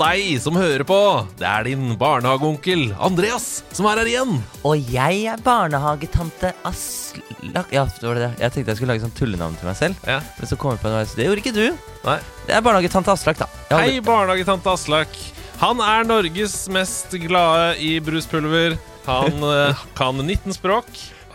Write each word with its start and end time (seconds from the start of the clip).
På 0.00 0.06
deg 0.08 0.38
som 0.40 0.56
hører 0.56 0.80
på. 0.88 0.96
Det 1.36 1.44
er 1.44 1.66
din 1.66 1.90
barnehageonkel 2.00 2.86
Andreas 3.04 3.58
som 3.76 3.84
er 3.90 3.98
her 4.00 4.08
igjen. 4.08 4.38
Og 4.64 4.86
jeg 4.94 5.26
er 5.28 5.42
barnehagetante 5.44 6.54
Aslak 6.64 7.68
Ja, 7.68 7.82
det 7.84 8.06
var 8.06 8.16
det. 8.16 8.30
Jeg 8.40 8.54
tenkte 8.54 8.72
jeg 8.72 8.78
skulle 8.78 8.94
lage 8.94 9.04
sånn 9.04 9.12
tullenavn 9.18 9.58
til 9.60 9.68
meg 9.68 9.76
selv. 9.76 9.98
Ja. 10.08 10.22
Men 10.38 10.48
så 10.48 10.56
kom 10.56 10.72
jeg 10.72 10.80
på 10.80 10.88
en 10.88 10.96
vei, 10.96 11.02
så 11.04 11.20
det 11.20 11.26
gjorde 11.26 11.44
ikke 11.44 11.52
du. 11.52 11.92
Nei. 12.06 12.16
Det 12.46 12.56
er 12.56 12.64
barnehagetante 12.64 13.12
Aslak, 13.12 13.42
da. 13.42 13.50
Hei, 13.74 14.00
barnehagetante 14.06 14.72
Aslak. 14.72 15.20
Han 15.60 15.84
er 15.84 16.08
Norges 16.08 16.56
mest 16.72 17.20
glade 17.26 17.76
i 17.84 17.92
bruspulver. 18.00 18.80
Han 19.04 19.44
eh, 19.52 19.84
kan 20.00 20.16
19 20.16 20.56
språk, 20.56 20.88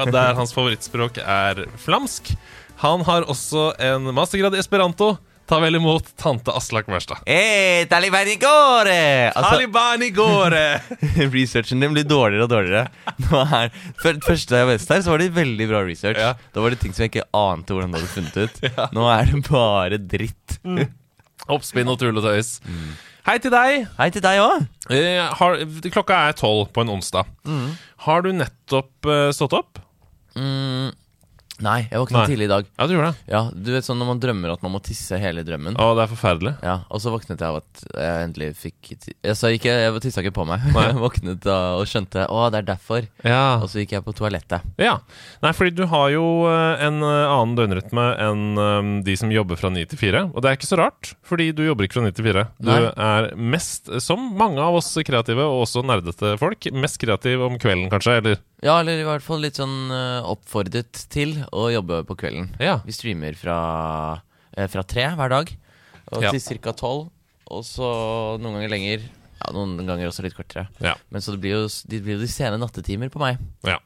der 0.10 0.34
hans 0.42 0.58
favorittspråk 0.58 1.22
er 1.22 1.68
flamsk. 1.86 2.34
Han 2.82 3.06
har 3.06 3.30
også 3.30 3.76
en 3.78 4.10
mastergrad 4.10 4.58
i 4.58 4.66
esperanto. 4.66 5.14
Ta 5.46 5.60
vel 5.62 5.78
imot 5.78 6.08
tante 6.18 6.50
Aslak 6.58 6.88
Mørstad. 6.90 7.20
Hey, 7.30 7.86
Talibanigore! 7.86 9.30
Altså, 9.30 9.52
Taliban 9.54 10.02
i 10.02 10.10
gårde! 10.10 10.62
researchen 11.36 11.84
din 11.84 11.94
blir 11.94 12.08
dårligere 12.10 12.48
og 12.48 12.50
dårligere. 12.50 12.88
Nå 13.28 13.44
er, 13.44 13.70
før, 14.02 14.18
første 14.26 14.56
da 14.56 14.64
jeg 14.64 14.70
var 14.72 14.80
her, 14.82 15.04
så 15.06 15.14
var 15.14 15.22
det 15.22 15.28
veldig 15.36 15.68
bra 15.70 15.84
research. 15.86 16.18
Ja. 16.18 16.32
Da 16.56 16.66
var 16.66 16.74
det 16.74 16.82
ting 16.82 16.98
som 16.98 17.06
jeg 17.06 17.14
ikke 17.14 17.28
ante 17.38 17.78
hvordan 17.78 17.94
du 17.94 18.00
hadde 18.00 18.10
funnet 18.16 18.40
ut. 18.42 18.58
Nå 18.98 19.06
er 19.14 19.30
det 19.30 19.44
bare 19.52 20.02
dritt. 20.16 20.58
Oppspinn 21.54 21.94
og 21.94 22.02
tull 22.02 22.18
og 22.18 22.26
tøys. 22.26 22.56
Hei 23.30 23.38
til 23.42 23.54
deg. 23.54 23.86
Hei 24.00 24.10
til 24.14 24.26
deg 24.26 24.42
òg. 24.42 24.66
Eh, 24.94 25.90
klokka 25.94 26.24
er 26.26 26.38
tolv 26.42 26.72
på 26.74 26.82
en 26.82 26.96
onsdag. 26.98 27.30
Har 28.08 28.26
du 28.26 28.34
nettopp 28.34 29.10
uh, 29.10 29.30
stått 29.34 29.54
opp? 29.54 29.78
Mm, 30.34 30.90
nei, 31.64 31.88
jeg 31.92 32.00
våknet 32.02 32.18
Nei. 32.20 32.26
tidlig 32.28 32.46
i 32.48 32.52
dag. 32.52 32.66
Ja, 32.78 32.88
du 32.88 32.94
gjorde 32.96 33.12
det. 33.14 33.32
Ja, 33.32 33.42
du 33.54 33.70
vet 33.72 33.86
sånn 33.88 34.00
Når 34.02 34.08
man 34.10 34.20
drømmer 34.20 34.52
at 34.56 34.64
man 34.66 34.74
må 34.74 34.82
tisse 34.84 35.20
hele 35.22 35.44
drømmen. 35.48 35.78
Å, 35.80 35.86
det 35.96 36.04
er 36.04 36.12
forferdelig. 36.12 36.54
Ja, 36.66 36.74
Og 36.90 37.00
så 37.04 37.14
våknet 37.14 37.40
jeg 37.40 37.48
av 37.48 37.60
at 37.62 37.84
jeg 37.96 38.26
endelig 38.28 38.50
fikk 38.60 38.92
ti- 39.06 39.16
Jeg 39.24 39.38
sa 39.40 39.48
ikke, 39.54 39.72
jeg 39.86 40.02
tissa 40.04 40.24
ikke 40.26 40.34
på 40.36 40.46
meg. 40.50 40.66
Nei. 40.76 40.86
Jeg 40.90 41.00
våknet 41.00 41.42
da 41.46 41.58
og 41.80 41.86
skjønte 41.88 42.26
å, 42.32 42.42
det 42.52 42.60
er 42.64 42.68
derfor. 42.74 43.08
Ja. 43.24 43.60
Og 43.62 43.70
så 43.72 43.80
gikk 43.84 43.96
jeg 43.96 44.04
på 44.06 44.14
toalettet. 44.18 44.66
ja. 44.82 44.98
Nei, 45.44 45.52
fordi 45.56 45.72
du 45.78 45.86
har 45.92 46.10
jo 46.14 46.26
eh, 46.50 46.84
en 46.88 47.00
eh, 47.04 47.28
annen 47.32 47.56
døgnrytme 47.58 48.06
enn 48.26 48.44
eh, 48.58 48.90
de 49.06 49.16
som 49.20 49.32
jobber 49.32 49.56
fra 49.60 49.70
ni 49.74 49.86
til 49.86 50.00
fire. 50.00 50.26
Og 50.34 50.42
det 50.44 50.50
er 50.52 50.58
ikke 50.60 50.70
så 50.72 50.80
rart, 50.80 51.14
fordi 51.26 51.52
du 51.56 51.64
jobber 51.66 51.86
ikke 51.88 52.00
fra 52.00 52.06
ni 52.08 52.12
til 52.16 52.26
fire. 52.28 52.48
Du 52.60 52.70
Nei. 52.72 52.82
er 52.92 53.30
mest, 53.38 53.90
som 54.04 54.20
mange 54.40 54.60
av 54.64 54.76
oss 54.80 54.92
kreative 55.06 55.46
og 55.46 55.64
også 55.66 55.84
nerdete 55.86 56.36
folk, 56.42 56.68
mest 56.74 57.00
kreativ 57.02 57.44
om 57.46 57.58
kvelden, 57.62 57.90
kanskje? 57.94 58.18
Eller 58.22 58.38
Ja, 58.66 58.80
eller 58.82 58.98
i 58.98 59.06
hvert 59.06 59.22
fall 59.26 59.44
litt 59.44 59.60
sånn 59.60 59.92
eh, 59.94 60.26
oppfordret 60.26 61.04
til 61.14 61.36
å 61.54 61.68
jobbe 61.74 62.04
på 62.08 62.16
kvelden. 62.18 62.50
Ja. 62.60 62.80
Vi 62.86 62.92
streamer 62.96 63.36
fra, 63.36 64.22
eh, 64.56 64.68
fra 64.68 64.84
tre 64.84 65.04
hver 65.16 65.30
dag 65.30 65.52
og 66.12 66.22
Ja. 66.24 66.32
til 66.32 66.60
ca. 66.60 66.72
tolv. 66.74 67.10
Og 67.52 67.64
så 67.64 68.40
noen 68.40 68.54
ganger 68.58 68.70
lenger. 68.70 69.02
Ja, 69.46 69.52
Noen 69.54 69.78
ganger 69.86 70.08
også 70.08 70.24
litt 70.24 70.34
kortere. 70.34 70.68
Ja. 70.82 70.96
Men 71.12 71.22
så 71.22 71.32
det 71.36 71.42
blir 71.42 71.52
jo 71.52 71.68
det 71.68 72.02
blir 72.04 72.16
jo 72.16 72.22
de 72.24 72.28
sene 72.28 72.58
nattetimer 72.58 73.10
på 73.12 73.20
meg. 73.20 73.38
ja. 73.64 73.78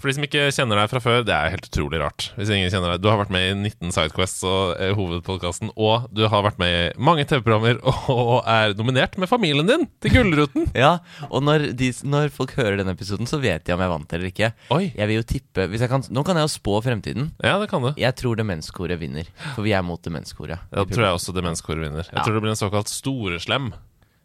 For 0.00 0.08
de 0.10 0.14
som 0.16 0.24
ikke 0.26 0.46
kjenner 0.54 0.78
deg 0.80 0.90
fra 0.92 1.00
før, 1.02 1.22
det 1.26 1.34
er 1.34 1.52
helt 1.54 1.66
utrolig 1.70 2.00
rart. 2.02 2.28
Hvis 2.36 2.50
ingen 2.52 2.70
kjenner 2.72 2.92
deg 2.94 3.02
Du 3.02 3.08
har 3.10 3.18
vært 3.20 3.32
med 3.34 3.44
i 3.48 3.54
19 3.70 3.92
Sidequests 3.94 4.42
og 4.48 4.76
eh, 4.80 4.92
hovedpodkasten, 4.98 5.70
og 5.76 6.08
du 6.12 6.24
har 6.28 6.42
vært 6.46 6.58
med 6.62 6.72
i 6.72 7.02
mange 7.02 7.24
TV-programmer 7.28 7.80
og 8.12 8.42
er 8.48 8.74
nominert 8.78 9.16
med 9.20 9.30
familien 9.30 9.68
din 9.68 9.86
til 10.02 10.14
Gullruten. 10.16 10.68
Ja, 10.76 10.98
Og 11.30 11.42
når, 11.46 11.70
de, 11.78 11.92
når 12.04 12.30
folk 12.34 12.54
hører 12.58 12.78
denne 12.80 12.94
episoden, 12.96 13.28
så 13.30 13.40
vet 13.42 13.64
de 13.66 13.74
om 13.76 13.80
jeg 13.84 13.92
vant 13.94 14.12
eller 14.16 14.30
ikke. 14.32 14.52
Oi. 14.74 14.92
Jeg 14.96 15.08
vil 15.10 15.20
jo 15.20 15.26
tippe 15.34 15.68
kan, 15.88 16.04
Nå 16.12 16.24
kan 16.26 16.36
jeg 16.40 16.48
jo 16.48 16.52
spå 16.56 16.78
fremtiden. 16.84 17.30
Ja, 17.42 17.58
det 17.62 17.70
kan 17.72 17.82
du. 17.84 17.92
Jeg 18.00 18.14
tror 18.18 18.36
Demenskoret 18.38 19.00
vinner, 19.00 19.28
for 19.54 19.62
vi 19.66 19.72
er 19.76 19.82
mot 19.86 20.02
Demenskoret. 20.04 20.60
Da 20.72 20.84
tror 20.88 21.06
jeg 21.08 21.18
også 21.18 21.34
Demenskoret 21.36 21.82
vinner. 21.86 22.04
Jeg 22.06 22.18
Ja. 22.18 22.22
tror 22.26 22.34
det 22.38 22.42
blir 22.44 22.52
en 22.54 22.60
såkalt 22.60 22.88
storeslem 22.92 23.72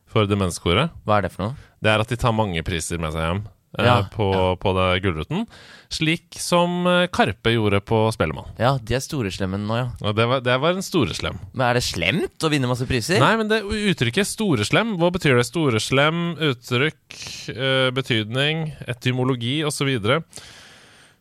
for 0.08 0.26
Demenskoret. 0.30 0.92
Hva 1.06 1.18
er 1.20 1.28
det 1.28 1.32
for 1.34 1.44
noe? 1.50 1.56
Det 1.84 1.92
er 1.92 2.02
at 2.02 2.10
de 2.12 2.16
tar 2.20 2.34
mange 2.36 2.62
priser 2.66 2.98
med 3.02 3.12
seg 3.14 3.22
hjem 3.26 3.42
Ja, 3.76 3.98
på, 4.10 4.32
på 4.62 4.72
det 4.78 4.86
Gullruten. 5.04 5.44
Slik 5.92 6.38
som 6.40 6.88
eh, 6.88 7.06
Karpe 7.14 7.52
gjorde 7.52 7.82
på 7.84 8.00
Spellemann. 8.16 8.50
Ja, 8.60 8.76
de 8.82 8.96
er 8.98 9.04
storeslemmen 9.04 9.68
nå, 9.68 9.78
ja. 9.78 9.88
ja 10.02 10.14
det 10.16 10.28
var, 10.32 10.44
det 10.44 10.56
var 10.64 10.78
en 10.78 10.86
storeslem. 10.86 11.38
Men 11.54 11.66
er 11.68 11.80
det 11.80 11.84
slemt 11.86 12.48
å 12.48 12.52
vinne 12.52 12.70
masse 12.70 12.88
priser? 12.90 13.20
Nei, 13.22 13.34
men 13.40 13.52
det 13.52 13.62
uttrykket 13.64 14.30
storeslem, 14.30 14.96
hva 15.02 15.12
betyr 15.14 15.38
det? 15.38 15.46
Storeslem, 15.48 16.32
uttrykk, 16.50 17.20
eh, 17.54 17.90
betydning, 17.96 18.72
etymologi 18.88 19.60
osv. 19.68 19.92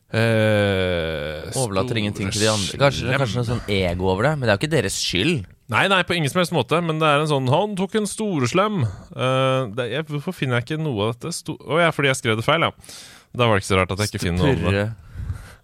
Eh, 0.07 1.59
Overlater 1.59 1.99
ingenting 1.99 2.31
til 2.31 2.47
de 2.47 2.51
andre. 2.51 2.79
Kanskje, 2.79 3.11
kanskje 3.11 3.41
noe 3.41 3.51
sånn 3.51 3.63
ego 3.75 4.07
over 4.13 4.31
det, 4.31 4.33
men 4.37 4.47
det 4.47 4.53
er 4.53 4.57
jo 4.57 4.63
ikke 4.63 4.75
deres 4.79 4.99
skyld. 5.03 5.47
Nei, 5.67 5.83
nei, 5.91 5.99
på 6.07 6.15
ingen 6.15 6.31
som 6.31 6.39
helst 6.39 6.53
måte, 6.55 6.79
men 6.79 7.01
det 7.01 7.07
er 7.09 7.19
en 7.19 7.27
sånn 7.27 7.49
Han 7.51 7.73
tok 7.75 7.97
en 7.99 8.07
storeslem. 8.07 8.85
Uh, 9.11 9.67
det, 9.75 9.89
jeg, 9.91 10.05
hvorfor 10.13 10.35
finner 10.35 10.61
jeg 10.61 10.67
ikke 10.67 10.79
noe 10.79 11.09
av 11.09 11.15
dette? 11.15 11.33
Sto 11.35 11.57
oh, 11.59 11.79
ja, 11.81 11.89
fordi 11.95 12.11
jeg 12.13 12.19
skrev 12.21 12.37
det 12.39 12.45
feil, 12.47 12.63
ja. 12.63 12.71
Da 13.35 13.49
var 13.49 13.57
det 13.57 13.65
ikke 13.65 13.73
så 13.73 13.79
rart 13.81 13.91
at 13.91 14.03
jeg 14.05 14.13
ikke 14.13 14.23
finner 14.23 14.45
noe 14.45 14.53
av 14.55 14.77
det. 14.77 14.85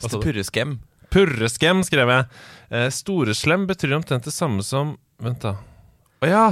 Altså, 0.03 0.17
Stupurreskem. 0.17 0.75
Purreskem, 1.13 1.85
skrev 1.87 2.11
jeg. 2.11 2.27
Uh, 2.67 2.89
storeslem 2.91 3.63
betyr 3.69 3.95
omtrent 3.95 4.27
det 4.27 4.35
samme 4.35 4.65
som 4.67 4.97
Vent, 5.23 5.45
da. 5.45 5.55
Å 6.19 6.27
ja! 6.27 6.47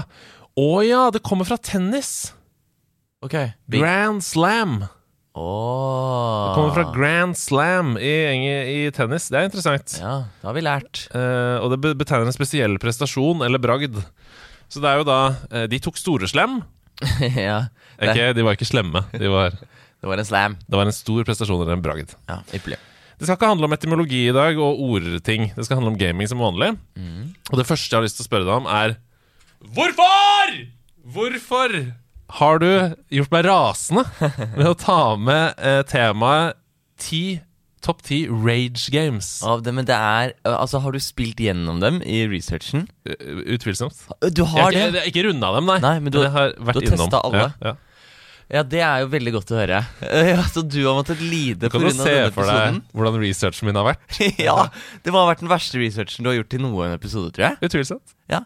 Å 0.61 0.71
ja, 0.85 1.03
det 1.11 1.23
kommer 1.25 1.47
fra 1.47 1.57
tennis! 1.59 2.31
Ok. 3.25 3.35
Big. 3.67 3.81
Grand 3.83 4.23
slam. 4.23 4.85
Åh. 5.33 6.49
Det 6.49 6.55
kommer 6.57 6.73
fra 6.75 6.91
grand 6.95 7.37
slam 7.39 7.93
i, 7.97 8.11
i 8.85 8.91
tennis. 8.91 9.29
Det 9.31 9.39
er 9.39 9.47
interessant. 9.47 9.95
Ja, 10.01 10.15
det 10.41 10.49
har 10.49 10.57
vi 10.57 10.63
lært. 10.65 11.05
Eh, 11.15 11.57
og 11.63 11.71
det 11.71 11.93
betegner 12.01 12.27
en 12.27 12.35
spesiell 12.35 12.75
prestasjon 12.83 13.43
eller 13.45 13.61
bragd. 13.63 13.95
Så 14.71 14.83
det 14.83 14.91
er 14.91 14.99
jo 15.01 15.07
da 15.07 15.19
eh, 15.51 15.65
De 15.71 15.79
tok 15.83 15.99
store 15.99 16.27
slam. 16.31 16.59
ja. 17.47 17.61
Det, 17.95 18.11
Ikke, 18.11 18.31
de 18.35 18.43
var 18.47 18.57
ikke 18.59 18.67
slemme. 18.67 19.05
De 19.15 19.31
var, 19.31 19.55
det 20.03 20.11
var 20.11 20.19
en 20.19 20.27
slam. 20.27 20.57
det 20.67 20.79
var 20.81 20.89
en 20.91 20.95
stor 20.99 21.23
prestasjon 21.27 21.63
eller 21.63 21.77
en 21.79 21.85
bragd. 21.85 22.11
Ja, 22.27 22.41
ypperlig. 22.51 22.81
Det 23.21 23.27
skal 23.29 23.37
ikke 23.37 23.51
handle 23.53 23.67
om 23.69 23.75
etymologi 23.75 24.23
i 24.31 24.33
dag 24.35 24.57
og 24.57 24.79
ordting. 24.81 25.51
Det 25.55 25.63
skal 25.67 25.77
handle 25.77 25.91
om 25.93 25.99
gaming 26.01 26.27
som 26.27 26.39
vanlig. 26.41 26.71
Og 27.51 27.59
det 27.59 27.67
første 27.69 27.93
jeg 27.93 27.99
har 27.99 28.07
lyst 28.07 28.17
til 28.17 28.25
å 28.25 28.29
spørre 28.31 28.47
deg 28.47 28.55
om, 28.63 28.65
er 28.65 28.95
Hvorfor?! 29.77 30.55
Hvorfor 31.13 31.75
har 32.39 32.59
du 32.63 32.67
gjort 33.11 33.31
meg 33.33 33.45
rasende 33.47 34.03
med 34.57 34.67
å 34.69 34.75
ta 34.79 34.99
med 35.19 35.55
eh, 35.59 35.81
temaet 35.89 36.57
ti 37.01 37.39
topp 37.81 38.03
ti 38.05 38.19
rage 38.29 38.91
games? 38.93 39.29
Av 39.43 39.63
det, 39.65 39.71
men 39.73 39.87
det 39.89 39.95
er 39.97 40.35
Altså, 40.45 40.79
har 40.83 40.93
du 40.93 40.99
spilt 41.01 41.39
gjennom 41.41 41.79
dem 41.81 41.97
i 42.05 42.19
researchen? 42.29 42.83
Uh, 43.09 43.41
Utvilsomt. 43.55 43.97
Du 44.37 44.43
har 44.51 44.69
jeg, 44.75 44.91
det? 44.93 45.01
ikke, 45.07 45.13
ikke 45.15 45.23
runda 45.31 45.49
dem, 45.57 45.65
nei. 45.71 45.79
Nei, 45.81 45.95
men 46.05 46.13
du 46.13 46.19
har- 46.21 46.27
jeg 46.29 46.35
har 46.35 46.53
vært 46.69 46.77
du 46.77 46.91
har 46.91 46.97
testa 46.97 47.23
alle? 47.25 47.47
Ja, 47.57 47.71
ja. 47.71 47.75
Ja, 48.51 48.61
det 48.67 48.81
er 48.83 49.03
jo 49.05 49.07
veldig 49.13 49.31
godt 49.37 49.51
å 49.53 49.59
høre. 49.61 49.77
Ja, 50.31 50.41
Så 50.51 50.63
du 50.67 50.81
har 50.83 50.97
måttet 50.97 51.21
lide 51.23 51.69
Kan 51.71 51.79
du 51.83 51.87
pga. 51.87 51.93
se 51.95 52.11
denne 52.17 52.33
for 52.35 52.43
deg 52.49 52.57
episoden? 52.57 52.79
hvordan 52.97 53.19
researchen 53.23 53.69
min 53.69 53.79
har 53.79 53.87
vært? 53.93 54.19
ja, 54.47 54.55
det 55.05 55.13
må 55.15 55.21
ha 55.23 55.29
vært 55.31 55.43
den 55.45 55.51
verste 55.53 55.79
researchen 55.79 56.25
du 56.27 56.31
har 56.33 56.35
gjort 56.41 56.51
til 56.51 56.63
noen 56.65 56.95
episode, 56.97 57.31
tror 57.35 57.47
jeg. 57.49 57.59
Utvilsomt. 57.69 58.15
Ja, 58.31 58.43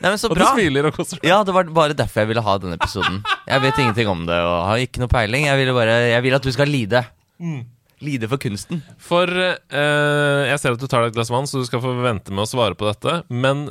Nei, 0.00 0.14
men 0.14 0.16
Så 0.22 0.30
Og 0.32 0.38
du 0.38 0.44
smiler 0.46 0.86
og 0.88 0.94
koser 0.96 1.18
deg. 1.18 1.26
Ja, 1.28 1.42
det 1.44 1.52
var 1.52 1.66
bare 1.76 1.92
derfor 1.98 2.22
jeg 2.22 2.30
ville 2.30 2.40
ha 2.46 2.54
denne 2.62 2.78
episoden. 2.78 3.18
Jeg 3.50 3.60
vet 3.66 3.80
ingenting 3.82 4.08
om 4.08 4.22
det 4.30 4.38
og 4.46 4.54
har 4.70 4.80
ikke 4.86 5.02
noe 5.02 5.10
peiling. 5.12 5.44
Jeg 5.50 5.58
ville 5.60 5.74
bare 5.76 5.98
Jeg 6.14 6.22
vil 6.24 6.36
at 6.38 6.46
du 6.46 6.52
skal 6.54 6.70
lide. 6.72 7.02
Mm. 7.42 7.58
Lide 8.00 8.30
for 8.30 8.40
kunsten. 8.40 8.80
For 8.96 9.28
eh, 9.28 10.40
jeg 10.48 10.56
ser 10.62 10.72
at 10.72 10.80
du 10.80 10.86
tar 10.88 11.04
deg 11.04 11.10
et 11.12 11.18
glass 11.18 11.28
vann, 11.34 11.44
så 11.50 11.60
du 11.60 11.66
skal 11.68 11.82
få 11.84 11.92
vente 12.00 12.32
med 12.32 12.46
å 12.46 12.48
svare 12.48 12.78
på 12.80 12.88
dette. 12.88 13.18
Men 13.28 13.66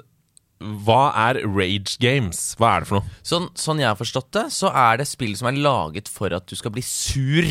hva 0.59 1.09
er 1.29 1.39
rage 1.47 1.95
games? 2.03 2.53
Hva 2.59 2.75
er 2.75 2.83
det 2.83 2.89
for 2.89 2.99
noe? 2.99 3.17
Sånn, 3.23 3.47
sånn 3.55 3.79
jeg 3.79 3.87
har 3.87 3.99
forstått 3.99 4.31
det, 4.35 4.45
så 4.51 4.71
er 4.75 4.99
det 4.99 5.07
spill 5.07 5.35
som 5.39 5.47
er 5.51 5.59
laget 5.59 6.11
for 6.11 6.35
at 6.35 6.49
du 6.51 6.57
skal 6.59 6.73
bli 6.75 6.83
sur 6.85 7.47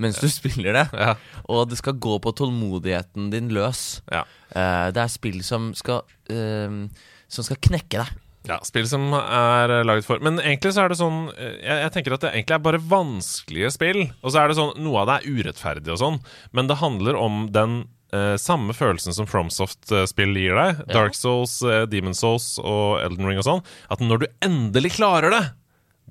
mens 0.00 0.18
du 0.22 0.28
spiller 0.32 0.76
det. 0.76 0.86
Ja. 0.96 1.14
Og 1.52 1.66
det 1.70 1.78
skal 1.80 1.98
gå 2.00 2.16
på 2.22 2.32
tålmodigheten 2.38 3.30
din 3.32 3.50
løs. 3.52 4.00
Ja. 4.12 4.24
Uh, 4.54 4.88
det 4.94 5.02
er 5.04 5.12
spill 5.12 5.40
som 5.46 5.70
skal 5.76 6.02
uh, 6.32 6.84
Som 7.32 7.46
skal 7.46 7.60
knekke 7.64 8.02
deg. 8.02 8.20
Ja, 8.48 8.58
spill 8.66 8.88
som 8.90 9.12
er 9.14 9.70
laget 9.86 10.02
for 10.02 10.18
Men 10.18 10.40
egentlig 10.42 10.72
så 10.74 10.82
er 10.82 10.90
det 10.90 10.96
sånn 10.98 11.28
eh, 11.30 11.60
jeg, 11.62 11.76
jeg 11.84 11.92
tenker 11.94 12.16
at 12.16 12.24
det 12.24 12.32
egentlig 12.32 12.56
er 12.56 12.64
bare 12.64 12.80
vanskelige 12.90 13.70
spill. 13.70 14.00
Og 14.18 14.34
så 14.34 14.42
er 14.42 14.50
det 14.50 14.58
sånn 14.58 14.72
Noe 14.82 15.04
av 15.04 15.10
det 15.10 15.18
er 15.20 15.36
urettferdig 15.38 15.92
og 15.94 16.00
sånn, 16.00 16.18
men 16.50 16.70
det 16.70 16.80
handler 16.82 17.18
om 17.20 17.44
den 17.54 17.84
eh, 18.14 18.34
samme 18.40 18.74
følelsen 18.76 19.16
som 19.16 19.28
FromSoft-spill 19.28 20.36
gir 20.38 20.58
deg. 20.58 20.82
Dark 20.92 21.16
Souls, 21.18 21.58
eh, 21.66 21.84
Demon 21.90 22.16
Souls 22.16 22.54
og 22.62 23.00
Elden 23.02 23.28
Ring 23.28 23.40
og 23.42 23.48
sånn. 23.48 23.64
At 23.92 24.04
når 24.04 24.24
du 24.24 24.26
endelig 24.44 24.96
klarer 24.98 25.34
det, 25.34 25.44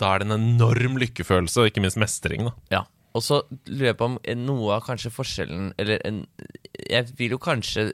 da 0.01 0.15
er 0.15 0.21
det 0.21 0.30
en 0.30 0.39
enorm 0.39 0.98
lykkefølelse, 1.01 1.62
og 1.62 1.71
ikke 1.71 1.83
minst 1.83 2.00
mestring. 2.01 2.50
da 2.50 2.56
Ja. 2.77 2.83
Og 3.12 3.24
så 3.25 3.42
lurer 3.68 3.89
jeg 3.89 3.98
på 4.00 4.07
om 4.07 4.13
noe 4.39 4.77
av 4.77 4.86
kanskje 4.86 5.12
forskjellen 5.12 5.74
Eller 5.81 6.00
en, 6.07 6.21
jeg 6.88 7.09
vil 7.19 7.33
jo 7.36 7.39
kanskje 7.44 7.89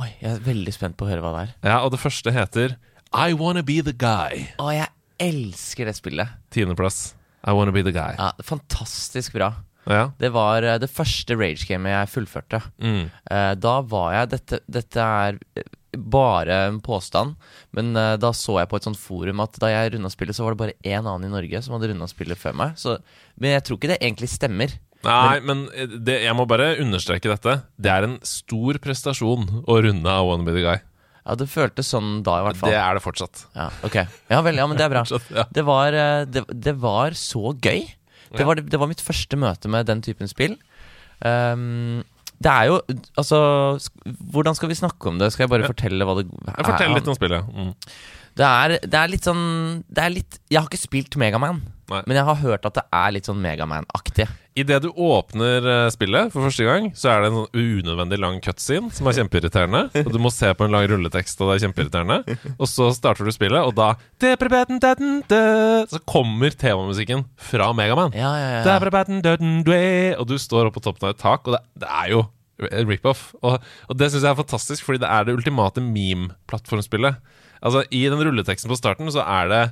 Oi, 0.00 0.08
Jeg 0.22 0.36
er 0.38 0.44
veldig 0.46 0.72
spent 0.72 0.96
på 0.96 1.04
å 1.04 1.10
høre 1.10 1.20
hva 1.24 1.32
det 1.36 1.42
er. 1.48 1.54
Ja, 1.72 1.80
Og 1.84 1.90
det 1.92 2.00
første 2.00 2.32
heter 2.32 2.76
I 3.12 3.34
Wanna 3.36 3.62
Be 3.66 3.80
The 3.84 3.92
Guy. 3.92 4.46
Å, 4.62 4.70
jeg 4.72 4.88
elsker 5.20 5.90
det 5.90 5.96
spillet. 5.98 6.30
Tiendeplass. 6.54 7.10
I 7.44 7.52
Wanna 7.56 7.72
Be 7.74 7.82
The 7.84 7.92
Guy. 7.92 8.14
Ja, 8.16 8.30
Fantastisk 8.46 9.34
bra. 9.36 9.50
Ja. 9.90 10.10
Det 10.20 10.28
var 10.32 10.62
eh, 10.62 10.78
det 10.80 10.90
første 10.92 11.34
rage-gamet 11.40 11.92
jeg 11.94 12.10
fullførte. 12.14 12.60
Mm. 12.84 13.10
Eh, 13.32 13.52
Da 13.60 13.74
var 13.88 14.12
jeg 14.14 14.30
Dette, 14.36 14.58
dette 14.70 15.06
er 15.24 15.38
eh, 15.58 15.68
bare 15.98 16.58
en 16.68 16.76
påstand, 16.84 17.32
men 17.74 17.88
da 17.96 18.28
så 18.36 18.60
jeg 18.60 18.68
på 18.70 18.78
et 18.78 18.84
sånt 18.86 19.00
forum 19.00 19.40
at 19.42 19.56
da 19.58 19.72
jeg 19.72 19.96
runda 19.96 20.06
spillet, 20.12 20.36
så 20.36 20.44
var 20.46 20.54
det 20.54 20.60
bare 20.60 20.76
én 20.86 21.00
annen 21.02 21.26
i 21.26 21.32
Norge 21.32 21.62
som 21.66 21.74
hadde 21.74 21.88
runda 21.90 22.06
spillet 22.06 22.38
før 22.38 22.54
meg. 22.60 22.76
Så, 22.78 22.94
men 23.42 23.56
jeg 23.56 23.64
tror 23.66 23.80
ikke 23.80 23.90
det 23.90 23.96
egentlig 23.98 24.28
stemmer. 24.30 24.76
Nei, 25.06 25.40
men 25.46 25.64
det, 26.04 26.18
jeg 26.26 26.36
må 26.36 26.44
bare 26.48 26.74
understreke 26.82 27.30
dette. 27.30 27.60
Det 27.80 27.92
er 27.92 28.06
en 28.06 28.18
stor 28.26 28.78
prestasjon 28.84 29.62
å 29.64 29.78
runde 29.86 30.12
av 30.12 30.28
One 30.28 30.44
Be 30.44 30.54
The 30.56 30.64
Guy. 30.66 30.82
Ja, 31.24 31.36
Det 31.38 31.46
føltes 31.52 31.90
sånn 31.92 32.20
da, 32.26 32.38
i 32.40 32.46
hvert 32.48 32.60
fall. 32.60 32.72
Det 32.72 32.80
er 32.80 32.96
det 32.98 33.02
fortsatt. 33.04 33.44
Ja, 33.56 33.68
okay. 33.86 34.06
Ja 34.32 34.40
vel, 34.44 34.60
ja, 34.60 34.66
men 34.68 34.80
det 34.80 34.86
er 34.86 34.92
bra. 34.92 35.04
Fortsatt, 35.08 35.32
ja. 35.36 35.46
Det 35.52 35.64
var, 35.68 35.96
eh, 35.96 36.22
det, 36.28 36.44
det 36.50 36.76
var 36.80 37.16
så 37.18 37.52
gøy. 37.54 37.84
Det, 38.30 38.46
var, 38.46 38.60
det 38.62 38.78
var 38.78 38.90
mitt 38.90 39.02
første 39.02 39.38
møte 39.40 39.70
med 39.72 39.88
den 39.88 40.02
typen 40.06 40.30
spill. 40.30 40.56
Um, 41.20 42.00
det 42.40 42.48
er 42.48 42.70
jo 42.70 42.78
Altså, 43.20 43.38
hvordan 44.32 44.56
skal 44.56 44.70
vi 44.70 44.78
snakke 44.78 45.10
om 45.10 45.18
det? 45.20 45.28
Skal 45.34 45.44
jeg 45.44 45.52
bare 45.52 45.68
fortelle 45.68 46.06
hva 46.08 46.14
det 46.16 46.30
er? 46.30 46.62
Fortell 46.64 46.94
litt 46.96 47.10
om 47.10 47.18
spillet. 47.18 47.50
Mm. 47.52 47.72
Det 48.40 48.48
er, 48.48 48.76
det 48.88 48.96
er 48.96 49.10
litt 49.12 49.26
sånn 49.26 49.42
Det 49.90 50.04
er 50.04 50.12
litt 50.14 50.38
Jeg 50.48 50.62
har 50.62 50.68
ikke 50.70 50.80
spilt 50.80 51.16
Megaman, 51.20 51.60
men 51.90 52.16
jeg 52.16 52.24
har 52.24 52.38
hørt 52.40 52.68
at 52.68 52.78
det 52.78 52.84
er 52.94 53.10
litt 53.16 53.26
sånn 53.26 53.40
Megaman-aktig. 53.42 54.28
Idet 54.60 54.80
du 54.84 54.88
åpner 54.94 55.66
eh, 55.66 55.88
spillet 55.90 56.30
for 56.30 56.46
første 56.46 56.66
gang, 56.66 56.88
så 56.94 57.10
er 57.10 57.22
det 57.22 57.30
en 57.30 57.36
sånn 57.40 57.58
unødvendig 57.80 58.18
lang 58.22 58.38
cutscene 58.44 58.92
som 58.94 59.08
er 59.10 59.16
kjempeirriterende. 59.18 59.82
Og 60.04 60.12
du 60.14 60.20
må 60.22 60.30
se 60.34 60.52
på 60.54 60.66
en 60.66 60.74
lang 60.74 60.86
rulletekst, 60.90 61.42
og 61.42 61.50
det 61.50 61.56
er 61.56 61.64
kjempeirriterende. 61.66 62.36
Og 62.56 62.70
så 62.70 62.88
starter 62.94 63.26
du 63.26 63.32
spillet, 63.34 63.58
og 63.62 63.74
da 63.78 63.92
Så 65.90 66.02
kommer 66.06 66.54
temamusikken 66.54 67.24
fra 67.50 67.70
Megaman. 67.74 68.14
Ja, 68.14 68.32
ja, 68.38 68.48
ja. 68.58 68.62
Og 70.18 70.30
du 70.30 70.36
står 70.38 70.70
oppe 70.70 70.78
på 70.78 70.86
toppen 70.86 71.10
av 71.10 71.16
et 71.16 71.22
tak, 71.22 71.46
og 71.46 71.56
det, 71.58 71.64
det 71.82 71.90
er 71.90 72.14
jo 72.14 72.24
rip-off. 72.86 73.30
Og, 73.42 73.58
og 73.88 73.98
det 73.98 74.10
syns 74.12 74.26
jeg 74.26 74.34
er 74.34 74.42
fantastisk, 74.42 74.86
fordi 74.86 75.02
det 75.02 75.10
er 75.10 75.26
det 75.26 75.34
ultimate 75.38 75.82
meme-plattformspillet. 75.84 77.18
Altså, 77.62 77.82
I 77.92 78.06
den 78.08 78.22
rulleteksten 78.24 78.70
på 78.72 78.78
starten 78.78 79.10
så 79.12 79.24
er 79.26 79.50
det 79.52 79.62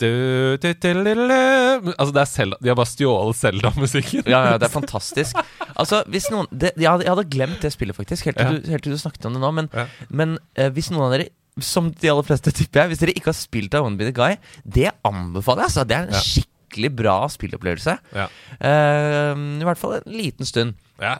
Altså, 0.00 2.12
det 2.14 2.20
er 2.22 2.28
Zelda 2.30 2.56
De 2.62 2.70
har 2.70 2.76
bare 2.78 2.88
stjålet 2.88 3.36
Selda-musikken. 3.36 4.22
Ja, 4.30 4.44
ja, 4.52 4.54
det 4.60 4.68
er 4.70 4.72
fantastisk. 4.72 5.36
Altså, 5.76 5.98
hvis 6.08 6.30
noen 6.32 6.46
det, 6.52 6.70
jeg, 6.80 6.88
hadde, 6.88 7.04
jeg 7.04 7.12
hadde 7.12 7.26
glemt 7.34 7.60
det 7.64 7.72
spillet, 7.74 7.96
faktisk, 7.98 8.30
helt 8.30 8.38
til, 8.40 8.46
Ja. 8.46 8.62
du, 8.64 8.70
helt 8.72 8.86
til 8.86 8.94
du 8.94 8.98
snakket 9.02 9.26
om 9.28 9.36
det 9.36 9.42
nå. 9.42 9.50
Men, 9.58 9.68
Ja. 9.76 9.84
men 10.08 10.38
uh, 10.58 10.70
hvis 10.72 10.88
noen 10.94 11.04
av 11.08 11.12
dere 11.18 11.28
som 11.60 11.90
de 11.92 12.08
aller 12.08 12.24
fleste 12.24 12.52
tipper 12.56 12.80
jeg 12.84 12.88
Hvis 12.94 13.00
dere 13.02 13.12
ikke 13.18 13.28
har 13.34 13.36
spilt 13.36 13.74
av 13.76 13.84
One 13.84 13.98
Be 14.00 14.06
The 14.08 14.14
Guy, 14.16 14.38
det 14.64 14.88
anbefaler 15.04 15.66
jeg. 15.66 15.68
Altså. 15.68 15.84
Det 15.84 15.96
er 15.98 16.08
en 16.08 16.16
Ja. 16.16 16.22
skikkelig 16.24 16.92
bra 16.96 17.18
spillopplevelse. 17.28 17.98
Ja. 18.16 18.28
Uh, 18.62 19.60
I 19.60 19.64
hvert 19.68 19.78
fall 19.78 19.98
en 20.00 20.12
liten 20.16 20.46
stund. 20.48 20.74
ja. 21.00 21.18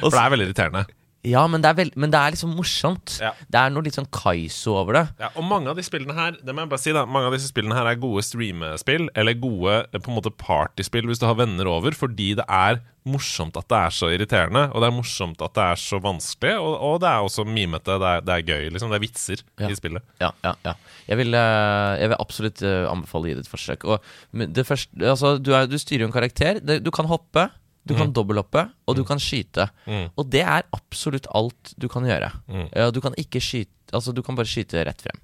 For 0.00 0.10
det 0.10 0.18
er 0.18 0.30
veldig 0.32 0.46
irriterende. 0.48 0.86
Ja, 1.22 1.44
men 1.46 1.62
det, 1.62 1.70
er 1.70 1.76
veld, 1.78 1.92
men 2.02 2.10
det 2.10 2.18
er 2.18 2.32
liksom 2.34 2.56
morsomt. 2.58 3.12
Ja. 3.22 3.28
Det 3.46 3.58
er 3.60 3.70
noe 3.70 3.84
litt 3.86 3.94
sånn 3.94 4.08
Kaizo 4.10 4.72
over 4.80 4.96
det. 4.98 5.02
Ja, 5.22 5.28
og 5.38 5.44
mange 5.46 5.70
av 5.70 5.76
de 5.78 5.84
spillene 5.86 6.16
her 6.16 6.34
Det 6.42 6.50
må 6.50 6.64
jeg 6.64 6.70
bare 6.72 6.82
si 6.82 6.94
da 6.96 7.04
Mange 7.06 7.28
av 7.30 7.36
disse 7.36 7.46
spillene 7.52 7.76
her 7.78 7.86
er 7.92 8.00
gode 8.02 8.24
streamespill, 8.26 9.06
eller 9.14 9.36
gode 9.38 9.76
eh, 9.84 10.00
på 10.02 10.10
en 10.10 10.16
måte 10.18 10.32
partyspill 10.34 11.06
hvis 11.06 11.22
du 11.22 11.28
har 11.28 11.38
venner 11.38 11.70
over, 11.70 11.94
fordi 11.94 12.32
det 12.40 12.46
er 12.50 12.80
morsomt 13.06 13.56
at 13.58 13.66
det 13.70 13.78
er 13.86 13.94
så 13.94 14.10
irriterende, 14.14 14.64
og 14.70 14.82
det 14.82 14.88
er 14.90 14.94
morsomt 14.94 15.40
at 15.42 15.54
det 15.58 15.62
er 15.72 15.80
så 15.82 15.98
vanskelig, 16.02 16.52
og, 16.62 16.74
og 16.90 16.98
det 17.02 17.08
er 17.10 17.24
også 17.26 17.46
mimete. 17.46 17.96
Det 18.02 18.10
er, 18.16 18.20
det 18.26 18.34
er 18.36 18.44
gøy, 18.46 18.68
liksom. 18.74 18.92
Det 18.92 18.98
er 19.00 19.02
vitser 19.06 19.42
Ja. 19.62 19.70
i 19.70 19.78
spillet. 19.78 20.04
Ja, 20.22 20.28
ja, 20.46 20.52
ja. 20.66 20.74
Jeg 21.08 21.18
vil, 21.22 21.34
eh, 21.38 21.94
jeg 22.02 22.12
vil 22.12 22.18
absolutt 22.22 22.62
eh, 22.66 22.84
anbefale 22.90 23.26
å 23.26 23.30
gi 23.32 23.38
det 23.38 23.46
et 23.46 23.50
forsøk. 23.50 23.86
Og 23.90 24.46
det 24.58 24.66
første, 24.68 24.94
altså, 25.02 25.34
du, 25.42 25.50
er, 25.54 25.66
du 25.70 25.74
styrer 25.82 26.06
jo 26.06 26.10
en 26.12 26.14
karakter. 26.14 26.62
Du 26.82 26.90
kan 26.94 27.10
hoppe, 27.10 27.48
du 27.88 27.96
kan 27.98 28.12
dobbelthoppe, 28.14 28.62
og 28.86 28.96
du 28.96 29.02
kan 29.06 29.18
skyte. 29.22 29.66
Mm. 29.90 30.06
Og 30.14 30.28
det 30.30 30.44
er 30.44 30.66
absolutt 30.76 31.26
alt 31.34 31.74
du 31.80 31.88
kan 31.90 32.06
gjøre. 32.06 32.30
Mm. 32.46 32.66
Ja, 32.70 32.90
du 32.94 33.00
kan 33.04 33.16
ikke 33.20 33.42
skyte 33.42 33.70
Altså, 33.92 34.14
du 34.16 34.22
kan 34.24 34.32
bare 34.38 34.48
skyte 34.48 34.80
rett 34.88 35.02
frem. 35.04 35.18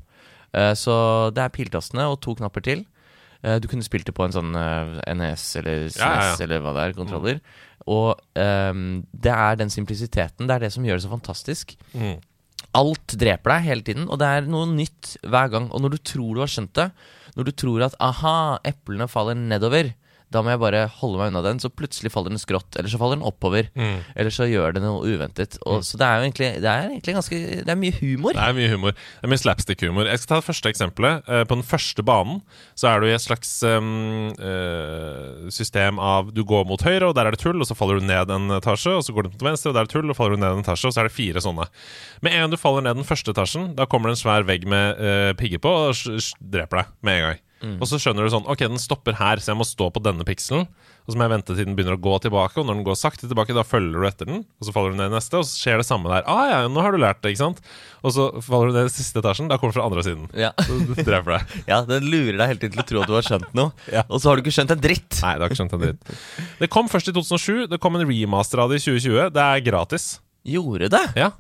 Eh, 0.53 0.75
så 0.77 0.95
det 1.33 1.41
er 1.41 1.53
piltastene 1.55 2.05
og 2.11 2.19
to 2.21 2.35
knapper 2.37 2.61
til. 2.67 2.83
Eh, 3.41 3.57
du 3.63 3.69
kunne 3.71 3.87
spilt 3.87 4.05
det 4.05 4.13
på 4.13 4.27
en 4.27 4.35
sånn 4.35 4.53
eh, 4.59 4.99
NES 5.17 5.45
eller 5.61 5.87
SNES 5.87 6.01
Ja, 6.03 6.11
ja, 6.11 6.27
ja. 6.27 6.35
eller 6.45 6.61
hva 6.65 6.75
det 6.77 6.83
er, 6.85 6.97
kontroller. 6.99 7.41
Og 7.89 8.11
um, 8.37 8.83
det 9.17 9.33
er 9.33 9.57
den 9.57 9.73
simplisiteten. 9.73 10.45
Det 10.45 10.57
er 10.57 10.67
det 10.67 10.73
som 10.75 10.85
gjør 10.85 10.99
det 10.99 11.07
så 11.07 11.13
fantastisk. 11.15 11.73
Mm. 11.95 12.19
Alt 12.77 13.15
dreper 13.17 13.55
deg 13.55 13.65
hele 13.65 13.87
tiden, 13.87 14.09
og 14.13 14.21
det 14.21 14.29
er 14.29 14.51
noe 14.51 14.69
nytt 14.69 15.15
hver 15.25 15.49
gang. 15.55 15.71
Og 15.73 15.81
når 15.81 15.97
du 15.97 15.99
tror 16.11 16.35
du 16.37 16.43
har 16.43 16.53
skjønt 16.53 16.75
det, 16.77 16.91
når 17.39 17.49
du 17.49 17.53
tror 17.57 17.87
at 17.87 17.97
aha, 18.03 18.59
eplene 18.69 19.09
faller 19.09 19.39
nedover, 19.39 19.95
da 20.29 20.43
må 20.45 20.53
jeg 20.53 20.61
bare 20.61 20.83
holde 20.99 21.17
meg 21.21 21.31
unna 21.33 21.41
den, 21.47 21.61
så 21.63 21.71
plutselig 21.73 22.11
faller 22.13 22.35
den 22.35 22.41
skrått, 22.41 22.77
eller 22.77 22.91
så 22.93 22.99
faller 23.01 23.17
den 23.17 23.25
oppover. 23.29 23.71
Mm. 23.79 24.03
Eller 24.13 24.35
så 24.35 24.45
gjør 24.45 24.75
det 24.77 24.83
noe 24.85 25.01
uventet. 25.09 25.57
Og, 25.65 25.81
Så 25.87 25.97
det 25.97 26.05
er 26.05 26.19
jo 26.19 26.27
egentlig, 26.27 26.51
det 26.61 26.69
er 26.69 26.91
egentlig 26.91 27.15
ganske 27.17 27.39
Det 27.65 27.73
er 27.73 27.81
mye 27.81 27.97
humor. 27.97 28.37
Det 28.37 28.45
er 28.45 28.57
mye 28.59 28.73
humor. 28.75 28.93
Det 28.93 29.25
er 29.25 29.33
mye 29.33 29.41
slapstick-humor. 29.41 30.11
Jeg 30.11 30.21
skal 30.21 30.33
ta 30.35 30.41
det 30.43 30.49
første 30.51 30.73
eksempelet. 30.73 31.25
Eh, 31.29 31.45
På 31.49 31.57
den 31.57 31.65
første 31.65 32.05
banen 32.05 32.43
så 32.77 32.91
er 32.91 33.01
du 33.01 33.09
i 33.09 33.15
et 33.17 33.25
slags 33.25 33.55
um, 33.65 34.29
system 35.51 35.99
av 35.99 36.33
Du 36.37 36.45
går 36.45 36.69
mot 36.69 36.83
høyre, 36.85 37.09
og 37.09 37.17
der 37.17 37.27
er 37.27 37.33
det 37.33 37.41
tull, 37.41 37.57
og 37.57 37.67
så 37.67 37.77
faller 37.79 37.99
du 37.99 38.07
ned 38.07 38.31
en 38.35 38.53
etasje. 38.59 38.93
Og 38.99 39.05
så 39.09 39.17
går 39.17 39.27
du 39.27 39.33
mot 39.33 39.49
venstre, 39.49 39.73
og 39.73 39.79
der 39.79 39.87
er 39.87 39.89
det 39.89 39.97
tull, 39.97 40.13
og 40.13 40.19
faller 40.19 40.37
du 40.37 40.45
ned 40.45 40.59
en 40.59 40.65
etasje. 40.67 40.93
Og 40.93 40.95
så 40.95 41.03
er 41.03 41.09
det 41.09 41.17
fire 41.17 41.41
sånne. 41.41 41.69
Med 42.21 42.37
en 42.37 42.45
gang 42.45 42.53
du 42.53 42.61
faller 42.61 42.85
ned 42.85 43.01
den 43.01 43.09
første 43.09 43.33
etasjen, 43.33 43.73
da 43.79 43.89
kommer 43.89 44.13
det 44.13 44.19
en 44.19 44.25
svær 44.27 44.45
vegg 44.49 44.69
med 44.69 45.01
uh, 45.01 45.33
pigger 45.39 45.65
på 45.65 45.73
og 45.89 46.07
dreper 46.39 46.83
deg 46.83 46.97
med 47.01 47.17
en 47.17 47.29
gang. 47.31 47.45
Og 47.59 47.89
så 47.91 47.99
skjønner 47.99 48.23
du 48.23 48.31
sånn 48.31 48.47
Ok, 48.47 48.61
den 48.69 48.79
stopper 48.79 49.17
her, 49.19 49.41
så 49.43 49.51
jeg 49.51 49.59
må 49.59 49.65
stå 49.67 49.89
på 49.91 50.03
denne 50.05 50.23
pikselen. 50.29 50.69
Og 51.09 51.15
så 51.15 51.17
må 51.19 51.25
jeg 51.25 51.33
vente 51.33 51.55
til 51.57 51.65
den 51.65 51.75
begynner 51.75 51.97
å 51.97 52.01
gå 52.05 52.13
tilbake, 52.21 52.61
og 52.61 52.67
når 52.69 52.77
den 52.77 52.85
går 52.85 52.97
sakte 53.01 53.25
tilbake, 53.31 53.55
da 53.57 53.63
følger 53.65 53.97
du 53.97 54.05
etter 54.07 54.29
den. 54.29 54.43
Og 54.61 54.67
så 54.69 54.75
faller 54.77 54.93
du 54.93 54.99
ned 55.01 55.09
i 55.09 55.15
neste, 55.17 55.41
og 55.41 55.47
så 55.49 55.57
skjer 55.57 55.81
det 55.81 55.87
samme 55.89 56.11
der. 56.13 56.27
Ah, 56.29 56.43
ja, 56.51 56.59
nå 56.69 56.83
har 56.85 56.93
du 56.93 57.01
lært 57.01 57.23
det, 57.25 57.33
ikke 57.33 57.41
sant? 57.47 57.63
Og 58.05 58.13
så 58.13 58.27
faller 58.45 58.69
du 58.71 58.77
ned 58.77 58.91
i 58.91 58.93
siste 58.93 59.23
etasjen, 59.23 59.49
da 59.49 59.57
kommer 59.59 59.73
du 59.73 59.79
fra 59.81 59.87
andre 59.89 60.05
siden. 60.05 60.29
Ja. 60.37 60.51
Så 60.61 60.77
du 60.85 60.93
dreper 60.99 61.39
deg. 61.39 61.57
ja, 61.73 61.81
den 61.89 62.07
lurer 62.13 62.37
deg 62.43 62.53
hele 62.53 62.61
tiden 62.67 62.77
til 62.77 62.85
å 62.85 62.89
tro 62.93 63.03
at 63.07 63.09
du 63.11 63.17
har 63.17 63.27
skjønt 63.31 63.57
noe, 63.57 63.73
Ja. 63.97 64.05
og 64.05 64.21
så 64.21 64.29
har 64.31 64.37
du 64.37 64.45
ikke 64.45 64.53
skjønt 64.59 64.77
en 64.77 64.85
dritt. 64.85 65.19
Nei, 65.25 65.35
du 65.41 65.47
har 65.47 65.49
ikke 65.49 65.61
skjønt 65.63 65.77
en 65.79 65.85
dritt. 65.87 66.15
Det 66.61 66.71
kom 66.77 66.93
først 66.93 67.09
i 67.09 67.17
2007. 67.17 67.67
Det 67.73 67.81
kom 67.83 67.97
en 67.97 68.05
remaster 68.13 68.61
av 68.63 68.69
det 68.75 68.83
i 68.83 68.85
2020. 68.91 69.33
Det 69.35 69.47
er 69.49 69.65
gratis. 69.73 70.11
Gjorde 70.49 70.93
det? 70.93 71.05
Ja, 71.19 71.33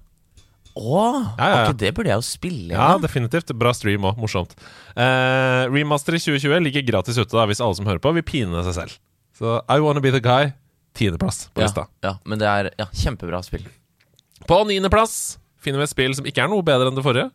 Å, 0.78 1.00
Ja, 1.38 1.46
ja, 1.48 1.48
ja. 1.50 1.62
ok, 1.72 1.76
det 1.80 1.90
burde 1.96 2.12
jeg 2.12 2.20
jo 2.20 2.26
spille. 2.26 2.72
ja 2.76 2.88
da. 2.94 2.98
definitivt. 3.02 3.50
Bra 3.58 3.72
stream 3.74 4.06
òg. 4.06 4.16
Morsomt. 4.22 4.54
Eh, 4.94 5.64
remaster 5.74 6.14
i 6.14 6.20
2020 6.22 6.62
ligger 6.68 6.86
gratis 6.86 7.18
ute 7.18 7.34
da, 7.34 7.46
hvis 7.50 7.60
alle 7.64 7.74
som 7.78 7.88
hører 7.88 7.98
på, 8.04 8.12
vil 8.14 8.22
pine 8.26 8.62
seg 8.68 8.76
selv. 8.78 8.96
Så 9.38 9.58
I 9.70 9.78
Wanna 9.82 10.00
Be 10.04 10.12
The 10.14 10.22
Guy, 10.22 10.52
tiendeplass 10.98 11.48
på 11.54 11.62
lista. 11.62 11.86
ja, 12.02 12.16
men 12.26 12.38
det 12.40 12.46
er 12.50 12.70
ja, 12.78 12.86
kjempebra 12.94 13.42
spill. 13.46 13.66
På 14.48 14.62
niendeplass 14.66 15.38
finner 15.62 15.82
vi 15.82 15.86
et 15.88 15.92
spill 15.92 16.14
som 16.14 16.26
ikke 16.26 16.44
er 16.46 16.50
noe 16.50 16.62
bedre 16.66 16.88
enn 16.90 16.96
det 16.98 17.04
forrige. 17.06 17.28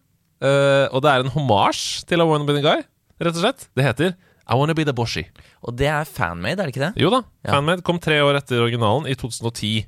Eh, 0.44 0.88
og 0.92 1.04
det 1.04 1.12
er 1.14 1.24
en 1.24 1.32
homasj 1.36 2.04
til 2.10 2.20
I 2.24 2.28
Wanna 2.28 2.48
Be 2.48 2.58
The 2.58 2.64
Guy, 2.66 2.84
rett 3.24 3.36
og 3.38 3.44
slett. 3.44 3.68
Det 3.76 3.86
heter 3.86 4.16
I 4.44 4.58
Wanna 4.60 4.74
Be 4.76 4.84
The 4.88 4.96
Boshi. 4.96 5.24
Og 5.64 5.78
det 5.80 5.88
er 5.88 6.04
fanmade, 6.10 6.60
er 6.60 6.68
det 6.68 6.74
ikke 6.76 6.88
det? 6.90 6.94
Jo 7.04 7.12
da, 7.14 7.22
Ja. 7.46 7.54
Fanmade 7.56 7.84
kom 7.88 8.00
tre 8.04 8.20
år 8.24 8.36
etter 8.42 8.60
originalen, 8.64 9.08
i 9.08 9.16
2010. 9.16 9.86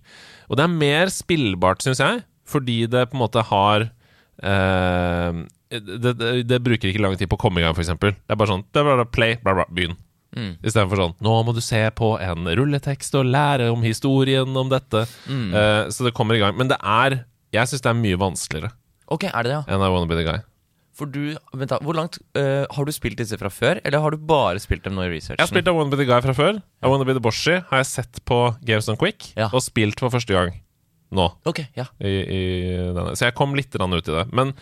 Og 0.47 0.55
det 0.59 0.63
er 0.63 0.71
mer 0.71 1.11
spillbart, 1.11 1.83
syns 1.83 1.99
jeg, 1.99 2.23
fordi 2.45 2.85
det 2.91 3.07
på 3.11 3.17
en 3.17 3.23
måte 3.25 3.43
har 3.49 3.87
eh, 4.43 5.43
det, 5.75 6.13
det, 6.19 6.31
det 6.47 6.59
bruker 6.63 6.91
ikke 6.91 7.01
lang 7.03 7.15
tid 7.19 7.29
på 7.31 7.37
å 7.39 7.43
komme 7.47 7.61
i 7.61 7.65
gang, 7.65 7.75
f.eks. 7.75 7.93
Det 7.99 8.13
er 8.31 8.37
bare 8.39 8.51
sånn 8.53 8.65
det 8.71 8.81
er 8.81 8.89
bare 8.91 9.07
play, 9.11 9.37
bla, 9.43 9.55
bla, 9.57 9.65
begynn. 9.73 9.95
Mm. 10.35 10.57
Istedenfor 10.67 10.99
sånn 10.99 11.13
Nå 11.23 11.33
må 11.47 11.53
du 11.55 11.61
se 11.63 11.79
på 11.95 12.09
en 12.19 12.49
rulletekst 12.59 13.13
og 13.15 13.29
lære 13.31 13.69
om 13.71 13.85
historien 13.85 14.49
om 14.59 14.67
dette. 14.71 15.05
Mm. 15.31 15.45
Eh, 15.55 15.83
så 15.95 16.03
det 16.07 16.11
kommer 16.17 16.35
i 16.35 16.41
gang. 16.41 16.57
Men 16.59 16.67
det 16.67 16.75
er 16.81 17.21
Jeg 17.55 17.69
syns 17.71 17.85
det 17.85 17.91
er 17.93 18.01
mye 18.01 18.17
vanskeligere 18.19 18.73
Ok, 19.07 19.23
er 19.29 19.45
det 19.45 19.53
det, 19.53 19.55
ja? 19.55 19.61
enn 19.71 19.85
I 19.85 19.87
Wanna 19.93 20.09
Be 20.09 20.17
The 20.19 20.25
Guy. 20.27 20.41
For 20.95 21.07
du, 21.11 21.37
vent 21.55 21.71
da, 21.71 21.77
hvor 21.83 21.95
langt 21.95 22.17
øh, 22.39 22.65
Har 22.71 22.87
du 22.87 22.91
spilt 22.95 23.19
disse 23.21 23.37
fra 23.39 23.51
før, 23.53 23.79
eller 23.85 24.03
har 24.03 24.11
du 24.15 24.19
bare 24.27 24.59
spilt 24.63 24.83
dem 24.83 24.95
nå 24.97 25.05
i 25.07 25.13
researchen? 25.13 25.39
Jeg 25.39 25.45
har 25.45 25.51
spilt 25.53 25.71
I 25.71 25.75
Wanna 25.77 25.93
Be 25.95 26.01
The 26.03 26.07
Guy 26.09 26.19
fra 26.27 26.35
før. 26.35 26.59
I 26.83 26.91
Wanna 26.91 27.07
Be 27.07 27.15
The 27.15 27.23
Boshi 27.23 27.55
har 27.69 27.81
jeg 27.83 27.89
sett 27.93 28.19
på 28.27 28.41
Games 28.67 28.91
on 28.91 28.99
Quick, 28.99 29.29
Ja. 29.39 29.47
og 29.53 29.63
spilt 29.63 29.99
for 30.03 30.11
første 30.11 30.35
gang 30.35 30.51
nå. 31.11 31.27
Okay, 31.45 31.67
ja 31.77 31.85
i, 31.99 32.09
i. 32.09 32.41
Så 33.15 33.27
jeg 33.27 33.35
kom 33.37 33.55
litt 33.57 33.75
ut 33.75 34.09
i 34.09 34.11
det. 34.15 34.23
Men 34.35 34.53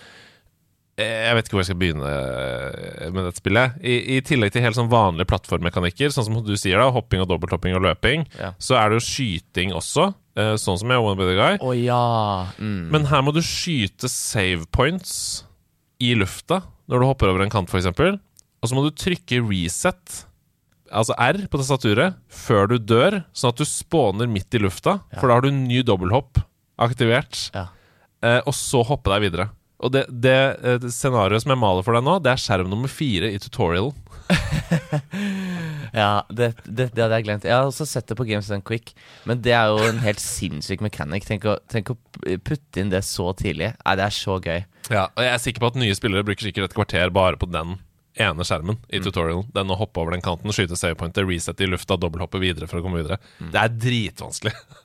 eh, 0.98 1.28
jeg 1.30 1.38
vet 1.38 1.48
ikke 1.48 1.56
hvor 1.58 1.64
jeg 1.64 1.70
skal 1.72 1.80
begynne 1.82 2.10
eh, 2.10 3.08
med 3.14 3.28
dette 3.30 3.42
spillet. 3.42 3.78
I, 3.82 3.96
I 4.18 4.20
tillegg 4.26 4.54
til 4.54 4.66
helt 4.66 4.78
sånn 4.78 4.92
vanlige 4.92 5.30
plattformmekanikker, 5.32 6.12
sånn 6.14 6.28
som 6.28 6.42
du 6.46 6.54
sier 6.60 6.82
da, 6.82 6.90
hopping 6.94 7.24
og 7.24 7.32
dobbelthopping 7.32 7.78
og 7.78 7.86
løping, 7.88 8.28
Ja. 8.40 8.54
så 8.62 8.78
er 8.82 8.92
det 8.92 9.00
jo 9.02 9.08
skyting 9.08 9.74
også, 9.78 10.10
eh, 10.38 10.54
sånn 10.62 10.80
som 10.82 10.92
i 10.92 11.00
One 11.00 11.18
Better 11.20 11.40
Guy. 11.40 11.58
Oh, 11.64 11.74
ja 11.78 12.52
mm. 12.60 12.92
Men 12.94 13.10
her 13.12 13.24
må 13.26 13.34
du 13.36 13.42
skyte 13.46 14.12
save 14.12 14.68
points 14.76 15.44
i 16.04 16.14
lufta 16.20 16.62
når 16.92 17.00
du 17.00 17.08
hopper 17.08 17.32
over 17.32 17.46
en 17.46 17.54
kant, 17.54 17.72
f.eks. 17.72 17.88
Og 18.64 18.70
så 18.70 18.76
må 18.76 18.84
du 18.86 18.92
trykke 18.96 19.40
reset, 19.48 20.24
altså 20.94 21.16
R 21.20 21.42
på 21.52 21.60
tastaturet, 21.62 22.16
før 22.30 22.70
du 22.72 22.78
dør, 22.80 23.20
sånn 23.36 23.52
at 23.54 23.60
du 23.62 23.66
spåner 23.68 24.30
midt 24.32 24.54
i 24.56 24.62
lufta. 24.64 25.00
For 25.20 25.28
da 25.30 25.38
har 25.40 25.46
du 25.48 25.52
ny 25.56 25.82
dobbelthopp 25.86 26.40
aktivert, 26.84 27.50
Ja. 27.54 27.68
eh, 28.24 28.40
og 28.46 28.54
så 28.58 28.82
hoppe 28.88 29.12
deg 29.14 29.26
videre. 29.28 29.50
Og 29.84 29.92
det, 29.92 30.06
det, 30.24 30.38
eh, 30.64 30.78
det 30.80 30.94
scenarioet 30.96 31.44
som 31.44 31.52
jeg 31.52 31.60
maler 31.60 31.84
for 31.84 31.98
deg 31.98 32.06
nå, 32.08 32.16
det 32.24 32.32
er 32.32 32.40
skjerm 32.40 32.70
nummer 32.72 32.88
fire 32.92 33.34
i 33.34 33.42
tutorialen. 33.44 33.92
Ja, 35.94 36.24
det, 36.34 36.48
det, 36.66 36.88
det 36.96 37.04
hadde 37.04 37.18
jeg 37.20 37.26
glemt. 37.28 37.44
Jeg 37.46 37.54
har 37.54 37.68
også 37.70 37.86
sett 37.86 38.08
det 38.10 38.16
på 38.18 38.26
Games 38.26 38.48
Done 38.50 38.64
Quick, 38.66 38.96
men 39.30 39.44
det 39.46 39.52
er 39.54 39.70
jo 39.70 39.84
en 39.86 40.00
helt 40.02 40.22
sinnssyk 40.24 40.82
mechanic. 40.82 41.28
Tenk 41.30 41.46
å, 41.46 41.58
tenk 41.70 41.92
å 41.94 41.98
putte 42.42 42.82
inn 42.82 42.90
det 42.90 43.04
så 43.06 43.28
tidlig. 43.38 43.74
Nei, 43.84 43.94
det 44.00 44.08
er 44.08 44.16
så 44.16 44.40
gøy. 44.42 44.64
Ja, 44.90 45.04
og 45.14 45.22
jeg 45.22 45.34
er 45.36 45.44
sikker 45.44 45.62
på 45.62 45.70
at 45.70 45.78
nye 45.78 45.94
spillere 45.98 46.26
bruker 46.26 46.48
sikkert 46.50 46.72
et 46.72 46.78
kvarter 46.80 47.14
bare 47.14 47.38
på 47.38 47.46
den 47.54 47.76
ene 48.22 48.46
skjermen 48.46 48.78
i 48.94 49.02
tutorialen. 49.04 49.48
Den 49.56 49.74
å 49.74 49.78
hoppe 49.80 50.02
over 50.04 50.16
den 50.16 50.24
kanten, 50.26 50.54
skyte 50.54 50.78
savepointer, 50.78 51.26
resette 51.30 51.66
i 51.66 51.70
lufta, 51.70 51.98
dobbelthoppe 51.98 52.42
videre 52.42 52.70
for 52.70 52.80
å 52.80 52.86
komme 52.86 53.02
videre. 53.02 53.20
Det 53.40 53.62
er 53.66 53.78
dritvanskelig. 53.88 54.56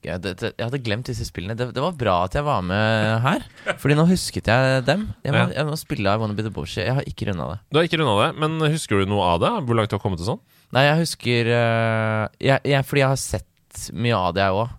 Ja, 0.00 0.14
det, 0.16 0.30
det, 0.40 0.54
jeg 0.56 0.64
hadde 0.64 0.78
glemt 0.80 1.08
disse 1.10 1.26
spillene. 1.28 1.52
Det, 1.52 1.66
det 1.76 1.82
var 1.84 1.92
bra 2.00 2.14
at 2.24 2.32
jeg 2.32 2.44
var 2.46 2.62
med 2.64 3.18
her, 3.20 3.42
Fordi 3.82 3.98
nå 3.98 4.06
husket 4.08 4.48
jeg 4.48 4.78
dem. 4.86 5.02
Jeg 5.26 5.34
må, 5.34 5.42
jeg 5.52 5.66
må 5.68 5.74
spille 5.76 6.14
I 6.14 6.20
Wanna 6.22 6.36
Be 6.38 6.46
The 6.46 6.52
Boshi. 6.56 6.80
Jeg 6.80 6.94
har 6.96 7.04
ikke 7.04 7.28
runda 7.28 7.50
det. 7.50 7.58
Du 7.68 7.76
har 7.76 7.84
ikke 7.84 8.00
runda 8.00 8.14
det, 8.22 8.30
men 8.40 8.56
husker 8.72 9.02
du 9.02 9.12
noe 9.12 9.28
av 9.34 9.42
det? 9.44 9.52
Hvor 9.68 9.76
langt 9.76 9.92
du 9.92 9.98
har 9.98 10.00
kommet 10.00 10.22
til 10.22 10.30
sånn? 10.30 10.40
Nei, 10.72 10.86
jeg 10.86 11.02
husker 11.02 11.52
øh, 11.52 12.24
jeg, 12.40 12.64
jeg, 12.72 12.86
Fordi 12.88 13.04
jeg 13.04 13.12
har 13.12 13.20
sett 13.20 13.84
mye 13.92 14.24
av 14.24 14.32
det, 14.34 14.46
jeg 14.46 14.56
òg. 14.62 14.72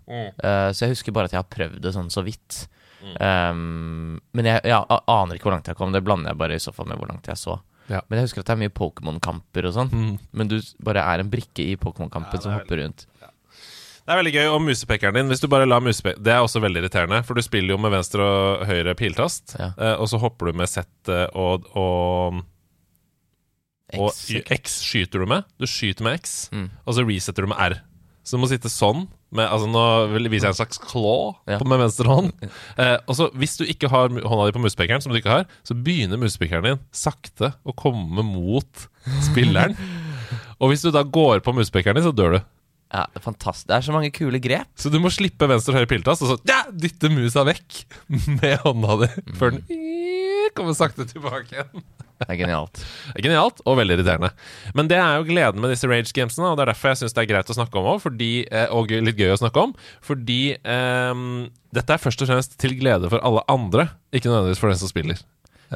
så 0.73 0.87
jeg 0.87 0.95
husker 0.95 1.13
bare 1.15 1.29
at 1.29 1.35
jeg 1.37 1.43
har 1.43 1.51
prøvd 1.53 1.77
det 1.85 1.93
sånn 1.95 2.09
så 2.11 2.25
vidt. 2.25 2.63
Um, 3.01 4.17
men 4.37 4.49
jeg, 4.49 4.61
jeg 4.67 4.99
aner 5.09 5.37
ikke 5.37 5.47
hvor 5.47 5.55
langt 5.55 5.69
jeg 5.69 5.77
kom. 5.77 5.93
Det 5.93 6.03
blander 6.05 6.33
jeg 6.33 6.41
bare 6.41 6.57
i 6.57 6.63
så 6.65 6.73
fall 6.75 6.89
med 6.89 6.99
hvor 6.99 7.09
langt 7.13 7.29
jeg 7.29 7.39
så. 7.39 7.55
Ja. 7.91 7.99
Men 8.07 8.21
jeg 8.21 8.29
husker 8.29 8.41
at 8.43 8.47
det 8.49 8.53
er 8.55 8.61
mye 8.63 8.71
Pokémon-kamper 8.77 9.67
og 9.67 9.73
sånn. 9.75 9.89
Mm. 9.91 10.11
Men 10.39 10.47
du 10.51 10.57
bare 10.87 11.03
er 11.11 11.23
en 11.25 11.31
brikke 11.33 11.65
i 11.65 11.75
Pokémon-kampen 11.81 12.39
Ja, 12.39 12.43
som 12.45 12.53
er 12.53 12.61
hopper 12.61 12.79
rundt. 12.85 13.05
Det 14.01 14.09
er 14.15 14.17
veldig 14.17 14.31
gøy. 14.33 14.47
Og 14.55 14.61
musepekeren 14.65 15.13
din, 15.19 15.27
hvis 15.29 15.43
du 15.43 15.47
bare 15.51 15.67
lar 15.69 15.83
musepe... 15.83 16.15
Det 16.17 16.31
er 16.33 16.39
også 16.41 16.61
veldig 16.63 16.81
irriterende, 16.81 17.19
for 17.27 17.37
du 17.37 17.43
spiller 17.45 17.75
jo 17.75 17.81
med 17.83 17.93
venstre 17.93 18.25
og 18.25 18.63
høyre 18.65 18.95
piltast, 18.97 19.53
eh, 19.59 19.93
og 19.93 20.07
så 20.09 20.17
hopper 20.23 20.49
du 20.49 20.57
med 20.63 20.71
Z 20.71 20.81
eh, 21.11 21.27
og, 21.37 21.67
og, 21.77 22.39
og 23.99 24.09
X, 24.09 24.31
X 24.55 24.77
skyter 24.87 25.21
du 25.21 25.27
med. 25.29 25.45
Du 25.61 25.67
skyter 25.69 26.07
med 26.07 26.17
X, 26.23 26.49
Mm. 26.51 26.69
og 26.85 26.95
så 26.97 27.05
resetter 27.07 27.45
du 27.45 27.51
med 27.53 27.59
R. 27.61 27.77
Så 28.23 28.37
du 28.37 28.41
må 28.41 28.49
sitte 28.49 28.69
sånn. 28.73 29.05
Med, 29.31 29.47
altså 29.47 29.67
Nå 29.71 29.81
viser 30.27 30.49
jeg 30.49 30.51
en 30.51 30.57
slags 30.59 30.79
claw 30.83 31.35
Ja. 31.47 31.57
med 31.63 31.79
venstre 31.79 32.09
hånd. 32.11 32.31
Eh, 32.75 32.97
og 33.07 33.15
så 33.15 33.29
Hvis 33.39 33.55
du 33.61 33.63
ikke 33.63 33.87
har 33.91 34.09
hånda 34.11 34.47
di 34.49 34.55
på 34.57 34.63
musepekeren, 34.65 34.99
som 35.03 35.13
du 35.13 35.19
ikke 35.21 35.31
har, 35.31 35.45
så 35.63 35.75
begynner 35.77 36.19
musepekeren 36.19 36.67
din 36.67 36.81
sakte 36.91 37.53
å 37.63 37.71
komme 37.75 38.25
mot 38.27 38.87
spilleren. 39.23 39.77
og 40.59 40.73
hvis 40.73 40.83
du 40.83 40.91
da 40.91 41.03
går 41.07 41.39
på 41.45 41.53
musepekeren 41.55 41.95
din, 41.95 42.07
så 42.09 42.11
dør 42.15 42.35
du. 42.37 42.41
Ja, 42.91 43.05
det 43.15 43.21
fantastisk. 43.23 43.69
Det 43.69 43.77
er 43.77 43.85
så 43.87 43.93
mange 43.95 44.11
kule 44.11 44.39
grep. 44.43 44.67
Så 44.75 44.91
du 44.91 44.97
må 44.99 45.07
slippe 45.15 45.47
venstre 45.47 45.71
og 45.71 45.79
høyre 45.79 45.87
piltass, 45.93 46.19
og 46.25 46.33
så 46.33 46.35
ja, 46.51 46.65
dytte 46.75 47.07
musa 47.13 47.45
vekk 47.47 47.85
med 48.41 48.57
hånda 48.65 48.97
di 49.05 49.09
før 49.39 49.55
den 49.55 49.63
kommer 50.57 50.77
sakte 50.77 51.07
tilbake 51.09 51.55
igjen. 51.55 51.83
Det 52.21 52.27
er 52.29 52.37
genialt. 52.37 52.81
Genialt 53.17 53.61
og 53.65 53.79
veldig 53.79 53.95
irriterende. 53.97 54.29
Men 54.77 54.89
det 54.91 54.99
er 55.01 55.17
jo 55.17 55.25
gleden 55.25 55.63
med 55.63 55.73
disse 55.73 55.89
rage 55.89 56.13
gamesene, 56.13 56.51
og 56.51 56.59
det 56.59 56.67
er 56.67 56.71
derfor 56.73 56.91
jeg 56.91 56.99
syns 57.01 57.15
det 57.17 57.23
er 57.23 57.29
greit 57.31 57.49
å 57.49 57.55
snakke 57.57 57.81
om 57.81 57.87
òg, 57.95 58.05
og 58.77 58.93
litt 58.93 59.17
gøy 59.17 59.33
å 59.33 59.39
snakke 59.41 59.63
om. 59.63 59.73
Fordi 60.05 60.41
um, 60.61 61.23
dette 61.73 61.97
er 61.97 62.03
først 62.03 62.21
og 62.21 62.29
fremst 62.29 62.59
til 62.61 62.77
glede 62.77 63.09
for 63.09 63.25
alle 63.25 63.41
andre, 63.49 63.87
ikke 64.13 64.29
nødvendigvis 64.29 64.61
for 64.61 64.69
den 64.69 64.81
som 64.83 64.91
spiller. 64.91 65.23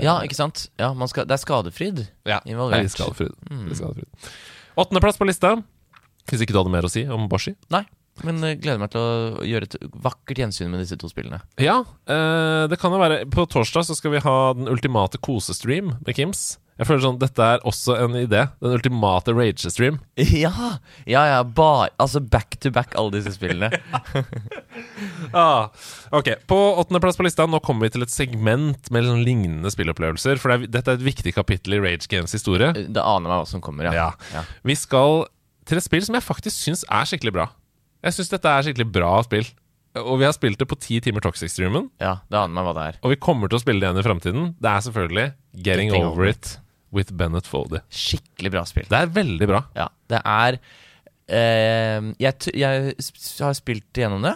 Ja, 0.04 0.20
ikke 0.22 0.38
sant? 0.38 0.68
Ja, 0.78 0.92
man 0.94 1.10
skal, 1.10 1.24
det 1.24 1.38
er 1.38 1.40
skadefryd 1.40 2.02
Ja, 2.28 2.42
involvert. 2.44 2.84
Litt 2.84 2.94
skadefryd. 2.94 3.34
Litt 3.66 3.80
skadefryd. 3.80 4.32
Åttendeplass 4.76 5.18
på 5.18 5.28
lista. 5.30 5.56
Hvis 6.30 6.42
ikke 6.44 6.56
du 6.56 6.60
hadde 6.60 6.74
mer 6.74 6.86
å 6.88 6.92
si 6.92 7.06
om 7.10 7.30
Boshi? 7.32 7.54
Nei, 7.74 7.86
men 8.24 8.40
jeg 8.46 8.62
gleder 8.64 8.80
meg 8.80 8.92
til 8.94 9.02
å 9.04 9.46
gjøre 9.46 9.68
et 9.68 9.80
vakkert 10.06 10.40
gjensyn 10.40 10.70
med 10.72 10.84
disse 10.84 10.96
to 11.00 11.10
spillene. 11.12 11.42
Ja, 11.60 11.82
eh, 12.08 12.66
det 12.72 12.80
kan 12.80 12.94
jo 12.96 13.02
være 13.02 13.26
På 13.28 13.44
torsdag 13.50 13.88
så 13.90 13.98
skal 13.98 14.16
vi 14.16 14.24
ha 14.24 14.38
den 14.56 14.70
ultimate 14.72 15.20
kosestream 15.20 15.98
med 16.00 16.16
Kims. 16.16 16.56
Jeg 16.76 16.90
føler 16.90 17.04
sånn, 17.06 17.20
Dette 17.22 17.40
er 17.40 17.62
også 17.68 17.96
en 18.04 18.18
idé. 18.20 18.42
Den 18.60 18.76
ultimate 18.76 19.32
rage-stream. 19.36 20.02
Ja! 20.46 20.52
Ja, 21.08 21.24
ja, 21.30 21.38
bare 21.44 21.92
Altså 22.02 22.20
back 22.20 22.58
to 22.64 22.72
back, 22.76 22.96
alle 23.00 23.16
disse 23.16 23.36
spillene. 23.36 23.72
Ah, 25.36 25.72
ok, 26.16 26.34
På 26.48 26.58
åttendeplass 26.80 27.18
på 27.20 27.26
lista 27.26 27.46
Nå 27.48 27.60
kommer 27.64 27.88
vi 27.88 27.96
til 27.96 28.06
et 28.06 28.14
segment 28.14 28.92
med 28.94 29.08
sånn 29.08 29.24
lignende 29.28 29.72
spillopplevelser. 29.72 30.40
For 30.42 30.52
det 30.52 30.58
er, 30.58 30.74
dette 30.80 30.94
er 30.94 31.00
et 31.00 31.08
viktig 31.08 31.36
kapittel 31.36 31.78
i 31.78 31.84
Rage 31.84 32.10
Games 32.12 32.36
historie. 32.36 32.72
Det 32.76 33.04
aner 33.04 33.28
meg 33.28 33.44
hva 33.44 33.50
som 33.50 33.64
kommer, 33.64 33.88
ja. 33.90 33.96
Ja. 33.96 34.10
ja. 34.36 34.44
Vi 34.68 34.76
skal 34.80 35.26
til 35.66 35.80
et 35.80 35.86
spill 35.88 36.04
som 36.06 36.18
jeg 36.18 36.26
faktisk 36.26 36.60
syns 36.60 36.84
er 36.92 37.08
skikkelig 37.10 37.34
bra. 37.40 37.48
Jeg 38.06 38.14
syns 38.16 38.30
dette 38.32 38.52
er 38.54 38.66
skikkelig 38.68 38.88
bra 38.94 39.12
spill. 39.26 39.48
Og 39.96 40.18
vi 40.20 40.26
har 40.28 40.34
spilt 40.36 40.60
det 40.60 40.68
på 40.68 40.76
ti 40.84 40.98
timer 41.02 41.24
Toxic-streamen. 41.24 41.86
Ja, 42.04 42.18
det 42.30 42.36
aner 42.38 42.52
meg 42.58 42.66
hva 42.68 42.74
det 42.76 42.86
er. 42.92 42.98
Og 43.08 43.14
vi 43.14 43.18
kommer 43.24 43.48
til 43.52 43.58
å 43.58 43.64
spille 43.64 43.80
det 43.80 43.88
igjen 43.88 44.02
i 44.02 44.06
framtiden. 44.06 44.50
Det 44.60 44.72
er 44.72 44.84
selvfølgelig 44.84 45.28
Getting, 45.66 45.92
Getting 45.94 46.08
Over 46.10 46.28
It 46.34 46.50
with 46.96 47.14
Bennett 47.16 47.48
Foldy. 47.48 47.80
Skikkelig 47.90 48.52
bra 48.54 48.66
spill. 48.68 48.86
Det 48.92 49.00
er 49.00 49.14
veldig 49.16 49.48
bra. 49.50 49.62
Ja, 49.80 49.88
det 50.12 50.20
er 50.22 50.58
eh, 50.60 52.10
jeg, 52.22 52.34
t- 52.44 52.54
jeg 52.60 52.94
har 53.40 53.56
spilt 53.58 54.02
gjennom 54.04 54.28
det, 54.28 54.36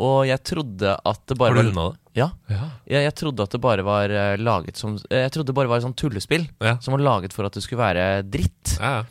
og 0.00 0.20
jeg 0.28 0.42
trodde 0.46 0.92
at 0.96 1.22
det 1.28 1.36
bare 1.40 1.50
Har 1.52 1.58
du 1.58 1.60
var 1.62 1.66
runda 1.70 1.86
det? 1.92 2.18
Ja. 2.18 2.28
Ja. 2.50 2.68
Jeg, 2.90 3.02
jeg 3.08 3.14
trodde 3.20 3.44
at 3.46 3.54
det 3.54 3.60
bare 3.62 3.84
var 3.86 4.10
eh, 4.14 4.36
laget 4.40 4.78
som 4.80 4.94
eh, 5.10 5.24
Jeg 5.26 5.32
trodde 5.34 5.50
det 5.52 5.56
bare 5.58 5.68
var 5.70 5.78
et 5.82 5.84
sånt 5.86 5.98
tullespill 6.00 6.46
Ja. 6.64 6.76
som 6.82 6.94
var 6.96 7.02
laget 7.04 7.34
for 7.36 7.46
at 7.46 7.54
det 7.58 7.62
skulle 7.66 7.82
være 7.86 8.06
dritt. 8.26 8.76
ja. 8.80 9.04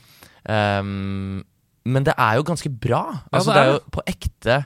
Ehm, 0.47 1.43
men 1.88 2.06
det 2.08 2.15
er 2.20 2.39
jo 2.39 2.46
ganske 2.48 2.72
bra. 2.72 3.03
Altså, 3.32 3.53
det 3.56 3.62
er 3.62 3.70
er 3.72 3.77
jo 3.77 3.79
på 3.96 4.03
ekte 4.12 4.58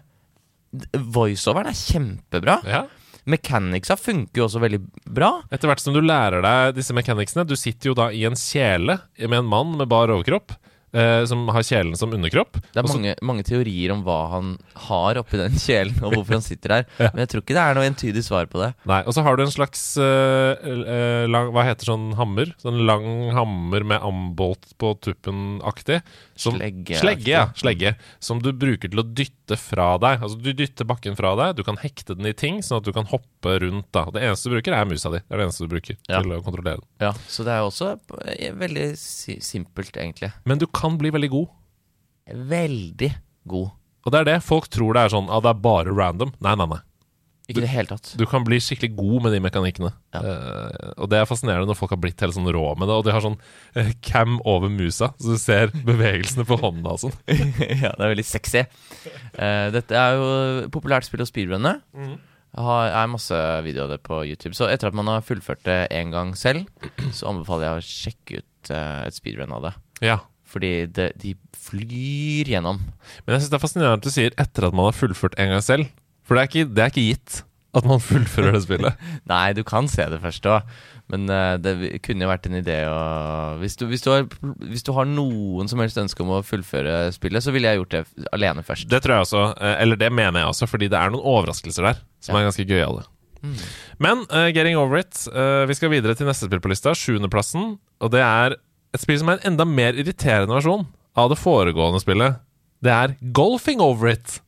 Voiceoveren 1.11 1.69
er 1.71 1.77
kjempebra. 1.77 2.57
ja. 2.67 2.85
Mechanicsa 3.29 3.93
funker 4.01 4.39
jo 4.41 4.47
også 4.47 4.61
veldig 4.63 4.79
bra. 5.13 5.27
Etter 5.53 5.69
hvert 5.69 5.81
som 5.83 5.93
du 5.93 5.99
lærer 6.01 6.41
deg 6.41 6.71
disse 6.79 6.95
mechanicsene 6.97 7.43
Du 7.45 7.53
sitter 7.59 7.91
jo 7.91 7.93
da 7.99 8.07
i 8.09 8.23
en 8.25 8.33
kjele 8.39 8.95
med 9.21 9.37
en 9.43 9.49
mann 9.51 9.75
med 9.77 9.89
bar 9.91 10.09
overkropp, 10.09 10.55
eh, 10.93 11.23
som 11.25 11.47
har 11.47 11.61
kjelen 11.63 11.95
som 11.97 12.11
underkropp. 12.13 12.53
Det 12.61 12.77
er 12.77 12.83
Og 12.83 12.89
så- 12.89 12.97
mange, 12.99 13.15
mange 13.21 13.43
teorier 13.43 13.91
om 13.93 14.03
hva 14.03 14.29
han 14.31 14.57
har 14.87 15.15
oppi 15.21 15.37
den 15.37 15.51
kjelen, 15.57 15.95
og 16.03 16.13
hvorfor 16.13 16.33
han 16.39 16.41
sitter 16.45 16.69
der. 16.69 16.85
Men 17.13 17.23
jeg 17.25 17.29
tror 17.29 17.41
ikke 17.45 17.55
det 17.57 17.63
er 17.65 17.75
noe 17.79 17.87
entydig 17.89 18.23
svar 18.23 18.45
på 18.51 18.59
det. 18.63 18.73
Nei, 18.85 19.01
Og 19.07 19.13
så 19.13 19.23
har 19.23 19.35
du 19.37 19.43
en 19.43 19.51
slags 19.53 19.97
eh, 19.97 20.55
eh, 20.61 21.27
lang, 21.27 21.51
Hva 21.53 21.63
heter 21.67 21.85
sånn 21.91 22.13
hammer? 22.19 22.53
Sånn 22.61 22.85
lang 22.85 23.31
hammer 23.35 23.83
med 23.83 24.01
ambolt 24.01 24.73
på 24.81 24.93
tuppen-aktig. 25.01 26.01
Slegge, 26.41 26.97
Slegge, 26.97 27.27
ja. 27.29 27.43
Slegge. 27.55 27.95
Som 28.19 28.39
du 28.41 28.51
bruker 28.57 28.89
til 28.89 28.99
å 29.01 29.05
dytte 29.05 29.57
fra 29.61 29.93
deg. 30.01 30.21
Altså 30.25 30.39
Du 30.41 30.51
dytter 30.57 30.87
bakken 30.89 31.15
fra 31.17 31.35
deg, 31.37 31.55
du 31.59 31.63
kan 31.67 31.77
hekte 31.77 32.15
den 32.17 32.25
i 32.25 32.33
ting, 32.33 32.61
sånn 32.65 32.79
at 32.81 32.87
du 32.87 32.91
kan 32.95 33.05
hoppe 33.11 33.59
rundt. 33.61 33.91
da 33.93 34.05
Det 34.09 34.23
eneste 34.25 34.49
du 34.49 34.55
bruker, 34.57 34.73
er 34.73 34.85
musa 34.89 35.11
di. 35.13 35.19
Det 35.21 35.29
er 35.35 35.37
det 35.37 35.45
eneste 35.47 35.67
du 35.67 35.71
bruker 35.75 35.97
Ja. 36.09 36.21
til 36.21 36.31
å 36.33 36.41
kontrollere 36.43 36.81
den. 36.81 36.87
Ja, 36.99 37.11
Så 37.29 37.43
det 37.45 37.53
er 37.53 37.61
også 37.61 37.99
eh, 38.25 38.51
veldig 38.57 38.97
si 38.97 39.37
simpelt, 39.39 39.93
egentlig. 39.93 40.31
Men 40.45 40.57
du 40.57 40.65
kan 40.65 40.80
bli 40.99 41.11
veldig 41.13 41.31
god. 41.33 41.51
Veldig 42.51 43.11
god. 43.51 43.73
Og 44.05 44.13
det 44.13 44.21
er 44.21 44.29
det. 44.31 44.39
Folk 44.45 44.69
tror 44.73 44.95
det 44.97 45.05
er 45.05 45.13
sånn 45.13 45.29
at 45.29 45.45
det 45.45 45.51
er 45.51 45.61
bare 45.61 45.93
random. 45.93 46.33
Nei, 46.41 46.55
nei, 46.57 46.69
nei. 46.73 46.81
Ikke 47.49 47.59
i 47.59 47.65
det 47.65 47.71
hele 47.71 47.89
tatt. 47.89 48.11
Du 48.19 48.23
kan 48.29 48.45
bli 48.47 48.59
skikkelig 48.63 48.93
god 48.95 49.25
med 49.25 49.33
de 49.35 49.41
mekanikkene. 49.43 49.91
Ja. 50.15 50.21
Uh, 50.23 50.91
og 51.03 51.09
det 51.11 51.19
er 51.19 51.27
fascinerende 51.27 51.67
når 51.67 51.77
folk 51.79 51.91
har 51.95 51.99
blitt 51.99 52.21
helt 52.23 52.35
sånn 52.37 52.49
rå 52.53 52.63
med 52.79 52.87
det. 52.87 52.95
Og 52.95 53.05
de 53.07 53.13
har 53.15 53.23
sånn 53.25 53.37
uh, 53.75 53.91
cam 54.05 54.37
over 54.47 54.71
musa, 54.71 55.11
så 55.19 55.35
du 55.35 55.41
ser 55.41 55.73
bevegelsene 55.89 56.45
på 56.47 56.59
hånda 56.61 56.95
og 56.95 57.03
sånn. 57.03 57.15
ja, 57.83 57.91
det 57.91 57.97
er 57.97 58.13
veldig 58.13 58.27
sexy. 58.27 58.63
Uh, 59.35 59.67
dette 59.75 59.97
er 59.97 60.17
jo 60.19 60.29
populært 60.73 61.09
spill 61.09 61.25
å 61.25 61.29
speedrunne. 61.29 61.75
Jeg 61.91 62.67
har 62.67 62.93
er 63.01 63.11
masse 63.11 63.37
videoer 63.65 63.87
av 63.87 63.93
det 63.95 64.01
på 64.05 64.23
YouTube. 64.27 64.55
Så 64.57 64.69
etter 64.71 64.91
at 64.91 64.97
man 64.97 65.09
har 65.11 65.25
fullført 65.25 65.63
det 65.67 65.85
én 65.95 66.11
gang 66.13 66.33
selv, 66.39 66.67
så 67.15 67.31
anbefaler 67.31 67.67
jeg 67.67 67.79
å 67.79 67.87
sjekke 67.89 68.41
ut 68.41 68.73
et 68.75 69.15
speedrun 69.17 69.55
av 69.55 69.69
det. 69.69 69.75
Ja. 70.05 70.19
Fordi 70.51 70.71
det, 70.91 71.11
de 71.21 71.35
flyr 71.55 72.49
gjennom. 72.51 72.81
Men 73.23 73.35
jeg 73.35 73.43
syns 73.45 73.53
det 73.53 73.57
er 73.59 73.63
fascinerende 73.63 74.01
at 74.01 74.07
du 74.07 74.11
sier 74.13 74.35
etter 74.41 74.67
at 74.67 74.75
man 74.75 74.89
har 74.89 74.97
fullført 74.97 75.37
en 75.39 75.53
gang 75.55 75.63
selv. 75.63 75.87
For 76.27 76.35
det 76.35 76.43
er 76.43 76.51
ikke, 76.51 76.69
det 76.75 76.83
er 76.83 76.91
ikke 76.93 77.07
gitt 77.13 77.41
at 77.77 77.85
man 77.87 78.01
fullfører 78.11 78.57
det 78.57 78.65
spillet. 78.65 79.05
Nei, 79.31 79.45
du 79.55 79.63
kan 79.67 79.87
se 79.91 80.03
det 80.11 80.19
først 80.23 80.47
òg, 80.51 80.67
men 81.11 81.23
eh, 81.31 81.53
det 81.63 81.75
kunne 82.03 82.25
jo 82.25 82.31
vært 82.31 82.49
en 82.49 82.57
idé 82.59 82.81
å 82.87 82.97
hvis 83.61 83.77
du, 83.79 83.85
hvis, 83.87 84.03
du 84.03 84.11
har, 84.11 84.27
hvis 84.67 84.83
du 84.87 84.91
har 84.95 85.07
noen 85.07 85.71
som 85.71 85.79
helst 85.83 85.99
ønske 85.99 86.23
om 86.23 86.33
å 86.35 86.41
fullføre 86.43 87.09
spillet, 87.15 87.43
så 87.43 87.55
ville 87.55 87.71
jeg 87.71 87.79
gjort 87.81 87.95
det 87.95 88.27
alene 88.35 88.63
først. 88.67 88.89
Det 88.91 88.99
tror 89.03 89.17
jeg 89.17 89.27
også, 89.29 89.45
eh, 89.55 89.77
eller 89.85 89.99
det 89.99 90.11
mener 90.11 90.43
jeg 90.43 90.51
også, 90.51 90.67
fordi 90.71 90.91
det 90.91 90.99
er 90.99 91.15
noen 91.15 91.23
overraskelser 91.23 91.87
der 91.91 92.03
som 92.19 92.35
Ja. 92.35 92.41
er 92.43 92.49
ganske 92.51 92.67
gøyale. 92.67 93.07
Mm. 93.41 93.55
Men 93.97 94.19
uh, 94.29 94.51
getting 94.53 94.77
over 94.77 94.99
it. 95.01 95.15
Uh, 95.33 95.65
vi 95.65 95.73
skal 95.73 95.89
videre 95.89 96.13
til 96.13 96.27
neste 96.29 96.45
spill 96.45 96.61
på 96.61 96.69
lista, 96.69 96.93
sjuendeplassen. 96.93 97.71
Og 98.01 98.11
det 98.13 98.21
er 98.21 98.53
et 98.93 99.01
spill 99.03 99.19
som 99.21 99.29
er 99.31 99.39
en 99.39 99.53
enda 99.53 99.65
mer 99.67 99.93
irriterende 99.99 100.53
versjon 100.57 100.85
av 101.17 101.29
det 101.31 101.37
foregående 101.39 102.01
spillet. 102.03 102.39
Det 102.83 102.91
er 102.91 103.15
Golfing 103.35 103.81
Over 103.83 104.09
It 104.15 104.39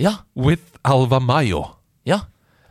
Ja, 0.00 0.16
with 0.34 0.62
Alva 0.84 1.20
Mayo. 1.20 1.64
ja. 2.08 2.20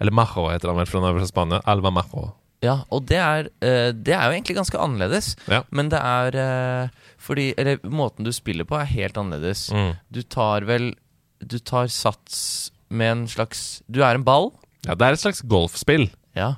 Eller 0.02 0.12
Majo 0.18 0.48
heter 0.50 0.72
han 0.72 0.80
vel, 0.80 0.88
han 0.90 1.04
er 1.06 1.18
fra 1.20 1.28
Spania. 1.30 1.60
Alva 1.70 1.92
Majo. 1.94 2.32
Ja, 2.66 2.80
og 2.90 3.06
det 3.06 3.18
er, 3.22 3.50
eh, 3.62 3.92
det 3.94 4.16
er 4.16 4.24
jo 4.26 4.34
egentlig 4.34 4.56
ganske 4.58 4.80
annerledes. 4.82 5.36
Ja. 5.48 5.60
Men 5.70 5.90
det 5.90 6.00
er 6.02 6.36
eh, 6.42 6.90
fordi 7.22 7.54
Eller 7.58 7.78
måten 7.86 8.26
du 8.26 8.32
spiller 8.34 8.66
på, 8.66 8.80
er 8.82 8.90
helt 8.90 9.18
annerledes. 9.18 9.68
Mm. 9.72 9.92
Du 10.10 10.22
tar 10.24 10.62
vel 10.66 10.96
Du 11.42 11.60
tar 11.60 11.86
sats 11.88 12.72
med 12.90 13.12
en 13.12 13.28
slags 13.28 13.82
Du 13.90 14.02
er 14.02 14.16
en 14.16 14.24
ball. 14.26 14.52
ja, 14.86 14.96
det 14.96 15.06
er 15.06 15.14
et 15.14 15.20
slags 15.22 15.42
golfspill. 15.42 16.10
Ja. 16.36 16.56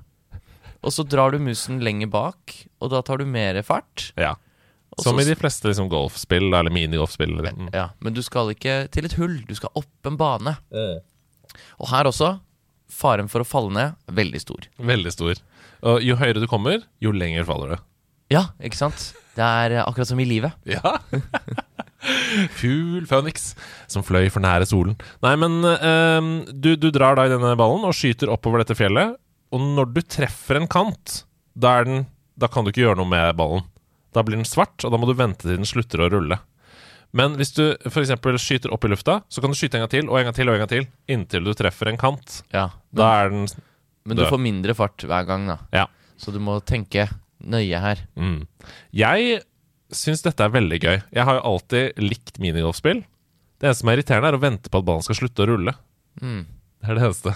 Og 0.84 0.92
så 0.92 1.03
drar 1.08 1.32
du 1.32 1.39
musen 1.39 1.80
lenger 1.84 2.08
bak, 2.12 2.56
og 2.82 2.92
da 2.92 3.01
tar 3.01 3.18
du 3.18 3.25
mer 3.25 3.62
fart. 3.63 4.12
Ja. 4.18 4.36
Og 4.94 5.04
Som 5.06 5.20
i 5.20 5.26
de 5.26 5.36
fleste 5.40 5.66
liksom, 5.72 5.88
golfspill, 5.90 6.50
eller 6.54 6.70
minigolfspill. 6.74 7.32
eller- 7.40 7.54
Mm. 7.54 7.70
Ja, 7.74 7.90
Men 8.00 8.14
du 8.14 8.22
skal 8.22 8.52
ikke 8.54 8.90
til 8.92 9.06
et 9.06 9.14
hull, 9.14 9.40
du 9.48 9.56
skal 9.56 9.70
opp 9.76 10.06
en 10.06 10.18
bane. 10.18 10.58
Og 11.80 11.88
her 11.90 12.04
også, 12.06 12.40
faren 12.90 13.28
for 13.30 13.42
å 13.42 13.46
falle 13.48 13.72
ned, 13.74 13.96
veldig 14.12 14.42
stor. 14.42 14.68
Veldig 14.80 15.12
stor. 15.12 15.36
Og 15.84 16.02
jo 16.02 16.15
høyere 16.15 16.39
du 16.39 16.48
kommer, 16.48 16.84
jo 17.02 17.12
lenger 17.12 17.44
faller 17.46 17.76
du. 17.76 17.82
Ja, 18.30 18.46
ikke 18.62 18.76
sant? 18.78 19.13
Det 19.36 19.44
er 19.44 19.72
eh, 19.80 19.84
akkurat 19.86 20.08
som 20.08 20.20
i 20.20 20.26
livet. 20.26 20.54
Ja. 20.65 20.80
Fugl 22.60 23.06
Phoenix 23.08 23.54
som 23.91 24.04
fløy 24.06 24.30
for 24.34 24.44
nære 24.44 24.65
solen. 24.70 24.96
Nei, 25.24 25.36
men 25.39 25.60
um, 25.63 26.32
du, 26.52 26.76
du 26.76 26.89
drar 26.91 27.15
da 27.17 27.26
i 27.28 27.32
denne 27.32 27.54
ballen 27.60 27.86
og 27.88 27.96
skyter 27.96 28.32
oppover 28.34 28.63
dette 28.63 28.76
fjellet. 28.78 29.15
Og 29.54 29.62
når 29.78 29.94
du 29.94 30.02
treffer 30.02 30.60
en 30.60 30.67
kant, 30.67 31.24
da, 31.56 31.78
den, 31.86 32.06
da 32.39 32.50
kan 32.52 32.65
du 32.65 32.72
ikke 32.74 32.84
gjøre 32.88 33.00
noe 33.02 33.10
med 33.10 33.36
ballen. 33.39 33.63
Da 34.13 34.23
blir 34.26 34.38
den 34.39 34.47
svart, 34.47 34.78
og 34.86 34.93
da 34.93 34.99
må 35.02 35.10
du 35.10 35.15
vente 35.17 35.47
til 35.47 35.58
den 35.58 35.67
slutter 35.69 36.04
å 36.06 36.10
rulle. 36.13 36.39
Men 37.13 37.36
hvis 37.38 37.54
du 37.54 37.63
f.eks. 37.86 38.13
skyter 38.41 38.73
opp 38.73 38.86
i 38.88 38.89
lufta, 38.89 39.19
så 39.30 39.41
kan 39.41 39.54
du 39.54 39.58
skyte 39.58 39.78
en 39.78 39.84
gang 39.86 39.91
til 39.91 40.10
og 40.10 40.17
en 40.17 40.28
gang 40.28 40.38
til 40.38 40.49
og 40.49 40.56
en 40.56 40.63
gang 40.63 40.71
til 40.71 40.88
inntil 41.13 41.45
du 41.45 41.54
treffer 41.58 41.91
en 41.91 41.99
kant. 42.02 42.39
Ja, 42.54 42.71
Da 42.89 43.10
er 43.21 43.30
den 43.34 43.47
Men 44.04 44.17
du 44.17 44.26
får 44.26 44.41
mindre 44.41 44.73
fart 44.76 45.06
hver 45.06 45.28
gang, 45.28 45.45
da. 45.47 45.60
Ja. 45.71 45.86
Så 46.17 46.34
du 46.34 46.39
må 46.43 46.58
tenke 46.65 47.06
nøye 47.43 47.80
her. 47.80 48.02
Mm. 48.17 48.47
Jeg 48.95 49.43
syns 49.93 50.23
dette 50.26 50.43
er 50.43 50.52
veldig 50.54 50.80
gøy. 50.82 50.97
Jeg 51.13 51.28
har 51.28 51.38
jo 51.38 51.45
alltid 51.54 52.02
likt 52.02 52.39
minigolfspill. 52.41 53.04
Det 53.62 53.69
eneste 53.69 53.84
som 53.86 53.91
er 53.91 53.99
irriterende, 53.99 54.32
er 54.34 54.38
å 54.38 54.41
vente 54.43 54.71
på 54.71 54.82
at 54.82 54.88
ballen 54.88 55.06
skal 55.06 55.19
slutte 55.21 55.45
å 55.45 55.49
rulle. 55.54 55.76
Mm. 56.19 56.41
Det 56.82 56.89
er 56.89 56.97
det 56.97 57.06
eneste. 57.08 57.36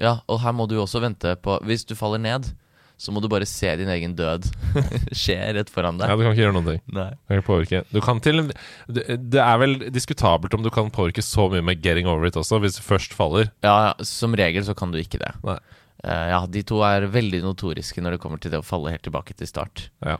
Ja, 0.00 0.14
og 0.30 0.40
her 0.40 0.54
må 0.56 0.68
du 0.68 0.76
jo 0.76 0.84
også 0.84 1.00
vente 1.00 1.34
på 1.40 1.56
Hvis 1.64 1.86
du 1.88 1.94
faller 1.96 2.20
ned, 2.20 2.50
så 2.96 3.12
må 3.12 3.20
du 3.20 3.28
bare 3.28 3.46
se 3.48 3.68
din 3.76 3.90
egen 3.92 4.14
død 4.16 4.46
skje 5.20 5.36
rett 5.58 5.72
foran 5.72 5.98
deg. 6.00 6.08
Ja. 6.08 6.16
Du 6.16 6.24
kan 6.24 6.32
ikke 6.32 6.44
gjøre 6.46 6.56
noen 6.56 6.68
ting. 6.70 6.82
Nei. 6.96 7.08
Du 7.12 7.28
kan 7.28 7.40
ikke 7.42 7.48
påvirke. 7.50 7.82
Du 7.92 8.00
kan 8.04 8.22
til 8.24 8.44
det, 8.88 9.40
er 9.42 9.58
vel 9.60 9.76
diskutabelt 9.92 10.56
om 10.56 10.64
du 10.64 10.70
kan 10.72 10.88
påvirke 10.94 11.24
så 11.24 11.48
mye 11.52 11.64
med 11.66 11.84
getting 11.84 12.08
over 12.08 12.28
it 12.28 12.38
også, 12.40 12.60
hvis 12.64 12.78
du 12.78 12.84
først 12.86 13.16
faller. 13.16 13.50
Ja, 13.66 13.76
ja, 13.90 14.06
som 14.08 14.36
regel 14.38 14.64
så 14.66 14.76
kan 14.78 14.94
du 14.94 15.00
ikke 15.02 15.20
det. 15.22 15.34
Nei. 15.44 15.58
Eh, 16.06 16.26
ja, 16.32 16.40
de 16.48 16.62
to 16.66 16.80
er 16.86 17.08
veldig 17.10 17.42
notoriske 17.44 18.02
når 18.04 18.16
det 18.16 18.22
kommer 18.22 18.40
til 18.40 18.52
det 18.52 18.60
å 18.62 18.66
falle 18.66 18.92
helt 18.94 19.04
tilbake 19.04 19.36
til 19.36 19.48
start. 19.50 19.88
Ja. 20.04 20.16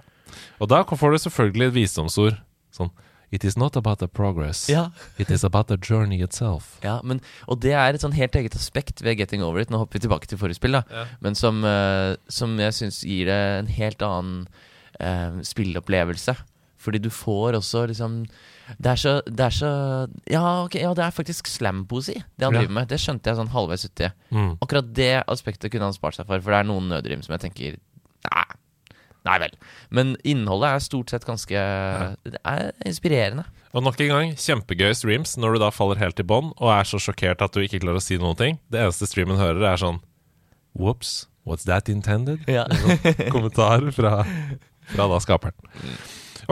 Og 0.60 0.68
da 0.72 0.82
får 0.88 1.14
du 1.14 1.22
selvfølgelig 1.26 1.70
et 1.70 1.76
visdomsord. 1.80 2.40
Sånn 2.76 2.92
It 3.34 3.44
is 3.44 3.56
not 3.58 3.76
about 3.76 3.98
the 3.98 4.08
progress. 4.08 4.68
Ja. 4.70 4.90
It 5.18 5.30
is 5.30 5.44
about 5.44 5.68
the 5.68 5.76
journey 5.76 6.22
itself. 6.22 6.76
Ja, 6.84 7.00
men, 7.02 7.20
og 7.50 7.60
det 7.64 7.74
er 7.74 7.96
et 7.96 8.04
sånn 8.04 8.14
helt 8.14 8.36
eget 8.38 8.54
aspekt 8.58 9.02
ved 9.02 9.18
Getting 9.18 9.42
Over 9.42 9.64
It. 9.64 9.72
Nå 9.72 9.80
hopper 9.82 9.98
vi 9.98 10.06
tilbake 10.06 10.30
til 10.30 10.38
forrige 10.40 10.60
spill, 10.60 10.78
da. 10.78 10.84
Ja. 10.92 11.06
Men 11.24 11.38
som, 11.38 11.64
uh, 11.66 12.14
som 12.30 12.54
jeg 12.62 12.76
syns 12.76 13.00
gir 13.06 13.26
det 13.30 13.40
en 13.60 13.72
helt 13.78 14.04
annen 14.06 14.44
uh, 15.00 15.40
spilleopplevelse. 15.46 16.36
Fordi 16.86 17.00
du 17.02 17.08
får 17.10 17.56
også 17.58 17.86
liksom 17.90 18.18
Det 18.82 18.90
er 18.90 18.98
så, 19.00 19.12
det 19.26 19.42
er 19.42 19.54
så 19.54 19.70
ja, 20.30 20.42
ok, 20.66 20.74
ja, 20.78 20.92
det 20.94 21.04
er 21.04 21.14
faktisk 21.14 21.46
slampoesi, 21.50 22.16
det 22.36 22.46
han 22.46 22.54
driver 22.54 22.74
med. 22.78 22.88
Det 22.90 22.98
skjønte 22.98 23.30
jeg 23.30 23.38
sånn 23.38 23.50
halvveis 23.54 23.86
uti. 23.86 24.10
Mm. 24.34 24.52
Akkurat 24.58 24.88
det 24.94 25.12
aspektet 25.30 25.70
kunne 25.72 25.86
han 25.86 25.94
spart 25.96 26.18
seg 26.18 26.26
for, 26.26 26.42
for 26.42 26.54
det 26.54 26.62
er 26.62 26.70
noen 26.70 26.90
nødrim 26.90 27.22
som 27.22 27.36
jeg 27.36 27.46
tenker 27.46 27.76
Nei, 28.26 28.46
nei 29.26 29.36
vel. 29.42 29.54
Men 29.94 30.14
innholdet 30.26 30.72
er 30.72 30.84
stort 30.84 31.12
sett 31.12 31.26
ganske 31.28 31.62
Det 32.26 32.40
er 32.40 32.70
inspirerende. 32.86 33.46
Og 33.76 33.84
nok 33.84 33.98
en 34.00 34.12
gang, 34.12 34.34
kjempegøy 34.40 34.94
streams 34.96 35.34
når 35.36 35.56
du 35.56 35.64
da 35.66 35.70
faller 35.74 36.00
helt 36.00 36.20
i 36.22 36.24
bånn 36.26 36.52
og 36.56 36.70
er 36.72 36.86
så 36.88 37.00
sjokkert 37.02 37.42
at 37.44 37.52
du 37.52 37.60
ikke 37.64 37.82
klarer 37.82 38.00
å 38.00 38.04
si 38.04 38.16
noen 38.20 38.38
ting. 38.38 38.60
Det 38.72 38.80
eneste 38.80 39.08
streamen 39.10 39.40
hører, 39.40 39.64
er 39.68 39.82
sånn 39.82 39.98
Whoops, 40.76 41.26
what's 41.48 41.66
that 41.68 41.90
intended? 41.92 42.44
Ja. 42.48 42.64
Kommentar 43.34 43.84
fra, 43.96 44.22
fra 44.92 45.08
da 45.12 45.20
skaperen. 45.24 45.56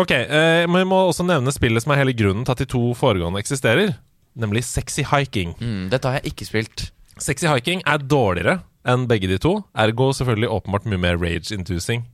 Ok, 0.00 0.10
eh, 0.10 0.64
men 0.66 0.82
vi 0.82 0.88
må 0.90 1.00
også 1.06 1.26
nevne 1.26 1.52
spillet 1.54 1.84
som 1.84 1.94
er 1.94 2.02
hele 2.02 2.16
grunnen 2.16 2.44
til 2.44 2.54
at 2.56 2.60
de 2.60 2.68
to 2.68 2.82
foregående 2.98 3.40
eksisterer. 3.40 3.94
Nemlig 4.34 4.64
Sexy 4.66 5.04
Hiking. 5.06 5.54
Mm, 5.60 5.88
dette 5.92 6.10
har 6.10 6.18
jeg 6.18 6.34
ikke 6.34 6.48
spilt. 6.48 6.88
Sexy 7.22 7.46
Hiking 7.46 7.84
er 7.86 8.02
dårligere 8.02 8.58
enn 8.90 9.06
begge 9.08 9.30
de 9.30 9.38
to. 9.40 9.58
Ergo 9.78 10.10
selvfølgelig 10.16 10.50
åpenbart 10.56 10.88
mye 10.90 11.00
mer 11.00 11.20
rage-inducing. 11.20 12.04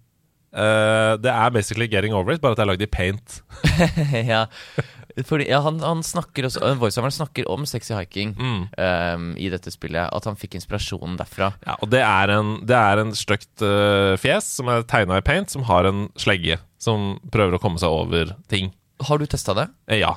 Eh, 0.51 1.13
det 1.23 1.31
er 1.31 1.51
basically 1.55 1.87
getting 1.91 2.15
over 2.17 2.33
it, 2.35 2.41
bare 2.43 2.57
at 2.57 2.59
det 2.59 2.65
er 2.65 2.71
lagd 2.73 2.83
i 2.83 2.89
paint. 2.91 3.37
ja, 4.33 4.47
fordi 5.27 5.47
ja, 5.51 5.61
han, 5.65 5.81
han 5.85 6.03
snakker 6.07 6.47
også 6.47 6.63
uh, 6.63 6.77
Voiceoveren 6.81 7.13
snakker 7.15 7.49
om 7.51 7.65
sexy 7.69 7.93
hiking 7.97 8.33
Mm. 8.39 8.63
um, 8.79 9.25
i 9.39 9.51
dette 9.53 9.71
spillet. 9.75 10.09
At 10.15 10.27
han 10.29 10.39
fikk 10.39 10.55
inspirasjonen 10.59 11.19
derfra. 11.21 11.53
Ja, 11.67 11.77
og 11.83 11.91
det 11.93 12.01
er 12.07 12.33
en, 12.39 12.57
det 12.67 12.79
er 12.79 13.03
en 13.03 13.13
stygt 13.19 13.63
uh, 13.67 14.15
fjes 14.23 14.49
som 14.59 14.71
er 14.73 14.87
tegna 14.91 15.19
i 15.21 15.27
paint, 15.27 15.51
som 15.53 15.67
har 15.69 15.89
en 15.91 16.09
slegge 16.19 16.59
som 16.81 17.19
prøver 17.31 17.59
å 17.59 17.63
komme 17.63 17.79
seg 17.83 17.91
over 17.93 18.35
ting. 18.51 18.71
Har 19.07 19.21
du 19.21 19.27
testa 19.31 19.55
det? 19.59 19.69
Eh, 19.91 20.01
ja. 20.03 20.15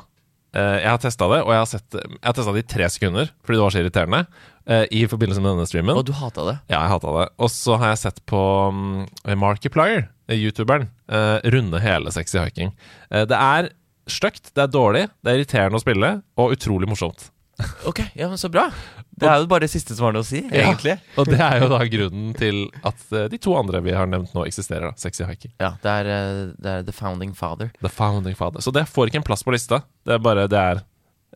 Uh, 0.53 0.77
jeg 0.77 0.89
har 0.91 0.99
testa 1.01 1.27
det, 1.31 1.41
og 1.41 1.49
jeg 1.55 1.61
har, 1.63 1.69
sett, 1.73 1.95
jeg 1.97 2.21
har 2.29 2.35
testa 2.37 2.53
det 2.53 2.61
i 2.65 2.71
tre 2.75 2.89
sekunder 2.93 3.31
fordi 3.41 3.57
det 3.57 3.63
var 3.65 3.73
så 3.73 3.81
irriterende. 3.81 4.23
Eh, 4.67 4.85
I 4.91 5.03
forbindelse 5.11 5.41
med 5.43 5.53
denne 5.55 5.67
streamen. 5.69 5.97
Og 5.99 6.05
du 6.07 6.13
hata 6.17 6.45
det? 6.49 6.57
Ja, 6.71 6.81
jeg 6.83 6.93
hata 6.95 7.13
det. 7.19 7.27
Og 7.37 7.51
så 7.53 7.77
har 7.81 7.93
jeg 7.93 8.01
sett 8.05 8.23
på 8.29 8.41
um, 8.69 9.05
Markiplier, 9.39 10.07
eh, 10.29 10.39
youtuberen, 10.39 10.89
eh, 11.11 11.37
runde 11.53 11.81
hele 11.83 12.13
Sexy 12.15 12.39
Hiking. 12.39 12.73
Eh, 13.11 13.25
det 13.29 13.39
er 13.39 13.71
stygt, 14.11 14.51
det 14.55 14.65
er 14.65 14.73
dårlig, 14.73 15.05
det 15.23 15.31
er 15.31 15.39
irriterende 15.39 15.79
å 15.79 15.83
spille, 15.83 16.15
og 16.39 16.57
utrolig 16.57 16.89
morsomt. 16.91 17.29
Ok, 17.85 17.99
ja, 18.17 18.27
men 18.27 18.37
så 18.41 18.49
bra. 18.49 18.65
Det 19.13 19.27
er 19.29 19.43
jo 19.43 19.47
bare 19.47 19.67
det 19.67 19.69
siste 19.71 19.93
som 19.95 20.07
har 20.07 20.15
noe 20.15 20.23
å 20.25 20.27
si, 20.27 20.39
egentlig. 20.49 20.95
Og 21.21 21.29
det 21.29 21.37
er 21.37 21.59
jo 21.61 21.67
da 21.71 21.77
grunnen 21.85 22.31
til 22.35 22.63
at 22.83 23.03
eh, 23.13 23.27
de 23.31 23.37
to 23.39 23.53
andre 23.55 23.79
vi 23.85 23.93
har 23.95 24.09
nevnt 24.09 24.33
nå, 24.35 24.43
eksisterer. 24.49 24.89
da 24.89 24.99
Sexy 24.99 25.23
hiking. 25.29 25.53
Ja, 25.61 25.75
det 25.83 25.93
er, 26.01 26.09
det 26.57 26.71
er 26.79 26.87
The 26.87 26.95
Founding 26.97 27.35
Father. 27.37 27.69
The 27.85 27.91
Founding 27.93 28.35
Father. 28.35 28.63
Så 28.65 28.73
det 28.73 28.87
får 28.89 29.11
ikke 29.11 29.21
en 29.21 29.27
plass 29.27 29.45
på 29.45 29.53
lista. 29.53 29.83
Det 30.03 30.17
er 30.17 30.23
bare 30.25 30.47
det 30.51 30.59
er 30.59 30.81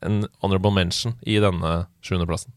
en 0.05 0.25
honorable 0.41 0.73
mention 0.73 1.15
i 1.21 1.37
denne 1.41 1.75
sjuendeplassen. 2.05 2.51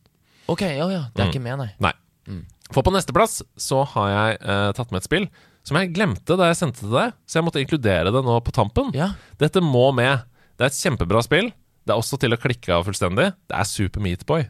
Ok, 0.51 0.65
ja, 0.67 0.87
ja. 0.91 1.03
Det 1.15 1.23
er 1.23 1.29
Mm. 1.29 1.33
ikke 1.33 1.43
med, 1.45 1.59
nei. 1.63 1.71
Nei. 1.87 1.93
Mm. 2.31 2.43
For 2.75 2.83
på 2.87 2.93
nesteplass 2.95 3.41
så 3.59 3.85
har 3.95 4.11
jeg 4.15 4.39
eh, 4.43 4.73
tatt 4.79 4.91
med 4.93 5.01
et 5.03 5.09
spill 5.09 5.29
som 5.67 5.77
jeg 5.77 5.91
glemte 5.93 6.37
da 6.39 6.47
jeg 6.49 6.57
sendte 6.57 6.81
til 6.83 6.93
deg, 6.95 7.13
så 7.29 7.39
jeg 7.39 7.45
måtte 7.47 7.61
inkludere 7.61 8.11
det 8.15 8.23
nå 8.25 8.37
på 8.47 8.53
tampen. 8.57 8.93
Ja. 8.97 9.11
Dette 9.39 9.61
må 9.61 9.91
med. 9.95 10.23
Det 10.57 10.65
er 10.67 10.71
et 10.73 10.79
kjempebra 10.79 11.21
spill. 11.23 11.51
Det 11.85 11.93
er 11.95 12.01
også 12.01 12.19
til 12.21 12.33
å 12.33 12.39
klikke 12.41 12.73
av 12.77 12.87
fullstendig. 12.89 13.31
Det 13.51 13.57
er 13.59 13.69
Super 13.69 14.01
Meat 14.05 14.25
Boy. 14.27 14.47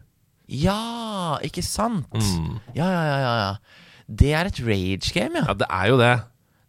ja, 0.51 1.39
ikke 1.47 1.63
sant? 1.63 2.07
Mm. 2.15 2.61
Ja, 2.75 2.87
ja, 2.91 3.03
ja, 3.07 3.19
ja, 3.23 3.35
ja. 3.41 3.53
Det 4.11 4.33
er 4.35 4.49
et 4.51 4.59
rage 4.67 5.13
game, 5.15 5.39
ja. 5.39 5.45
Ja, 5.47 5.55
det 5.55 5.69
er 5.71 5.89
jo 5.93 5.99
det. 6.01 6.13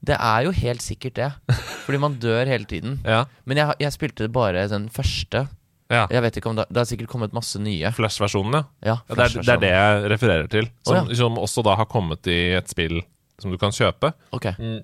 Det 0.06 0.18
er 0.18 0.44
jo 0.46 0.52
helt 0.58 0.82
sikkert 0.86 1.16
det. 1.18 1.30
Fordi 1.86 1.98
man 2.02 2.16
dør 2.22 2.46
hele 2.50 2.66
tiden. 2.70 3.00
Ja. 3.06 3.24
Men 3.46 3.58
jeg, 3.62 3.76
jeg 3.82 3.94
spilte 3.96 4.30
bare 4.34 4.68
den 4.70 4.88
første. 4.94 5.48
Ja. 5.92 6.06
Jeg 6.12 6.24
vet 6.26 6.40
ikke 6.40 6.52
om 6.52 6.60
Det, 6.60 6.66
det 6.72 6.82
har 6.82 6.88
sikkert 6.90 7.12
kommet 7.12 7.36
masse 7.36 7.60
nye. 7.62 7.92
Flash-versjonene. 7.98 8.64
ja. 8.86 8.98
Ja 9.10 9.18
det, 9.18 9.28
er, 9.28 9.42
det 9.44 9.56
er 9.56 9.62
det 9.66 9.74
jeg 9.76 10.12
refererer 10.16 10.48
til. 10.52 10.72
Som, 10.88 11.04
oh, 11.04 11.14
som 11.20 11.38
også 11.42 11.66
da 11.68 11.76
har 11.80 11.90
kommet 11.92 12.28
i 12.32 12.40
et 12.58 12.72
spill 12.72 13.02
som 13.42 13.52
du 13.54 13.60
kan 13.62 13.76
kjøpe. 13.76 14.14
Ok 14.32 14.54
Mm. 14.58 14.82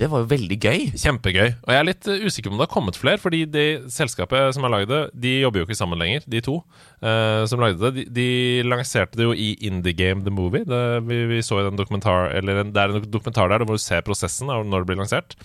Det 0.00 0.08
var 0.10 0.22
jo 0.22 0.28
veldig 0.30 0.56
gøy. 0.56 0.86
Kjempegøy. 0.98 1.50
Og 1.62 1.70
jeg 1.70 1.78
er 1.78 1.86
litt 1.86 2.06
uh, 2.08 2.24
usikker 2.24 2.48
på 2.48 2.56
om 2.56 2.58
det 2.58 2.64
har 2.64 2.72
kommet 2.72 2.96
flere, 2.98 3.20
fordi 3.20 3.42
de, 3.46 3.64
selskapet 3.92 4.54
som 4.56 4.64
har 4.64 4.72
lagd 4.72 4.88
det, 4.90 5.02
de 5.14 5.34
jobber 5.42 5.62
jo 5.62 5.66
ikke 5.68 5.76
sammen 5.78 6.00
lenger, 6.00 6.24
de 6.32 6.40
to 6.42 6.56
uh, 7.04 7.44
som 7.46 7.60
lagde 7.62 7.78
det. 7.84 7.92
De, 8.00 8.06
de 8.16 8.64
lanserte 8.66 9.20
det 9.20 9.28
jo 9.28 9.36
i 9.36 9.52
Indie 9.68 9.94
Game 9.94 10.24
The 10.24 10.32
Movie. 10.32 10.64
Det, 10.66 10.80
vi, 11.06 11.20
vi 11.30 11.42
så 11.44 11.60
i 11.60 11.66
den 11.68 11.78
dokumentar 11.78 12.32
Eller 12.34 12.64
en, 12.64 12.72
det 12.74 12.82
er 12.82 12.96
en 12.96 13.06
dokumentar 13.12 13.52
der 13.52 13.66
hvor 13.68 13.78
du 13.78 13.84
ser 13.84 14.02
prosessen 14.06 14.50
av 14.50 14.64
når 14.66 14.82
det 14.82 14.90
blir 14.90 15.02
lansert. 15.04 15.36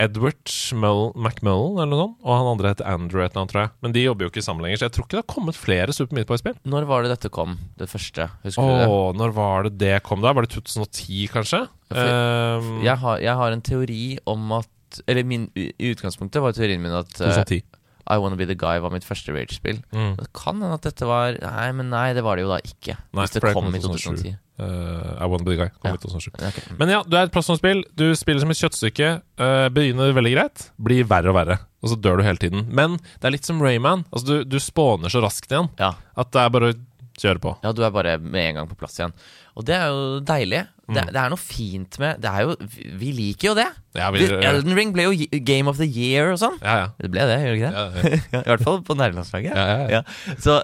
Edward 0.00 0.52
Mull, 0.80 1.10
McMullen 1.14 1.76
eller 1.82 1.90
noe 1.92 2.00
sånt, 2.06 2.16
og 2.24 2.32
han 2.38 2.48
andre 2.54 2.72
heter 2.72 2.88
Andrew 2.88 3.20
et 3.22 3.30
eller 3.34 3.42
annet, 3.44 3.52
tror 3.52 3.62
jeg. 3.66 3.72
Men 3.84 3.92
de 3.96 4.04
jobber 4.06 4.24
jo 4.26 4.30
ikke 4.32 4.44
sammen 4.46 4.64
lenger, 4.64 4.80
så 4.80 4.86
jeg 4.88 4.94
tror 4.96 5.04
ikke 5.06 5.16
det 5.18 5.22
har 5.22 5.34
kommet 5.34 5.58
flere 5.60 5.92
Super 5.96 6.16
Meat 6.16 6.30
Boy-spill. 6.30 6.56
Når 6.64 6.88
var 6.88 7.04
det 7.04 7.12
dette 7.14 7.30
kom? 7.34 7.58
Det 7.80 7.88
første? 7.92 8.30
Husker 8.46 8.64
Åh, 8.64 8.72
du 8.72 8.80
det? 8.80 9.20
når 9.20 9.34
var 9.36 9.68
det 9.68 9.74
det 9.82 9.94
kom 10.08 10.24
da? 10.24 10.32
Var 10.32 10.46
det 10.48 10.54
2010, 10.56 11.28
kanskje? 11.36 11.62
for- 11.90 12.00
Ehm, 12.00 12.82
Jeg 12.86 12.96
har, 13.04 13.18
jeg 13.18 13.34
har 13.36 13.52
en 13.52 13.62
teori 13.62 14.18
om 14.26 14.52
at 14.52 14.68
Eller 15.06 15.22
min, 15.22 15.44
i 15.54 15.70
utgangspunktet 15.94 16.42
var 16.42 16.50
teorien 16.52 16.80
min 16.82 16.90
at 16.90 17.06
eh, 17.20 17.30
2010. 17.30 17.62
I 18.10 18.18
Wanna 18.18 18.36
Be 18.40 18.46
The 18.50 18.56
Guy 18.58 18.80
var 18.82 18.90
mitt 18.92 19.06
første 19.06 19.30
rage-spill. 19.34 19.78
Mm. 19.94 20.16
Det 20.18 20.28
kan 20.34 20.58
hende 20.60 20.74
at 20.76 20.82
dette 20.88 21.06
var 21.08 21.36
Nei, 21.40 21.68
men 21.78 21.90
nei, 21.92 22.08
det 22.16 22.24
var 22.26 22.36
det 22.36 22.44
jo 22.44 22.50
da 22.52 22.58
ikke. 22.66 22.96
Nei, 23.14 23.22
hvis 23.24 23.36
det 23.36 23.42
kom 23.46 23.54
kom 23.60 23.74
i 23.74 23.78
i 23.78 23.82
2007. 23.84 24.10
2010. 24.26 24.36
Uh, 24.60 25.14
I 25.24 25.28
Wanna 25.30 25.46
Be 25.46 25.54
The 25.54 25.60
Guy 25.62 25.70
kom 25.78 25.88
Ja. 25.88 25.94
i 25.96 26.02
2007. 26.02 26.30
Okay. 26.50 26.76
Men 26.82 26.90
ja, 26.92 27.00
du 27.06 27.16
er 27.16 27.28
et 27.30 27.32
plattformspill. 27.32 27.84
Du 27.96 28.06
spiller 28.18 28.42
som 28.44 28.50
et 28.52 28.60
kjøttstykke. 28.60 29.10
Uh, 29.40 29.68
begynner 29.72 30.12
veldig 30.18 30.34
greit, 30.36 30.66
blir 30.76 31.06
verre 31.08 31.32
og 31.32 31.38
verre. 31.38 31.58
Og 31.80 31.94
så 31.94 31.96
dør 31.96 32.20
du 32.20 32.26
hele 32.26 32.36
tiden. 32.42 32.66
Men 32.68 32.98
det 32.98 33.30
er 33.30 33.36
litt 33.38 33.46
som 33.48 33.62
Rayman. 33.62 34.04
Altså, 34.12 34.26
du, 34.26 34.44
du 34.44 34.58
spåner 34.60 35.08
så 35.12 35.22
raskt 35.24 35.48
igjen 35.54 35.70
Ja. 35.80 35.94
at 36.16 36.30
det 36.34 36.42
er 36.42 36.52
bare 36.52 36.72
å 36.74 36.78
kjøre 37.20 37.40
på. 37.40 37.54
Ja, 37.64 37.72
du 37.76 37.80
er 37.84 37.90
bare 37.94 38.18
med 38.20 38.50
en 38.50 38.54
gang 38.60 38.68
på 38.68 38.76
plass 38.80 38.98
igjen. 39.00 39.12
Og 39.58 39.64
det 39.66 39.74
er 39.76 39.88
jo 39.90 40.20
deilig. 40.26 40.66
Det, 40.90 41.04
Mm. 41.06 41.12
det 41.14 41.20
er 41.22 41.28
noe 41.30 41.38
fint 41.38 41.96
med 42.02 42.16
Det 42.18 42.26
er 42.26 42.40
jo 42.48 42.54
Vi, 42.98 43.12
liker 43.14 43.46
jo 43.46 43.52
det. 43.54 43.66
Ja, 43.94 44.08
vi, 44.10 44.24
ja, 44.26 44.40
Elden 44.50 44.74
Ring 44.74 44.90
ble 44.90 45.04
jo 45.04 45.26
Game 45.46 45.70
of 45.70 45.78
the 45.78 45.86
Year 45.86 46.32
og 46.32 46.40
sånn. 46.42 46.56
ja. 46.58 46.88
Det 46.98 47.10
ble 47.14 47.28
det, 47.30 47.36
gjør 47.44 47.52
det 47.54 47.60
ikke 47.60 47.70
det? 47.70 47.76
ja, 47.78 47.84
ja. 48.10 48.18
Ja, 48.32 48.40
I 48.40 48.48
hvert 48.50 48.64
fall 48.66 48.80
på 48.88 48.96
nærlandslaget. 48.98 49.54
Ja, 49.54 49.66
ja, 49.70 50.00
ja. 50.00 50.34
Så, 50.42 50.56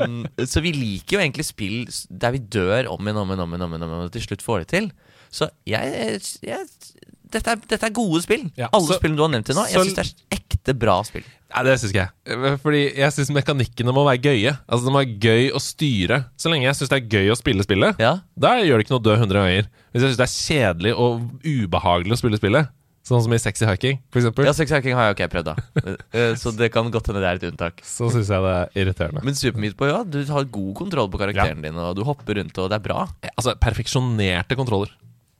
um, 0.00 0.22
så 0.40 0.62
vi 0.64 0.72
liker 0.72 1.18
jo 1.18 1.20
egentlig 1.26 1.44
spill 1.44 1.84
der 2.08 2.32
vi 2.32 2.40
dør 2.40 2.88
om 2.94 3.04
igjen, 3.04 3.20
om 3.20 3.28
igjen, 3.36 3.66
om 3.68 3.76
igjen, 3.76 3.92
og 4.06 4.08
til 4.16 4.24
slutt 4.24 4.46
får 4.46 4.64
det 4.64 4.68
til. 4.72 4.88
Så 5.34 5.50
jeg, 5.68 6.16
jeg 6.48 6.64
dette, 7.34 7.54
er, 7.54 7.62
dette 7.74 7.88
er 7.88 7.94
gode 7.96 8.20
spill. 8.24 8.44
Ja, 8.58 8.68
Alle 8.72 8.86
så- 8.88 8.98
spillene 9.00 9.18
du 9.18 9.24
har 9.26 9.32
nevnt 9.34 9.48
til 9.50 9.58
nå. 9.58 9.64
Jeg 9.70 9.82
syns 9.88 9.96
det 9.98 10.04
er 10.06 10.38
ekte 10.38 10.74
bra 10.78 10.98
spill. 11.06 11.24
Nei, 11.54 11.62
det 11.68 11.74
syns 11.78 11.92
ikke 11.94 12.04
jeg. 12.06 12.58
Fordi 12.64 12.80
jeg 12.98 13.14
syns 13.14 13.30
mekanikkene 13.36 13.92
må 13.94 14.02
være 14.08 14.22
gøye. 14.24 14.54
Altså 14.66 14.88
Det 14.88 14.92
må 14.94 15.02
være 15.04 15.18
gøy 15.22 15.44
å 15.54 15.60
styre. 15.62 16.18
Så 16.40 16.50
lenge 16.50 16.66
jeg 16.66 16.78
syns 16.80 16.90
det 16.90 16.98
er 17.02 17.10
gøy 17.18 17.30
å 17.30 17.36
spille 17.38 17.62
spillet, 17.66 18.00
Ja, 18.02 18.16
da 18.38 18.56
gjør 18.58 18.80
det 18.80 18.86
ikke 18.88 18.96
noe 18.96 19.02
å 19.02 19.06
dø 19.06 19.14
100 19.20 19.38
ganger. 19.44 19.68
Hvis 19.94 20.02
jeg 20.02 20.14
syns 20.14 20.22
det 20.22 20.26
er 20.26 20.34
kjedelig 20.34 20.94
og 20.98 21.28
ubehagelig 21.46 22.16
å 22.16 22.18
spille 22.18 22.40
spillet, 22.40 22.72
sånn 23.04 23.20
som 23.22 23.34
i 23.36 23.38
Sexy 23.38 23.66
Hiking, 23.68 23.98
for 24.10 24.18
eksempel, 24.18 24.46
ja 24.48 24.52
sexy 24.56 24.72
hiking 24.78 24.94
har 24.96 25.10
jeg 25.10 25.18
ikke 25.18 25.26
prøvd, 25.34 25.50
da. 25.50 25.94
Eh, 26.16 26.34
Så 26.40 26.50
det 26.56 26.70
kan 26.72 26.88
godt 26.90 27.06
hende 27.10 27.20
det 27.20 27.28
er 27.28 27.36
et 27.36 27.46
unntak. 27.52 27.82
så 27.84 28.08
syns 28.10 28.30
jeg 28.32 28.40
det 28.46 28.54
er 28.56 28.80
irriterende. 28.80 29.22
Men 29.22 29.36
Super 29.36 29.60
Meat 29.60 29.76
Boy, 29.76 29.90
ja, 29.92 30.00
du 30.08 30.24
har 30.24 30.44
god 30.48 30.74
kontroll 30.74 31.10
på 31.12 31.20
karakteren 31.20 31.60
din, 31.62 31.76
og 31.76 31.94
du 31.98 32.02
hopper 32.08 32.40
rundt, 32.40 32.56
og 32.58 32.70
det 32.72 32.80
er 32.80 32.86
bra. 32.88 33.04
Altså, 33.36 33.54
perfeksjonerte 33.60 34.56
kontroller, 34.56 34.88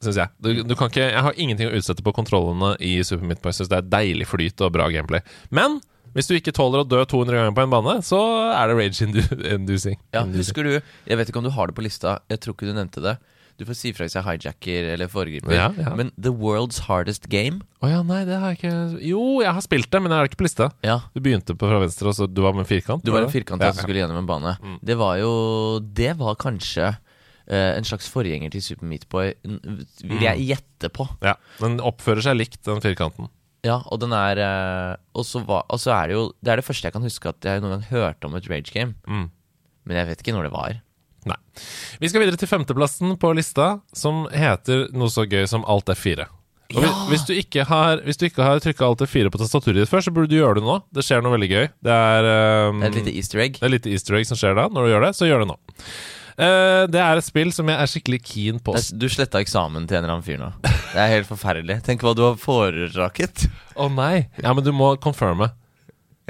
syns 0.06 0.20
jeg. 0.20 0.30
Du, 0.44 0.50
du 0.66 0.74
kan 0.78 0.92
ikke, 0.92 1.08
jeg 1.10 1.24
har 1.26 1.40
ingenting 1.40 1.70
å 1.70 1.74
utsette 1.78 2.04
på 2.06 2.14
kontrollene 2.16 2.74
i 2.84 2.96
Super 3.06 3.26
Meat 3.28 3.42
Boy. 3.44 3.54
Syns 3.56 3.72
det 3.72 3.80
er 3.80 3.90
deilig 3.96 4.28
flyt 4.30 4.62
og 4.64 4.72
bra 4.76 4.86
gameplay. 4.92 5.24
Men 5.54 5.80
hvis 6.14 6.28
du 6.30 6.36
ikke 6.36 6.54
tåler 6.54 6.84
å 6.84 6.86
dø 6.86 7.00
200 7.10 7.40
ganger 7.40 7.54
på 7.56 7.62
en 7.66 7.72
bane, 7.72 7.96
så 8.06 8.20
er 8.54 8.70
det 8.70 8.76
rage-inducing. 8.78 9.96
Ja, 10.14 10.22
Husker 10.36 10.66
du 10.66 10.74
Jeg 10.76 11.18
vet 11.18 11.30
ikke 11.30 11.40
om 11.42 11.48
du 11.48 11.54
har 11.56 11.70
det 11.70 11.74
på 11.76 11.82
lista, 11.84 12.20
jeg 12.30 12.42
tror 12.44 12.54
ikke 12.54 12.68
du 12.70 12.76
nevnte 12.76 13.02
det. 13.02 13.16
Du 13.54 13.62
får 13.62 13.76
si 13.78 13.90
fra 13.94 14.06
hvis 14.06 14.16
jeg 14.16 14.26
hijacker 14.26 14.86
eller 14.96 15.10
foregriper. 15.10 15.52
Ja, 15.54 15.68
ja. 15.78 15.92
Men 15.94 16.08
The 16.18 16.32
World's 16.34 16.80
Hardest 16.88 17.28
Game 17.30 17.60
Å 17.86 17.90
ja, 17.92 18.00
nei, 18.02 18.24
det 18.26 18.40
har 18.42 18.50
jeg 18.50 18.58
ikke 18.58 19.04
Jo, 19.06 19.20
jeg 19.44 19.54
har 19.54 19.62
spilt 19.62 19.86
det, 19.94 20.00
men 20.02 20.10
jeg 20.10 20.18
har 20.18 20.26
det 20.26 20.32
ikke 20.32 20.40
på 20.40 20.46
lista. 20.48 20.66
Ja, 20.82 20.96
Du 21.14 21.22
begynte 21.22 21.54
på 21.54 21.68
fra 21.70 21.78
venstre, 21.84 22.10
og 22.10 22.16
så 22.18 22.26
du 22.26 22.40
var 22.42 22.56
med 22.56 22.64
en 22.64 22.70
firkant? 22.72 23.04
Du 23.06 23.12
var 23.14 23.22
en 23.26 23.30
firkant 23.30 23.62
Ja, 23.62 23.70
som 23.70 23.86
skulle 23.86 24.02
gjennom 24.02 24.18
en 24.18 24.26
bane. 24.26 24.56
Mm. 24.58 24.78
Det 24.82 24.96
var 24.98 25.20
jo 25.22 25.30
Det 25.86 26.16
var 26.18 26.34
kanskje 26.42 26.96
en 27.52 27.84
slags 27.84 28.08
forgjenger 28.08 28.50
til 28.54 28.62
Super 28.62 28.86
Meat 28.86 29.08
Boy, 29.08 29.34
vil 29.44 30.20
jeg 30.22 30.38
Mm. 30.38 30.46
gjette 30.48 30.88
på. 30.92 31.08
ja. 31.22 31.34
Den 31.60 31.78
oppfører 31.80 32.22
seg 32.22 32.36
likt, 32.36 32.62
den 32.64 32.80
firkanten. 32.80 33.28
Ja, 33.64 33.78
og 33.90 34.00
den 34.00 34.12
er 34.12 34.36
eh, 34.36 34.96
Og 35.16 35.24
så 35.24 35.40
er 35.94 36.08
det 36.08 36.12
jo 36.18 36.32
Det 36.42 36.50
er 36.52 36.56
det 36.60 36.64
første 36.66 36.84
jeg 36.84 36.92
kan 36.92 37.02
huske 37.02 37.28
at 37.30 37.40
jeg 37.40 37.60
noen 37.62 37.70
gang 37.78 37.84
hørte 37.88 38.24
om 38.28 38.34
et 38.36 38.48
rage 38.50 38.70
game. 38.74 38.94
Mm. 39.08 39.30
Men 39.86 39.96
jeg 39.96 40.06
vet 40.06 40.20
ikke 40.22 40.34
når 40.36 40.42
det 40.48 40.52
var. 40.52 40.74
Nei. 41.24 41.36
Vi 42.00 42.08
skal 42.08 42.20
videre 42.20 42.36
til 42.36 42.48
femteplassen 42.48 43.16
på 43.16 43.30
lista, 43.34 43.80
som 43.96 44.26
heter 44.28 44.90
noe 44.92 45.08
så 45.08 45.24
gøy 45.24 45.46
som 45.48 45.64
Alt 45.66 45.88
er 45.88 45.94
fire. 45.96 46.26
Og 46.74 46.82
Ja! 46.82 46.90
hvis 47.08 47.24
du 47.24 47.32
ikke 47.32 47.64
har, 47.64 48.00
hvis 48.04 48.16
du 48.20 48.26
ikke 48.26 48.42
har 48.44 48.58
trykka 48.60 48.84
Alt 48.84 49.00
er 49.00 49.06
fire 49.06 49.30
på 49.30 49.38
tastaturet 49.40 49.76
ditt 49.80 49.88
før, 49.88 50.00
så 50.04 50.12
burde 50.12 50.28
du 50.28 50.36
gjøre 50.36 50.56
det 50.60 50.64
nå. 50.64 50.82
Det 50.92 51.04
skjer 51.04 51.22
noe 51.24 51.32
veldig 51.38 51.48
gøy. 51.50 51.68
Det 51.84 51.92
er, 51.92 52.68
um, 52.68 52.80
Det 52.80 52.88
er 52.88 52.92
et 52.98 53.04
lite 53.06 53.16
easter 53.16 53.38
egg. 53.40 53.52
det 53.60 53.62
er 53.62 53.66
et 53.72 53.76
lite 53.80 53.92
easter 53.96 54.14
egg 54.20 54.26
som 54.28 54.36
skjer 54.36 54.54
da. 54.56 54.68
Når 54.68 54.84
du 54.84 54.92
gjør 54.92 55.06
det, 55.08 55.12
så 55.16 55.24
gjør 55.28 55.44
det 55.44 55.48
nå. 55.48 55.56
Eh, 56.34 56.84
det 56.90 56.98
er 56.98 57.20
et 57.20 57.26
spill 57.26 57.52
som 57.54 57.68
jeg 57.70 57.78
er 57.78 57.90
skikkelig 57.90 58.20
keen 58.26 58.60
på. 58.64 58.74
Er, 58.74 58.86
du 58.98 59.06
sletta 59.12 59.38
eksamen 59.42 59.84
til 59.86 59.98
en 59.98 60.04
eller 60.04 60.16
annen 60.16 60.26
fyr 60.26 60.40
nå. 60.40 60.48
Det 60.64 60.98
er 61.02 61.12
helt 61.12 61.28
forferdelig. 61.30 61.80
Tenk 61.86 62.02
hva 62.02 62.14
du 62.18 62.24
har 62.26 62.38
forårsaket. 62.40 63.46
Å 63.78 63.86
nei! 63.92 64.26
Ja, 64.42 64.52
men 64.54 64.64
du 64.66 64.72
må 64.74 64.94
confirme 65.02 65.52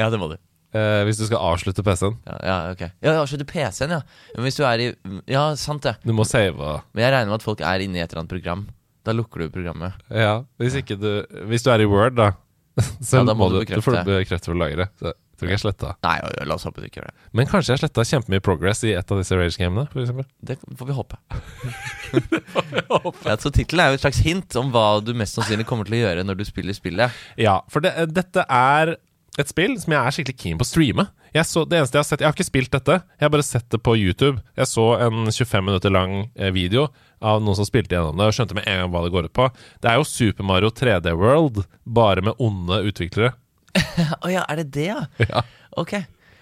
Ja, 0.00 0.10
det 0.12 0.20
må 0.20 0.28
du. 0.32 0.36
Uh, 0.74 1.04
hvis 1.06 1.20
du 1.20 1.26
skal 1.28 1.38
avslutte 1.38 1.84
PC-en. 1.86 2.16
Ja, 2.26 2.36
ja 2.42 2.54
ok 2.72 2.80
Ja, 3.04 3.12
avslutte 3.20 3.44
PC-en, 3.46 3.92
ja. 3.94 4.00
Men 4.34 4.48
hvis 4.48 4.56
du 4.58 4.64
er 4.66 4.80
i 4.82 4.86
Ja, 5.30 5.44
sant 5.60 5.84
det. 5.86 5.92
Du 6.02 6.10
må 6.16 6.24
save. 6.26 6.80
Men 6.92 7.04
jeg 7.04 7.12
regner 7.14 7.30
med 7.30 7.38
at 7.38 7.46
folk 7.46 7.62
er 7.62 7.84
inne 7.84 8.00
i 8.00 8.02
et 8.02 8.10
eller 8.10 8.24
annet 8.24 8.32
program. 8.34 8.64
Da 9.06 9.14
lukker 9.14 9.44
du 9.44 9.52
programmet. 9.54 9.94
Ja, 10.10 10.40
hvis 10.58 10.74
ikke 10.80 10.96
du 10.98 11.10
Hvis 11.46 11.62
du 11.62 11.70
er 11.70 11.84
i 11.84 11.86
Word, 11.86 12.16
da, 12.18 12.32
så 13.04 13.20
Ja, 13.20 13.28
da 13.28 13.36
må 13.38 13.46
må 13.46 13.52
du 13.54 13.60
bekrefte. 13.62 13.78
du 13.78 13.86
får 13.86 14.00
bekrefte. 14.00 14.18
bekrefte 14.24 14.50
for 14.50 14.58
lageret. 14.58 15.14
Tror 15.34 15.48
ikke 15.48 15.56
jeg 15.56 15.62
sletta. 15.64 15.94
Nei, 16.06 16.16
la 16.46 16.56
oss 16.56 16.66
håpe 16.68 16.82
du 16.82 16.88
ikke 16.88 17.00
gjør 17.00 17.10
det. 17.10 17.28
Men 17.34 17.48
kanskje 17.50 17.74
jeg 17.74 17.82
sletta 17.82 18.06
kjempemye 18.06 18.44
progress 18.44 18.84
i 18.86 18.94
et 18.94 19.10
av 19.10 19.20
disse 19.20 19.38
Rage-gamene, 19.38 19.86
for 19.92 20.04
eksempel. 20.04 20.28
Det 20.40 20.58
får 20.78 20.90
vi 20.90 20.98
håpe. 20.98 21.18
ja, 23.26 23.36
så 23.40 23.50
tittelen 23.50 23.82
er 23.82 23.92
jo 23.92 23.98
et 23.98 24.04
slags 24.04 24.22
hint 24.24 24.60
om 24.60 24.70
hva 24.74 24.86
du 25.04 25.14
mest 25.18 25.38
sannsynlig 25.38 25.66
kommer 25.68 25.88
til 25.88 25.98
å 25.98 26.04
gjøre 26.04 26.26
når 26.26 26.38
du 26.38 26.46
spiller 26.48 26.76
spillet. 26.76 27.24
Ja, 27.40 27.60
for 27.72 27.84
det, 27.84 27.96
dette 28.14 28.46
er 28.46 28.96
et 29.40 29.50
spill 29.50 29.74
som 29.82 29.94
jeg 29.94 29.98
er 29.98 30.14
skikkelig 30.14 30.38
keen 30.38 30.58
på 30.60 30.66
å 30.66 30.68
streame. 30.68 31.08
Jeg, 31.34 31.46
så, 31.50 31.64
det 31.66 31.80
eneste 31.80 31.98
jeg 31.98 32.04
har 32.04 32.06
sett 32.06 32.20
Jeg 32.22 32.28
har 32.28 32.36
ikke 32.36 32.46
spilt 32.46 32.74
dette, 32.76 33.00
jeg 33.18 33.26
har 33.26 33.32
bare 33.34 33.46
sett 33.46 33.66
det 33.74 33.80
på 33.82 33.96
YouTube. 33.98 34.38
Jeg 34.54 34.70
så 34.70 34.84
en 35.02 35.26
25 35.26 35.66
minutter 35.66 35.90
lang 35.90 36.28
eh, 36.38 36.52
video 36.54 36.86
av 37.24 37.40
noen 37.42 37.58
som 37.58 37.66
spilte 37.66 37.96
gjennom 37.96 38.20
det, 38.20 38.28
og 38.28 38.36
skjønte 38.36 38.54
med 38.54 38.68
en 38.70 38.84
gang 38.84 38.92
hva 38.92 39.02
det 39.02 39.14
går 39.14 39.26
ut 39.26 39.34
på. 39.34 39.48
Det 39.82 39.90
er 39.90 39.98
jo 39.98 40.06
Super 40.06 40.46
Mario 40.46 40.70
3D 40.70 41.16
World, 41.18 41.64
bare 41.82 42.22
med 42.22 42.38
onde 42.38 42.84
utviklere. 42.86 43.32
Å 44.24 44.30
ja, 44.32 44.44
er 44.48 44.62
det 44.62 44.68
det, 44.76 44.86
ja? 44.92 45.00
Ja. 45.24 45.42
Ok. 45.80 45.96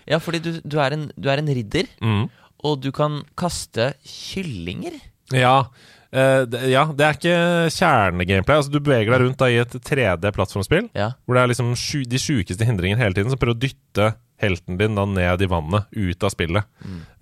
Ja, 0.09 0.18
fordi 0.18 0.40
du, 0.42 0.51
du, 0.66 0.79
er, 0.83 0.97
en, 0.97 1.09
du 1.16 1.29
er 1.31 1.38
en 1.42 1.51
ridder, 1.55 1.87
Mm. 2.03 2.25
og 2.66 2.81
du 2.83 2.90
kan 2.95 3.21
kaste 3.38 3.92
kyllinger. 4.07 4.97
Ja, 5.33 5.68
eh, 6.12 6.42
det, 6.51 6.64
ja, 6.73 6.83
det 6.92 7.07
er 7.07 7.16
ikke 7.16 7.37
kjernegameplay. 7.77 8.59
Altså, 8.59 8.73
du 8.75 8.81
beveger 8.83 9.14
deg 9.14 9.23
rundt 9.25 9.38
da, 9.40 9.49
i 9.49 9.61
et 9.62 9.73
3D-plattformspill, 9.87 10.90
Ja. 10.99 11.12
hvor 11.25 11.38
det 11.38 11.45
er 11.45 11.53
liksom 11.55 11.73
sju, 11.79 12.03
de 12.05 12.18
sjukeste 12.21 12.66
hindringene 12.68 13.01
hele 13.01 13.14
tiden 13.16 13.31
som 13.33 13.38
prøver 13.40 13.57
å 13.57 13.62
dytte 13.62 14.11
helten 14.42 14.75
din 14.81 14.97
da 14.99 15.05
ned 15.07 15.42
i 15.47 15.47
vannet, 15.47 15.87
ut 15.95 16.25
av 16.27 16.33
spillet. 16.35 16.66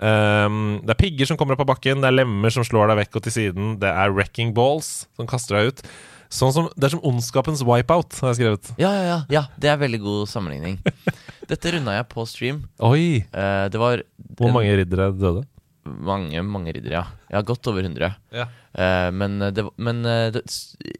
Um, 0.00 0.80
det 0.86 0.94
er 0.94 1.00
pigger 1.02 1.28
som 1.28 1.36
kommer 1.36 1.52
opp 1.58 1.66
av 1.66 1.74
bakken, 1.74 2.00
det 2.00 2.08
er 2.08 2.16
lemmer 2.16 2.52
som 2.54 2.64
slår 2.64 2.88
deg 2.94 3.02
vekk 3.02 3.18
og 3.20 3.26
til 3.26 3.34
siden, 3.36 3.74
det 3.82 3.90
er 3.92 4.14
wrecking 4.16 4.54
balls 4.56 5.04
som 5.18 5.28
kaster 5.28 5.58
deg 5.58 5.68
ut. 5.74 5.82
Sånn 6.30 6.52
som, 6.54 6.68
det 6.78 6.86
er 6.86 6.92
som 6.94 7.02
ondskapens 7.10 7.62
wipeout, 7.66 8.14
har 8.22 8.30
jeg 8.30 8.38
skrevet. 8.38 8.72
Ja, 8.78 8.90
ja, 8.94 9.06
ja, 9.08 9.20
ja. 9.34 9.44
Det 9.58 9.72
er 9.72 9.80
veldig 9.80 9.98
god 10.04 10.28
sammenligning. 10.30 10.78
Dette 11.50 11.72
runda 11.74 11.96
jeg 11.96 12.06
på 12.12 12.26
stream. 12.30 12.62
Oi! 12.86 13.24
Eh, 13.26 13.64
det 13.72 13.80
var 13.82 14.04
Hvor 14.38 14.54
mange 14.54 14.76
riddere 14.78 15.10
døde? 15.16 15.46
mange, 15.90 16.42
mange 16.44 16.72
riddere, 16.76 16.92
ja. 17.00 17.04
Ja, 17.32 17.40
godt 17.46 17.66
over 17.70 17.82
100. 17.82 18.10
Ja. 18.34 18.46
Eh, 18.72 19.08
men 19.14 19.38
det, 19.54 19.64
men 19.80 20.04
eh, 20.06 20.28
det, 20.34 20.42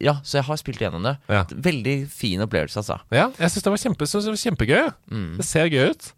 Ja, 0.03 0.17
så 0.25 0.41
jeg 0.41 0.47
har 0.49 0.61
spilt 0.61 0.81
gjennom 0.83 1.05
det. 1.07 1.17
Ja. 1.31 1.45
Veldig 1.51 1.97
fin 2.11 2.43
opplevelse, 2.45 2.81
altså. 2.83 3.01
Ja, 3.15 3.29
jeg 3.39 3.53
syns 3.53 3.67
det 3.67 3.75
var 3.75 3.83
kjempe, 3.85 4.09
det 4.09 4.33
var 4.33 4.41
kjempegøy. 4.45 4.89
Mm. 5.13 5.29
Det 5.41 5.47
ser 5.47 5.71
gøy 5.71 5.93
ut. 5.95 6.11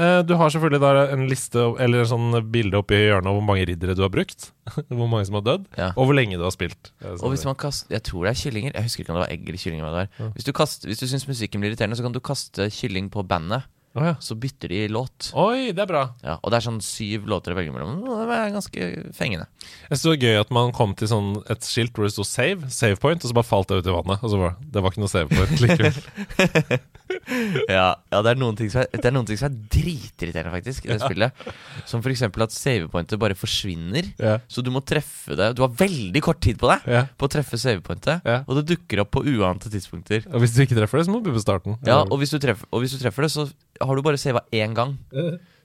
Eh, 0.00 0.22
Du 0.24 0.34
har 0.40 0.48
selvfølgelig 0.52 0.80
der 0.80 1.00
en 1.14 1.24
liste 1.28 1.64
Eller 1.82 2.04
en 2.04 2.10
sånn 2.10 2.38
bilde 2.52 2.78
oppi 2.80 2.96
hjørnet 3.02 3.28
av 3.28 3.36
hvor 3.36 3.44
mange 3.46 3.66
riddere 3.68 3.94
du 3.98 4.02
har 4.06 4.12
brukt. 4.12 4.50
hvor 4.88 5.08
mange 5.10 5.26
som 5.28 5.36
har 5.40 5.44
dødd, 5.46 5.66
Ja. 5.76 5.90
og 5.96 6.06
hvor 6.08 6.16
lenge 6.16 6.38
du 6.40 6.44
har 6.46 6.54
spilt. 6.54 6.92
Eh, 7.04 7.16
Og 7.20 7.34
hvis 7.34 7.44
man 7.44 7.58
kaster 7.60 7.92
Jeg 7.94 8.02
tror 8.08 8.24
det 8.24 8.32
er 8.32 8.40
kyllinger. 8.44 8.72
Jeg 8.74 8.82
husker 8.88 9.04
ikke 9.04 9.12
om 9.14 9.20
det 9.20 9.26
var 9.28 9.34
egg 9.34 9.44
eller 9.48 9.58
kylling. 9.64 9.80
eller 9.82 9.90
Hva 9.90 9.98
det 9.98 10.08
var. 10.08 10.24
Ja. 10.26 10.32
Hvis 10.38 10.48
du, 10.48 10.52
kaster, 10.56 10.88
hvis 10.88 11.02
du 11.04 11.06
syns 11.10 11.28
musikken 11.28 11.60
blir 11.60 11.70
irriterende, 11.74 11.96
så 12.00 12.02
kan 12.06 12.12
du 12.16 12.20
kaste 12.20 12.70
kylling 12.70 13.10
på 13.12 13.26
bandet. 13.26 13.68
Oh, 13.98 14.04
ja. 14.06 14.12
Så 14.22 14.36
bytter 14.38 14.70
de 14.70 14.84
låt. 14.86 15.32
Oi, 15.34 15.72
det 15.74 15.82
er 15.82 15.88
bra. 15.90 16.02
Ja, 16.22 16.36
og 16.44 16.52
det 16.52 16.60
er 16.60 16.62
sånn 16.62 16.76
syv 16.80 17.24
låter 17.26 17.50
å 17.50 17.56
velge 17.58 17.72
mellom. 17.74 17.96
Det 18.06 18.36
er 18.36 18.52
ganske 18.54 18.86
fengende. 19.18 19.48
Jeg 19.90 19.98
synes 19.98 20.04
det 20.04 20.12
var 20.12 20.20
gøy 20.28 20.36
at 20.44 20.52
man 20.54 20.70
kom 20.76 20.94
til 20.94 21.10
sånn 21.10 21.32
et 21.50 21.66
skilt 21.66 21.90
hvor 21.98 22.06
det 22.06 22.12
sto 22.14 22.22
'save', 22.22 22.70
save 22.70 23.00
point, 23.02 23.18
og 23.24 23.28
så 23.32 23.34
bare 23.34 23.50
falt 23.50 23.66
det 23.66 23.80
ut 23.82 23.90
i 23.90 23.96
vannet. 23.96 24.22
Og 24.22 24.30
så 24.30 24.38
var 24.38 24.54
det, 24.54 24.70
det 24.70 24.82
var 24.84 24.90
ikke 24.94 25.02
noe 25.02 25.10
save 25.10 25.28
point 25.28 25.58
likevel. 25.58 26.78
Ja, 27.70 27.94
ja 28.10 28.20
det, 28.24 28.32
er 28.32 28.38
noen 28.40 28.56
ting 28.58 28.70
som 28.72 28.82
er, 28.82 28.88
det 28.92 29.06
er 29.06 29.14
noen 29.14 29.26
ting 29.28 29.38
som 29.38 29.50
er 29.50 29.58
dritirriterende, 29.72 30.52
faktisk, 30.54 30.86
i 30.86 30.92
det 30.92 31.00
spillet. 31.02 31.44
Som 31.88 32.02
f.eks. 32.02 32.24
at 32.26 32.56
savepointet 32.56 33.20
bare 33.20 33.36
forsvinner. 33.38 34.10
Så 34.50 34.64
du 34.64 34.72
må 34.74 34.82
treffe 34.86 35.36
det 35.38 35.52
Du 35.58 35.62
har 35.64 35.72
veldig 35.76 36.22
kort 36.24 36.40
tid 36.42 36.58
på 36.60 36.70
deg 36.70 36.88
på 37.20 37.28
å 37.28 37.32
treffe 37.32 37.60
savepointet, 37.60 38.26
og 38.44 38.58
det 38.58 38.66
dukker 38.74 39.04
opp 39.04 39.12
på 39.16 39.24
uante 39.34 39.72
tidspunkter. 39.72 40.26
Og 40.30 40.44
hvis 40.44 40.56
du 40.56 40.62
ikke 40.64 40.78
treffer 40.78 41.00
det, 41.00 41.06
så 41.08 41.14
må 41.14 41.20
du 41.20 41.28
begynne 41.28 41.40
på 41.40 41.46
starten. 41.46 41.78
Ja, 41.86 42.02
og 42.02 42.20
hvis, 42.22 42.34
du 42.34 42.40
treffer, 42.42 42.68
og 42.70 42.84
hvis 42.84 42.96
du 42.96 43.00
treffer 43.02 43.26
det, 43.26 43.32
så 43.34 43.46
har 43.80 43.96
du 43.96 44.04
bare 44.06 44.20
sava 44.20 44.44
én 44.54 44.76
gang. 44.76 44.96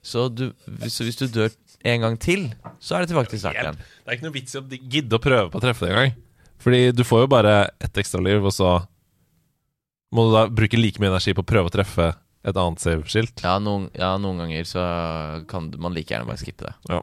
Så 0.06 0.28
du, 0.30 0.48
hvis, 0.78 1.00
hvis 1.02 1.18
du 1.18 1.26
dør 1.34 1.50
en 1.86 2.04
gang 2.04 2.18
til, 2.20 2.46
så 2.80 2.96
er 2.96 3.04
det 3.04 3.10
tilbake 3.12 3.32
til 3.32 3.42
start 3.42 3.58
igjen. 3.58 3.78
Det 3.78 4.12
er 4.12 4.18
ikke 4.18 4.28
noe 4.28 4.36
vits 4.36 4.54
i 4.54 4.60
å 4.60 4.64
gidde 4.66 5.18
å 5.18 5.22
prøve 5.22 5.50
på 5.50 5.58
å 5.60 5.64
treffe 5.64 5.86
det 5.86 5.94
engang. 5.94 6.14
Fordi 6.62 6.82
du 6.94 7.02
får 7.06 7.24
jo 7.24 7.30
bare 7.30 7.56
ett 7.82 7.98
ekstra 8.00 8.22
liv, 8.24 8.44
og 8.44 8.54
så 8.54 8.78
må 10.14 10.28
du 10.28 10.36
da 10.36 10.46
bruke 10.52 10.78
like 10.78 11.02
mye 11.02 11.10
energi 11.12 11.34
på 11.36 11.44
å 11.44 11.48
prøve 11.48 11.70
å 11.70 11.74
treffe 11.74 12.12
et 12.46 12.56
annet 12.56 12.82
save-skilt. 12.82 13.42
Ja 13.42 13.56
ja, 13.58 14.14
noen 14.22 14.42
ganger 14.42 14.66
så 14.68 14.82
kan 15.50 15.72
man 15.82 15.96
like 15.96 16.14
gjerne 16.14 16.28
bare 16.28 16.38
skippe 16.40 16.68
det. 16.68 16.74
Ja. 16.92 17.02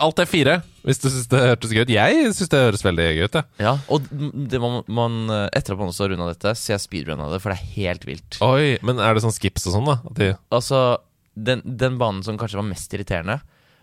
alt 0.00 0.20
er 0.22 0.28
fire, 0.30 0.54
hvis 0.86 1.02
du 1.02 1.08
syns 1.10 1.26
det 1.32 1.42
hørtes 1.42 1.74
gøy 1.74 1.82
ut. 1.82 1.90
Jeg 1.92 2.30
syns 2.36 2.52
det 2.52 2.62
høres 2.62 2.86
veldig 2.86 3.08
gøy 3.08 3.26
ut. 3.26 3.40
Ja. 3.40 3.44
Ja, 3.66 3.74
Og 3.90 4.06
det 4.06 4.60
man, 4.62 4.78
man, 4.86 5.18
etter 5.50 5.74
at 5.74 5.82
man 5.82 5.90
også 5.90 6.06
har 6.06 6.14
runda 6.14 6.30
dette, 6.30 6.54
ser 6.60 6.76
jeg 6.76 6.84
speedrunna 6.86 7.26
det, 7.32 7.42
for 7.42 7.52
det 7.52 7.58
er 7.58 7.74
helt 7.74 8.06
vilt. 8.08 8.38
Oi, 8.46 8.76
Men 8.86 9.02
er 9.02 9.16
det 9.16 9.26
sånn 9.26 9.34
skips 9.34 9.66
og 9.66 9.76
sånn, 9.80 9.90
da? 9.90 9.98
De, 10.16 10.30
Altså, 10.54 10.86
den, 11.34 11.64
den 11.66 11.98
banen 12.00 12.22
som 12.24 12.38
kanskje 12.40 12.62
var 12.62 12.70
mest 12.70 12.94
irriterende 12.94 13.40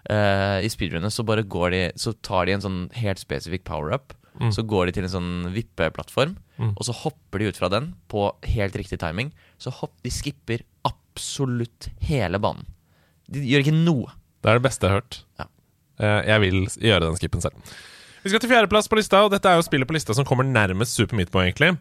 uh, 0.10 0.60
i 0.64 0.72
speedrunnet, 0.72 1.14
så 1.14 1.26
bare 1.28 1.46
går 1.46 1.76
de 1.76 1.82
Så 2.00 2.16
tar 2.26 2.48
de 2.48 2.56
en 2.56 2.64
sånn 2.64 2.82
helt 2.98 3.22
spesifikk 3.22 3.68
power-up. 3.68 4.16
Mm. 4.42 4.50
Så 4.56 4.66
går 4.66 4.90
de 4.90 4.96
til 4.96 5.06
en 5.06 5.14
sånn 5.14 5.34
vippeplattform, 5.54 6.38
Mm. 6.60 6.76
og 6.78 6.86
så 6.86 6.94
hopper 6.94 7.42
de 7.42 7.48
ut 7.50 7.58
fra 7.58 7.70
den 7.74 7.88
på 8.12 8.28
helt 8.54 8.76
riktig 8.78 9.00
timing. 9.02 9.32
Så 9.58 9.72
hopp, 9.74 9.96
de 10.06 10.12
skipper 10.14 10.62
absolutt 10.86 11.90
hele 12.06 12.38
banen. 12.42 12.68
De 13.32 13.42
gjør 13.42 13.64
ikke 13.66 13.74
noe. 13.78 14.12
det 14.44 14.52
er 14.52 14.60
det 14.60 14.66
beste 14.68 14.86
jeg 14.86 14.94
har 14.94 15.02
hørt. 15.02 15.18
Ja. 15.40 15.48
Eh, 16.04 16.20
jeg 16.30 16.44
vil 16.44 16.60
gjøre 16.90 17.08
den 17.08 17.18
skippen 17.18 17.42
selv. 17.42 17.74
Vi 18.24 18.32
skal 18.32 18.40
til 18.44 18.52
fjerdeplass 18.54 18.88
på 18.88 19.00
lista, 19.00 19.24
og 19.26 19.34
dette 19.34 19.50
er 19.50 19.58
jo 19.60 19.66
spillet 19.66 19.90
på 19.90 19.96
lista 19.98 20.16
som 20.16 20.28
kommer 20.28 20.48
nærmest 20.48 20.96
Super 20.96 21.18
Meat 21.20 21.32
Boy, 21.34 21.48
egentlig. 21.50 21.74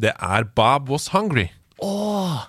Det 0.00 0.14
er 0.14 0.46
Bob 0.56 0.88
Was 0.88 1.10
Hungry. 1.12 1.48
Åh, 1.82 2.46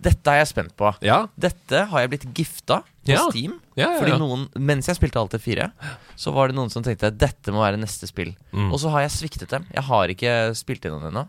dette 0.00 0.32
er 0.32 0.40
jeg 0.40 0.52
spent 0.52 0.76
på. 0.78 0.92
Ja, 1.04 1.26
Dette 1.36 1.86
har 1.90 2.04
jeg 2.04 2.12
blitt 2.14 2.28
gifta 2.36 2.82
på 3.06 3.14
Ja. 3.14 3.24
Steam. 3.30 3.54
ja, 3.78 3.88
ja. 3.94 4.00
Fordi 4.00 4.18
noen, 4.20 4.46
Mens 4.58 4.86
jeg 4.90 4.96
spilte 4.98 5.20
Alt 5.20 5.36
fire, 5.42 5.70
så 6.16 6.32
var 6.34 6.48
det 6.48 6.56
noen 6.58 6.70
som 6.72 6.82
tenkte 6.84 7.10
dette 7.14 7.52
må 7.54 7.62
være 7.62 7.78
neste 7.80 8.08
spill. 8.10 8.34
Mm. 8.52 8.70
Og 8.72 8.78
så 8.82 8.90
har 8.94 9.04
jeg 9.06 9.14
sviktet 9.16 9.50
dem. 9.54 9.64
Jeg 9.74 9.84
har 9.88 10.12
ikke 10.12 10.34
spilt 10.58 10.84
inn 10.84 10.98
den 10.98 11.10
ennå, 11.12 11.26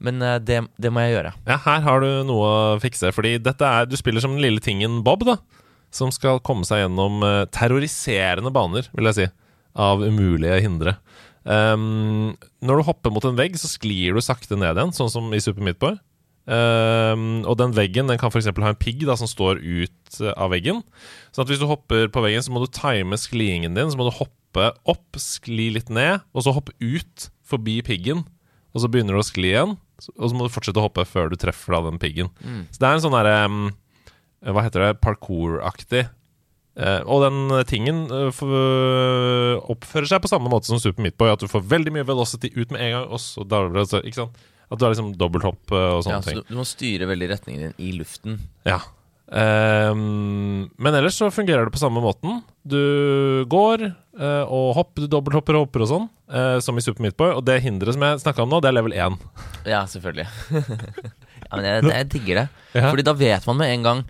men 0.00 0.22
eh, 0.22 0.38
det, 0.38 0.62
det 0.78 0.92
må 0.94 1.02
jeg 1.04 1.16
gjøre. 1.18 1.34
Ja, 1.46 1.58
her 1.66 1.80
har 1.86 2.00
du 2.04 2.08
noe 2.28 2.48
å 2.48 2.80
fikse, 2.82 3.12
fordi 3.16 3.36
dette 3.42 3.66
er 3.66 3.86
Du 3.90 3.96
spiller 3.98 4.20
som 4.24 4.36
den 4.36 4.44
lille 4.44 4.60
tingen 4.64 5.02
Bob, 5.06 5.24
da. 5.26 5.36
Som 5.94 6.10
skal 6.12 6.40
komme 6.44 6.66
seg 6.68 6.84
gjennom 6.84 7.22
eh, 7.24 7.44
terroriserende 7.54 8.52
baner, 8.52 8.88
vil 8.96 9.10
jeg 9.12 9.18
si. 9.20 9.26
Av 9.76 10.00
umulige 10.02 10.60
hindre. 10.64 10.96
Um, 11.46 12.32
når 12.64 12.80
du 12.80 12.86
hopper 12.88 13.12
mot 13.14 13.24
en 13.28 13.36
vegg, 13.38 13.54
så 13.60 13.68
sklir 13.70 14.16
du 14.16 14.20
sakte 14.24 14.56
ned 14.58 14.74
igjen, 14.80 14.90
sånn 14.96 15.12
som 15.12 15.28
i 15.36 15.38
Super 15.42 15.62
Meat 15.62 15.78
Boy. 15.78 15.94
Um, 16.46 17.42
og 17.42 17.56
den 17.58 17.72
veggen 17.74 18.06
den 18.06 18.20
kan 18.20 18.30
f.eks. 18.30 18.46
ha 18.46 18.70
en 18.70 18.78
pigg 18.78 19.02
da, 19.08 19.16
som 19.18 19.26
står 19.26 19.58
ut 19.58 20.20
eh, 20.22 20.34
av 20.38 20.52
veggen. 20.54 20.84
Så 21.34 21.42
at 21.42 21.50
hvis 21.50 21.58
du 21.58 21.66
hopper 21.66 22.06
på 22.12 22.22
veggen, 22.22 22.44
så 22.44 22.54
må 22.54 22.62
du 22.62 22.70
time 22.70 23.18
skliingen 23.18 23.74
din. 23.74 23.90
Så 23.90 23.98
må 23.98 24.06
du 24.06 24.14
hoppe 24.14 24.70
opp, 24.88 25.18
skli 25.20 25.72
litt 25.74 25.90
ned, 25.92 26.22
og 26.32 26.46
så 26.46 26.54
hoppe 26.54 26.76
ut 26.78 27.28
forbi 27.46 27.80
piggen. 27.86 28.22
Og 28.76 28.84
så 28.84 28.90
begynner 28.92 29.16
du 29.16 29.22
å 29.22 29.26
skli 29.26 29.50
igjen, 29.50 29.74
og 30.14 30.28
så 30.28 30.36
må 30.36 30.46
du 30.46 30.52
fortsette 30.52 30.78
å 30.80 30.86
hoppe 30.86 31.06
før 31.08 31.32
du 31.32 31.38
treffer 31.40 31.74
da 31.74 31.82
den 31.88 32.00
piggen. 32.00 32.30
Så 32.70 32.82
det 32.82 32.88
er 32.88 32.98
en 32.98 33.04
sånn 33.06 33.16
derre 33.16 33.36
um, 33.48 33.62
Hva 34.44 34.66
heter 34.66 34.84
det? 34.84 34.98
Parkour-aktig. 35.02 36.06
Uh, 36.76 37.00
og 37.08 37.22
den 37.24 37.38
tingen 37.64 38.02
uh, 38.12 38.28
for, 38.36 38.52
uh, 38.52 39.70
oppfører 39.72 40.10
seg 40.10 40.20
på 40.20 40.28
samme 40.28 40.52
måte 40.52 40.68
som 40.68 40.78
Super 40.78 41.02
Meatboy. 41.02 41.32
At 41.32 41.42
du 41.42 41.48
får 41.48 41.64
veldig 41.72 41.94
mye 41.96 42.06
velocity 42.06 42.52
ut 42.52 42.68
med 42.68 42.84
en 42.84 42.92
gang, 42.98 43.08
og 43.08 43.22
så 43.24 43.46
da, 43.48 43.64
så, 43.88 44.04
ikke 44.04 44.26
sant? 44.26 44.44
At 44.70 44.78
du 44.80 44.84
har 44.86 44.92
liksom 44.94 45.12
dobbelthopp 45.18 45.72
eh, 45.72 45.88
og 45.96 46.04
sånne 46.04 46.16
Ja, 46.18 46.22
så 46.24 46.32
ting. 46.32 46.42
du, 46.42 46.52
du 46.54 46.58
må 46.58 46.64
styre 46.66 47.06
veldig 47.10 47.28
retningen 47.36 47.68
din 47.68 47.76
i 47.86 47.92
luften. 47.98 48.40
Ja. 48.66 48.80
Um, 49.26 50.68
men 50.78 50.94
ellers 50.94 51.16
så 51.18 51.28
fungerer 51.34 51.66
det 51.66 51.74
på 51.74 51.80
samme 51.82 52.02
måten. 52.02 52.40
Du 52.66 53.44
går 53.50 53.88
uh, 53.90 54.44
og 54.46 54.74
hopper, 54.78 55.04
du 55.06 55.10
dobbelthopper 55.10 55.58
og 55.58 55.66
hopper 55.66 55.82
og 55.86 55.90
sånn, 55.90 56.08
uh, 56.30 56.58
som 56.62 56.78
i 56.78 56.84
Super 56.84 57.06
Meatboy. 57.06 57.32
Og 57.38 57.44
det 57.46 57.60
hinderet 57.64 57.96
som 57.96 58.04
jeg 58.06 58.22
snakka 58.22 58.44
om 58.44 58.52
nå, 58.52 58.60
det 58.62 58.70
er 58.70 58.78
level 58.78 58.94
1. 58.96 59.18
Ja, 59.72 59.82
selvfølgelig. 59.90 60.28
ja, 61.46 61.50
men 61.56 61.66
jeg, 61.66 61.86
jeg 61.90 62.10
digger 62.14 62.42
det. 62.42 62.46
Ja. 62.78 62.88
Fordi 62.90 63.06
da 63.06 63.16
vet 63.18 63.48
man 63.50 63.58
med 63.58 63.72
en 63.72 63.82
gang 63.86 64.00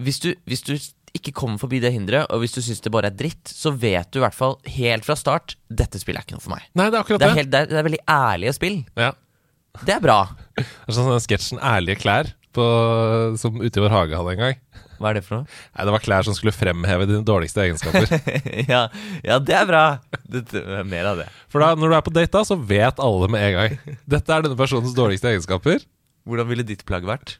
Hvis 0.00 0.20
du, 0.22 0.30
hvis 0.48 0.62
du 0.64 0.72
ikke 1.16 1.32
kommer 1.36 1.58
forbi 1.60 1.80
det 1.82 1.90
hinderet, 1.92 2.28
og 2.32 2.40
hvis 2.42 2.52
du 2.54 2.60
syns 2.62 2.80
det 2.84 2.92
bare 2.94 3.08
er 3.10 3.16
dritt, 3.16 3.48
så 3.48 3.72
vet 3.74 4.10
du 4.12 4.20
i 4.20 4.22
hvert 4.22 4.36
fall 4.36 4.58
helt 4.70 5.06
fra 5.08 5.16
start 5.18 5.56
dette 5.72 5.98
spillet 6.00 6.20
er 6.20 6.26
ikke 6.28 6.36
noe 6.36 6.44
for 6.44 6.52
meg. 6.52 6.66
Nei, 6.78 6.86
det 6.92 6.98
er 6.98 7.00
akkurat 7.02 7.20
Det 7.20 7.26
det. 7.26 7.30
er, 7.32 7.38
helt, 7.40 7.50
det 7.52 7.60
er, 7.64 7.70
det 7.72 7.78
er 7.80 7.86
veldig 7.88 8.00
ærlige 8.14 8.52
spill. 8.54 8.76
Ja. 9.00 9.08
Det 9.86 9.94
er 9.94 10.02
bra. 10.02 10.20
Det 10.58 10.64
er 10.64 10.96
sånn 10.96 11.10
den 11.12 11.22
sketsjen 11.22 11.60
'Ærlige 11.62 12.00
klær' 12.02 12.32
på, 12.56 12.64
som 13.38 13.60
ute 13.60 13.78
i 13.78 13.82
vår 13.84 13.94
hage 13.94 14.18
hadde 14.18 14.34
en 14.34 14.42
gang. 14.42 14.56
Hva 14.98 15.12
er 15.12 15.18
det 15.18 15.24
for 15.26 15.38
noe? 15.38 15.58
Nei, 15.76 15.84
Det 15.86 15.94
var 15.94 16.02
klær 16.02 16.26
som 16.26 16.34
skulle 16.34 16.54
fremheve 16.54 17.06
dine 17.06 17.22
dårligste 17.26 17.62
egenskaper. 17.62 18.10
ja, 18.72 18.88
ja, 19.22 19.38
det 19.38 19.54
er 19.54 19.68
bra. 19.68 19.82
Det, 20.26 20.42
mer 20.88 21.12
av 21.12 21.20
det. 21.22 21.28
For 21.52 21.62
da, 21.62 21.74
når 21.78 21.92
du 21.92 21.98
er 21.98 22.06
på 22.08 22.14
date, 22.16 22.32
da, 22.34 22.42
så 22.48 22.58
vet 22.58 22.98
alle 23.02 23.28
med 23.30 23.44
en 23.46 23.54
gang. 23.60 23.98
Dette 24.10 24.34
er 24.34 24.46
denne 24.46 24.58
personens 24.58 24.96
dårligste 24.96 25.30
egenskaper. 25.30 25.86
Hvordan 26.28 26.50
ville 26.50 26.66
ditt 26.66 26.82
plagg 26.88 27.06
vært? 27.08 27.36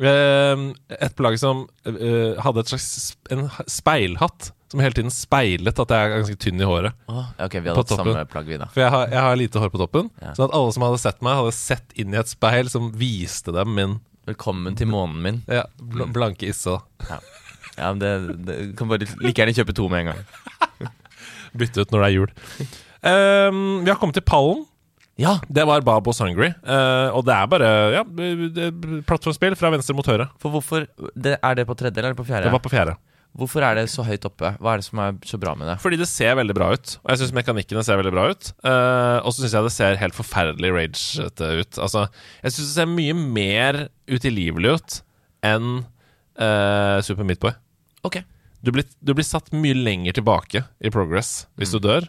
Eh, 0.00 0.62
et 0.96 1.18
plagg 1.18 1.36
som 1.42 1.66
eh, 1.90 2.38
hadde 2.40 2.62
et 2.62 2.70
slags 2.72 2.88
en 3.34 3.48
speilhatt, 3.68 4.52
som 4.70 4.80
hele 4.82 4.94
tiden 4.94 5.10
speilet 5.10 5.80
at 5.82 5.92
jeg 5.94 6.06
er 6.06 6.12
ganske 6.14 6.36
tynn 6.44 6.60
i 6.62 6.66
håret. 6.68 6.94
Oh, 7.10 7.24
ok, 7.42 7.56
vi 7.58 7.72
hadde 7.72 7.96
samme 7.96 8.24
plagg, 8.30 8.46
vi, 8.46 8.58
da. 8.60 8.68
For 8.70 8.84
jeg 8.84 8.92
har, 8.94 9.08
jeg 9.10 9.24
har 9.26 9.38
lite 9.40 9.62
hår 9.62 9.72
på 9.74 9.80
toppen. 9.82 10.10
Ja. 10.22 10.34
Sånn 10.38 10.46
at 10.46 10.54
alle 10.58 10.74
som 10.76 10.84
hadde 10.86 11.00
sett 11.02 11.18
meg, 11.26 11.38
hadde 11.40 11.56
sett 11.56 11.96
inn 11.98 12.14
i 12.14 12.20
et 12.20 12.30
speil 12.30 12.70
som 12.70 12.92
viste 13.00 13.54
dem 13.56 13.74
min 13.76 13.98
Velkommen 14.30 14.76
til 14.78 14.86
månen 14.86 15.22
min. 15.24 15.38
ja, 15.50 15.64
bl 15.80 16.04
blanke 16.14 16.46
isse. 16.46 16.76
Ja, 17.08 17.88
men 17.88 17.98
det, 18.02 18.10
det 18.46 18.56
kan 18.78 18.90
bare 18.90 19.08
like 19.24 19.40
gjerne 19.40 19.54
kjøpe 19.56 19.74
to 19.74 19.88
med 19.90 20.04
en 20.04 20.10
gang. 20.12 20.90
Bytte 21.58 21.82
ut 21.82 21.90
når 21.94 22.04
det 22.04 22.08
er 22.10 22.14
jul. 22.14 22.34
Um, 23.00 23.62
vi 23.82 23.90
har 23.90 23.98
kommet 23.98 24.14
til 24.20 24.26
pallen. 24.28 24.66
Ja, 25.20 25.34
Det 25.48 25.64
var 25.68 25.82
Babos 25.84 26.20
Sungry. 26.20 26.52
Uh, 26.62 27.10
og 27.16 27.24
det 27.26 27.34
er 27.34 27.48
bare 27.50 27.70
ja, 27.96 28.04
plattformspill 29.08 29.56
fra 29.58 29.72
venstre 29.74 29.96
mot 29.96 30.06
høyre. 30.06 30.30
for 30.40 30.54
hvorfor 30.54 30.86
det, 31.16 31.38
Er 31.42 31.58
det 31.58 31.66
på 31.68 31.74
tredje 31.76 31.98
eller 32.00 32.14
på 32.16 32.24
fjerde? 32.28 32.46
Det 32.46 32.54
var 32.54 32.62
på 32.64 32.72
fjerde. 32.72 32.94
Hvorfor 33.38 33.62
er 33.62 33.76
det 33.78 33.84
så 33.92 34.02
høyt 34.02 34.24
oppe? 34.26 34.50
Hva 34.58 34.72
er 34.72 34.80
det 34.80 34.86
som 34.88 35.00
er 35.04 35.18
så 35.28 35.38
bra 35.40 35.52
med 35.58 35.68
det? 35.70 35.76
Fordi 35.82 35.98
det 36.00 36.08
ser 36.10 36.34
veldig 36.34 36.54
bra 36.56 36.72
ut. 36.74 36.96
Og 37.04 37.12
jeg 37.12 37.20
syns 37.20 37.34
mekanikkene 37.36 37.84
ser 37.86 38.00
veldig 38.00 38.12
bra 38.14 38.24
ut. 38.32 38.50
Uh, 38.66 39.22
og 39.22 39.30
så 39.30 39.44
syns 39.44 39.54
jeg 39.54 39.66
det 39.66 39.72
ser 39.76 40.00
helt 40.00 40.16
forferdelig 40.16 40.72
ragete 40.74 41.50
ut. 41.60 41.78
Altså, 41.78 42.02
jeg 42.42 42.54
syns 42.56 42.72
det 42.72 42.74
ser 42.74 42.90
mye 42.90 43.14
mer 43.14 43.78
utilgivelig 44.10 44.72
ut 44.74 44.96
enn 45.46 45.68
uh, 46.42 46.98
Super 47.06 47.28
Meat 47.28 47.40
Boy. 47.42 47.54
Ok 48.04 48.18
Du 48.66 48.72
blir, 48.74 48.88
du 48.98 49.12
blir 49.14 49.24
satt 49.28 49.52
mye 49.54 49.76
lenger 49.78 50.18
tilbake 50.18 50.64
i 50.82 50.90
progress 50.92 51.44
hvis 51.60 51.72
du 51.72 51.78
dør, 51.84 52.08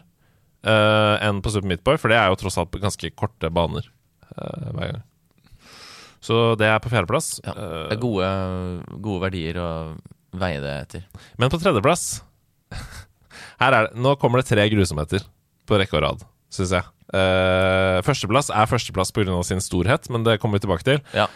uh, 0.66 1.16
enn 1.22 1.38
på 1.44 1.52
Super 1.54 1.70
Meat 1.70 1.84
Boy, 1.86 2.00
for 2.02 2.10
det 2.12 2.18
er 2.18 2.32
jo 2.32 2.40
tross 2.42 2.58
alt 2.60 2.72
på 2.74 2.82
ganske 2.82 3.12
korte 3.14 3.50
baner 3.52 3.86
hver 4.32 4.94
gang. 4.94 5.02
Så 6.24 6.54
det 6.56 6.68
er 6.70 6.78
på 6.80 6.88
fjerdeplass. 6.88 7.34
Ja, 7.44 7.52
Det 7.52 7.96
er 7.98 8.00
gode, 8.00 8.28
gode 9.04 9.20
verdier 9.26 9.58
å 9.60 9.70
veie 10.32 10.60
det 10.62 10.72
etter. 10.86 11.06
Men 11.40 11.52
på 11.52 11.60
tredjeplass 11.60 12.22
Her 13.62 13.74
er 13.76 13.86
det, 13.86 14.00
Nå 14.00 14.14
kommer 14.20 14.40
det 14.40 14.48
tre 14.48 14.64
grusomheter 14.72 15.24
på 15.68 15.78
rekke 15.78 15.94
og 15.98 16.02
rad, 16.02 16.22
syns 16.52 16.72
jeg. 16.74 16.86
Uh, 17.12 18.00
førsteplass 18.06 18.48
er 18.50 18.68
førsteplass 18.70 19.12
pga. 19.14 19.36
sin 19.46 19.60
storhet, 19.62 20.08
men 20.10 20.24
det 20.26 20.38
kommer 20.42 20.58
vi 20.58 20.64
tilbake 20.64 20.86
til. 20.88 21.02
Ja. 21.14 21.28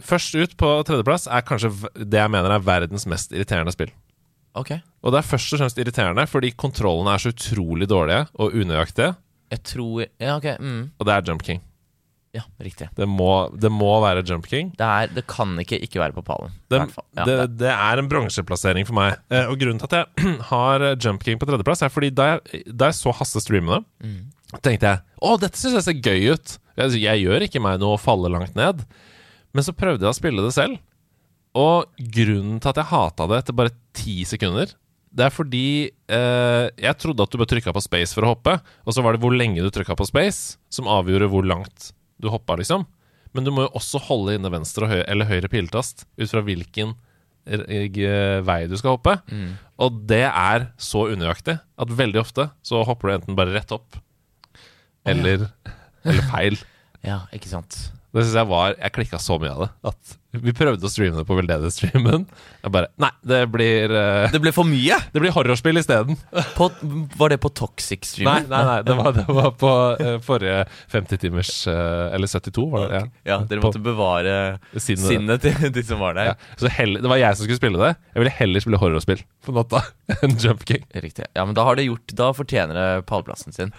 først 0.00 0.34
ut 0.38 0.54
på 0.56 0.70
tredjeplass 0.88 1.26
er 1.26 1.44
kanskje 1.44 1.72
det 1.98 2.20
jeg 2.22 2.32
mener 2.32 2.54
er 2.54 2.64
verdens 2.64 3.04
mest 3.10 3.34
irriterende 3.34 3.74
spill. 3.74 3.90
Okay. 4.58 4.80
Og 5.04 5.12
det 5.12 5.20
er 5.20 5.28
først 5.28 5.52
og 5.52 5.60
fremst 5.60 5.78
irriterende 5.78 6.24
fordi 6.30 6.54
kontrollene 6.56 7.12
er 7.14 7.22
så 7.22 7.34
utrolig 7.34 7.88
dårlige 7.90 8.24
og 8.38 8.54
unøyaktige, 8.54 9.14
Jeg 9.50 9.62
tror 9.64 10.06
Ja, 10.20 10.36
okay. 10.36 10.56
Mm. 10.60 10.90
og 10.98 11.06
det 11.06 11.14
er 11.14 11.22
Jump 11.28 11.42
King. 11.42 11.60
Ja, 12.36 12.42
riktig. 12.60 12.90
Det 12.94 13.06
må, 13.08 13.48
det 13.56 13.70
må 13.72 13.88
være 14.04 14.20
Jump 14.28 14.44
King. 14.50 14.68
Det, 14.76 14.84
er, 14.84 15.08
det 15.16 15.22
kan 15.30 15.54
ikke 15.62 15.78
ikke 15.80 16.00
være 16.02 16.12
på 16.12 16.22
pallen. 16.26 16.52
Det. 16.68 16.82
Ja, 17.16 17.24
det, 17.24 17.36
det- 17.56 17.72
er 17.72 18.02
en 18.02 18.08
bronseplassering 18.10 18.84
for 18.86 18.98
meg. 18.98 19.16
Eh, 19.32 19.48
og 19.48 19.56
grunnen 19.60 19.80
til 19.80 19.88
at 19.88 19.96
jeg 20.02 20.34
har 20.50 20.84
eh, 20.90 20.96
Jump 21.00 21.24
King 21.24 21.40
på 21.40 21.48
tredjeplass, 21.48 21.82
er 21.86 21.92
fordi 21.94 22.10
da 22.12 22.26
jeg, 22.34 22.64
da 22.76 22.90
jeg 22.90 22.98
så 23.00 23.14
Hasse 23.16 23.40
streame 23.44 23.78
det, 23.78 23.84
Mm. 24.04 24.18
tenkte 24.64 24.90
jeg 24.92 25.00
å, 25.24 25.34
dette 25.40 25.58
syns 25.60 25.74
jeg 25.80 25.86
ser 25.88 26.02
gøy 26.04 26.34
ut. 26.36 26.58
Jeg, 26.78 27.00
jeg 27.02 27.24
gjør 27.24 27.44
ikke 27.48 27.60
meg 27.64 27.80
noe 27.82 27.96
å 27.96 28.00
falle 28.00 28.30
langt 28.32 28.54
ned. 28.56 28.84
Men 29.56 29.64
så 29.66 29.72
prøvde 29.76 30.04
jeg 30.06 30.12
å 30.12 30.18
spille 30.20 30.44
det 30.44 30.52
selv. 30.54 30.76
Og 31.58 31.88
grunnen 32.12 32.60
til 32.60 32.70
at 32.70 32.78
jeg 32.82 32.90
hata 32.92 33.26
det 33.32 33.40
etter 33.42 33.56
bare 33.56 33.72
ti 33.96 34.20
sekunder, 34.28 34.70
det 35.10 35.24
er 35.24 35.32
fordi 35.32 35.64
eh, 36.12 36.66
jeg 36.76 36.98
trodde 37.00 37.24
at 37.24 37.32
du 37.32 37.38
bare 37.40 37.48
trykka 37.50 37.72
på 37.74 37.82
space 37.82 38.12
for 38.14 38.26
å 38.28 38.34
hoppe, 38.34 38.58
og 38.84 38.92
så 38.94 39.00
var 39.02 39.16
det 39.16 39.22
hvor 39.24 39.32
lenge 39.34 39.64
du 39.64 39.70
trykka 39.72 39.96
på 39.98 40.06
space, 40.06 40.58
som 40.70 40.86
avgjorde 40.92 41.30
hvor 41.32 41.48
langt 41.48 41.88
du 42.18 42.30
hoppa, 42.32 42.56
liksom. 42.60 42.86
Men 43.36 43.44
du 43.44 43.52
må 43.54 43.66
jo 43.66 43.74
også 43.76 44.00
holde 44.08 44.38
inne 44.38 44.50
venstre 44.52 44.86
og 44.86 44.92
høy 44.92 45.02
eller 45.04 45.28
høyre 45.28 45.50
piletast 45.52 46.06
ut 46.18 46.30
fra 46.30 46.42
hvilken 46.46 46.96
vei 48.44 48.60
du 48.68 48.76
skal 48.76 48.96
hoppe. 48.96 49.18
Mm. 49.32 49.52
Og 49.84 50.00
det 50.10 50.24
er 50.28 50.68
så 50.80 51.06
unøyaktig 51.12 51.58
at 51.58 51.94
veldig 52.00 52.20
ofte 52.20 52.48
så 52.66 52.82
hopper 52.84 53.08
du 53.08 53.14
enten 53.18 53.38
bare 53.38 53.54
rett 53.56 53.72
opp 53.72 54.00
eller, 55.08 55.48
eller 56.04 56.26
feil. 56.32 56.58
ja, 57.08 57.22
ikke 57.32 57.50
sant. 57.50 57.78
Det 58.08 58.22
synes 58.24 58.38
jeg 58.40 58.48
var 58.48 58.72
Jeg 58.78 58.92
klikka 58.96 59.18
så 59.20 59.36
mye 59.40 59.50
av 59.52 59.60
det. 59.66 59.68
At 59.90 60.14
Vi 60.44 60.52
prøvde 60.56 60.84
å 60.84 60.90
streame 60.92 61.16
det 61.18 61.24
på 61.28 61.36
veldedighetsstreamen. 61.36 62.24
Jeg 62.62 62.72
bare 62.72 62.88
Nei, 63.00 63.10
det 63.28 63.40
blir 63.52 63.92
uh, 63.92 64.28
Det 64.32 64.40
ble 64.44 64.52
for 64.56 64.68
mye! 64.68 64.96
Det 65.12 65.20
blir 65.22 65.32
horrorspill 65.34 65.80
isteden. 65.80 66.16
På, 66.56 66.70
var 67.20 67.32
det 67.32 67.38
på 67.42 67.50
Toxic 67.56 68.00
Nei, 68.00 68.08
streamen? 68.10 68.48
nei, 68.52 68.62
nei. 68.68 68.78
Det 68.86 68.96
var, 68.98 69.12
det 69.16 69.26
var 69.28 69.52
på 69.60 69.72
uh, 70.00 70.14
forrige 70.24 70.64
50-timers 70.92 71.52
Eller 71.68 72.32
72, 72.32 72.66
var 72.72 72.84
det? 72.86 73.00
Ja. 73.00 73.04
Ja, 73.32 73.38
dere 73.50 73.64
måtte 73.64 73.82
bevare 73.84 74.34
Sinnet. 74.76 75.04
sinnet 75.08 75.44
til 75.44 75.72
de 75.74 75.84
som 75.88 76.00
var 76.02 76.16
der. 76.16 76.32
Ja. 76.32 76.36
Så 76.60 76.72
heller, 76.72 77.04
det 77.04 77.12
var 77.12 77.20
jeg 77.20 77.36
som 77.36 77.44
skulle 77.48 77.60
spille 77.60 77.80
det. 77.82 77.92
Jeg 78.14 78.24
ville 78.24 78.36
heller 78.40 78.64
spille 78.64 78.80
horrorspill 78.80 79.24
på 79.44 79.56
natta 79.56 79.84
enn 80.22 80.36
Jump 80.40 80.64
King. 80.68 80.84
Riktig. 80.96 81.28
Ja, 81.36 81.44
men 81.48 81.56
da 81.56 81.64
har 81.68 81.76
det 81.78 81.88
gjort 81.88 82.16
Da 82.16 82.32
fortjener 82.36 82.76
det 82.78 82.88
pallplassen 83.10 83.52
sin. 83.56 83.72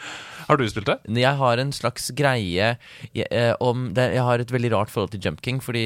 Har 0.49 0.57
du 0.57 0.65
spilt 0.67 0.87
det? 0.89 0.97
Jeg 1.21 1.37
har 1.37 1.59
en 1.61 1.71
slags 1.71 2.09
greie 2.17 2.71
eh, 3.13 3.53
om 3.61 3.91
det, 3.93 4.07
Jeg 4.15 4.23
har 4.25 4.39
et 4.41 4.49
veldig 4.51 4.71
rart 4.73 4.89
forhold 4.89 5.11
til 5.13 5.21
Jump 5.21 5.43
King, 5.45 5.59
fordi 5.61 5.83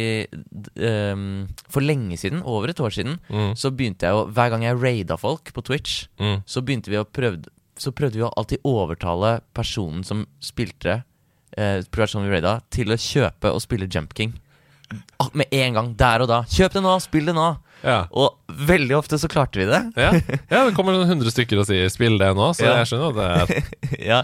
ehm, 0.80 1.50
For 1.70 1.84
lenge 1.84 2.18
siden, 2.18 2.42
over 2.48 2.70
et 2.72 2.80
år 2.80 2.94
siden, 2.96 3.20
Mm. 3.30 3.54
så 3.60 3.72
begynte 3.76 4.08
jeg 4.08 4.14
å 4.16 4.28
Hver 4.32 4.50
gang 4.54 4.64
jeg 4.64 4.80
raida 4.80 5.18
folk 5.20 5.52
på 5.54 5.64
Twitch, 5.64 6.08
Mm. 6.20 6.44
så 6.46 6.62
begynte 6.64 6.90
vi 6.90 6.98
å 6.98 7.06
prøve 7.06 7.44
Så 7.78 7.92
prøvde 7.92 8.16
vi 8.16 8.24
å 8.24 8.34
alltid 8.38 8.60
overtale 8.64 9.42
personen 9.54 10.04
som 10.06 10.26
spilte 10.40 11.04
eh, 11.58 11.82
personen 11.92 12.30
vi 12.30 12.36
raida, 12.36 12.62
til 12.70 12.88
å 12.88 12.98
kjøpe 12.98 13.52
og 13.52 13.62
spille 13.62 13.88
Jump 13.90 14.14
King. 14.16 14.34
Med 15.34 15.48
en 15.52 15.74
gang. 15.74 15.96
Der 15.98 16.22
og 16.22 16.28
da. 16.28 16.44
Kjøp 16.44 16.74
det 16.74 16.84
nå! 16.84 17.00
Spill 17.02 17.26
det 17.26 17.34
nå! 17.36 17.58
Ja. 17.84 18.06
Og 18.16 18.38
veldig 18.48 18.96
ofte 18.98 19.18
så 19.20 19.28
klarte 19.32 19.60
vi 19.60 19.66
det. 19.68 19.82
Ja. 20.00 20.12
ja, 20.54 20.60
det 20.68 20.74
kommer 20.78 20.94
sånn 20.96 21.10
100 21.20 21.32
stykker 21.36 21.58
og 21.62 21.68
sier 21.68 21.88
'spill 21.92 22.18
det 22.22 22.32
nå', 22.38 22.52
så 22.56 22.62
Ja. 22.66 22.74
jeg 22.82 22.88
skjønner 22.92 23.10
at 23.12 23.18
det 23.20 23.28
er 23.30 23.36
ja, 24.12 24.20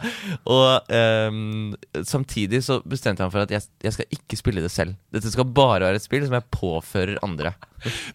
og 0.47 0.67
um, 0.89 1.75
samtidig 2.07 2.59
så 2.63 2.79
bestemte 2.87 3.19
jeg 3.21 3.27
meg 3.27 3.33
for 3.35 3.43
at 3.43 3.51
jeg, 3.51 3.61
jeg 3.83 3.93
skal 3.97 4.05
ikke 4.15 4.37
spille 4.39 4.61
det 4.63 4.71
selv. 4.71 4.95
Dette 5.13 5.31
skal 5.31 5.45
bare 5.45 5.79
være 5.89 5.95
et 5.99 6.03
spill 6.07 6.25
som 6.25 6.33
jeg 6.39 6.49
påfører 6.55 7.17
andre. 7.23 7.53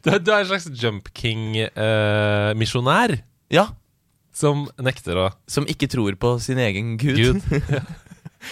Du 0.05 0.11
du 0.11 0.31
er 0.33 0.41
en 0.43 0.47
slags 0.51 0.69
Jump 0.73 1.05
King-misjonær 1.17 3.11
Ja, 3.53 3.67
som 4.35 4.69
nekter 4.83 5.17
å 5.21 5.31
Som 5.47 5.67
ikke 5.71 5.87
tror 5.89 6.15
på 6.21 6.39
sin 6.43 6.59
egen 6.59 6.97
gud. 6.99 7.17
Gud. 7.17 7.43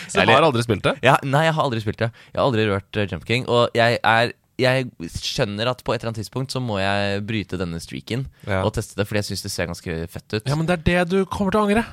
Så 0.09 0.25
du 0.25 0.33
har 0.33 0.43
aldri 0.45 0.63
spilt 0.65 0.85
det? 0.87 0.95
Ja, 1.05 1.17
nei, 1.25 1.45
jeg 1.49 1.55
har 1.57 1.65
aldri 1.67 1.81
spilt 1.83 1.99
det. 2.01 2.11
Jeg 2.33 2.39
har 2.41 2.47
aldri 2.47 2.65
rørt 2.69 2.97
eh, 2.97 3.09
Jump 3.11 3.25
King. 3.29 3.45
Og 3.51 3.69
jeg 3.77 3.99
er 4.01 4.33
jeg 4.63 4.89
skjønner 5.21 5.69
at 5.73 5.83
på 5.85 5.93
et 5.95 6.01
eller 6.03 6.13
annet 6.13 6.23
tidspunkt 6.23 6.55
så 6.55 6.63
må 6.63 6.79
jeg 6.81 7.23
bryte 7.29 7.59
denne 7.61 7.81
streaken 7.83 8.27
Ja. 8.47 8.63
og 8.65 8.73
teste 8.79 8.97
det, 8.97 9.07
fordi 9.09 9.21
jeg 9.23 9.29
syns 9.33 9.43
det 9.47 9.53
ser 9.55 9.67
ganske 9.71 9.97
fett 10.09 10.37
ut. 10.39 10.47
Ja, 10.49 10.57
men 10.57 10.67
det 10.71 10.79
er 10.79 10.85
det 11.05 11.09
du 11.11 11.25
kommer 11.27 11.51
til 11.55 11.61
å 11.61 11.67
angre. 11.69 11.85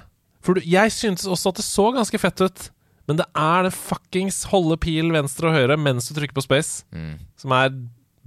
For 0.41 0.55
du, 0.55 0.61
jeg 0.63 0.91
syntes 0.95 1.27
også 1.27 1.49
at 1.51 1.59
det 1.59 1.65
så 1.67 1.89
ganske 1.93 2.19
fett 2.21 2.41
ut. 2.45 2.69
Men 3.09 3.17
det 3.17 3.25
er 3.35 3.63
det 3.65 3.73
fuckings 3.73 4.43
holde 4.51 4.77
pil 4.79 5.09
venstre 5.11 5.49
og 5.49 5.55
høyre 5.57 5.75
mens 5.81 6.07
du 6.07 6.13
trykker 6.15 6.37
på 6.37 6.43
space, 6.45 6.83
Mm. 6.93 7.17
som 7.35 7.51
er 7.57 7.73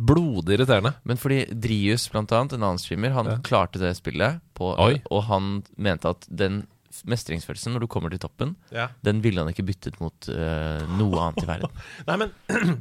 blodig 0.02 0.56
irriterende. 0.58 0.94
Men 1.06 1.16
fordi 1.16 1.44
Drius, 1.54 2.08
blant 2.10 2.32
annet, 2.34 2.52
en 2.56 2.62
annen 2.66 2.78
streamer, 2.82 3.12
han 3.14 3.26
Ja. 3.26 3.36
klarte 3.38 3.78
det 3.78 3.94
spillet, 3.96 4.40
på, 4.54 4.74
og 5.10 5.22
han 5.24 5.62
mente 5.78 6.08
at 6.10 6.26
den 6.28 6.66
mestringsfølelsen 7.08 7.72
når 7.74 7.84
du 7.84 7.88
kommer 7.90 8.12
til 8.12 8.20
toppen, 8.22 8.54
Ja. 8.74 8.88
den 9.02 9.22
ville 9.24 9.40
han 9.40 9.48
ikke 9.52 9.64
byttet 9.66 9.98
mot 10.02 10.28
uh, 10.28 10.82
noe 10.98 11.20
annet 11.24 11.44
i 11.44 11.48
verden. 11.48 11.70
Nei, 12.08 12.16
men 12.20 12.32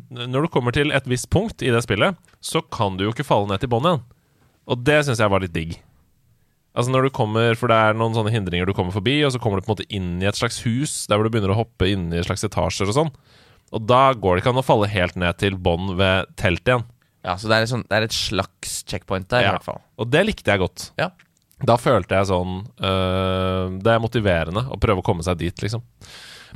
når 0.33 0.47
du 0.47 0.51
kommer 0.53 0.75
til 0.75 0.91
et 0.91 1.07
visst 1.09 1.29
punkt 1.33 1.61
i 1.63 1.71
det 1.73 1.83
spillet, 1.85 2.17
så 2.43 2.61
kan 2.61 2.97
du 2.99 3.05
jo 3.07 3.13
ikke 3.15 3.27
falle 3.27 3.47
ned 3.51 3.63
til 3.63 3.71
bånn 3.71 3.87
igjen. 3.87 4.03
Og 4.71 4.83
det 4.85 4.99
syns 5.07 5.19
jeg 5.23 5.31
var 5.33 5.41
litt 5.43 5.55
digg. 5.55 5.77
Altså 6.71 6.91
når 6.93 7.03
du 7.09 7.11
kommer, 7.11 7.55
For 7.59 7.67
det 7.67 7.75
er 7.75 7.97
noen 7.99 8.13
sånne 8.15 8.31
hindringer 8.31 8.69
du 8.69 8.73
kommer 8.77 8.93
forbi, 8.95 9.17
og 9.27 9.33
så 9.33 9.39
kommer 9.43 9.59
du 9.59 9.65
på 9.65 9.73
en 9.73 9.75
måte 9.75 9.87
inn 9.91 10.21
i 10.23 10.27
et 10.29 10.37
slags 10.39 10.61
hus, 10.63 10.93
der 11.11 11.17
hvor 11.19 11.27
du 11.27 11.33
begynner 11.33 11.51
å 11.51 11.57
hoppe 11.63 11.89
inn 11.91 12.05
i 12.13 12.19
et 12.21 12.27
slags 12.29 12.45
etasjer 12.47 12.87
og 12.87 12.95
sånn. 12.95 13.09
Og 13.75 13.83
da 13.87 14.11
går 14.15 14.37
det 14.37 14.43
ikke 14.43 14.53
an 14.53 14.61
å 14.61 14.67
falle 14.67 14.87
helt 14.91 15.17
ned 15.19 15.35
til 15.39 15.57
bånn 15.59 15.95
ved 15.99 16.31
teltet 16.39 16.71
igjen. 16.71 16.85
Ja, 17.27 17.35
Så 17.37 17.51
det 17.51 17.57
er, 17.59 17.67
et 17.67 17.89
det 17.91 17.97
er 17.99 18.05
et 18.07 18.15
slags 18.15 18.79
checkpoint 18.89 19.27
der, 19.29 19.43
Ja. 19.43 19.49
i 19.51 19.55
hvert 19.57 19.67
fall. 19.67 19.81
Og 19.99 20.09
det 20.09 20.23
likte 20.25 20.49
jeg 20.51 20.59
godt. 20.63 20.87
Ja. 20.97 21.09
Da 21.67 21.77
følte 21.77 22.17
jeg 22.17 22.29
sånn 22.29 22.61
øh, 22.65 23.77
Det 23.83 23.93
er 23.93 24.01
motiverende 24.01 24.65
å 24.71 24.79
prøve 24.81 25.03
å 25.03 25.05
komme 25.05 25.25
seg 25.25 25.39
dit, 25.41 25.63
liksom. 25.63 25.83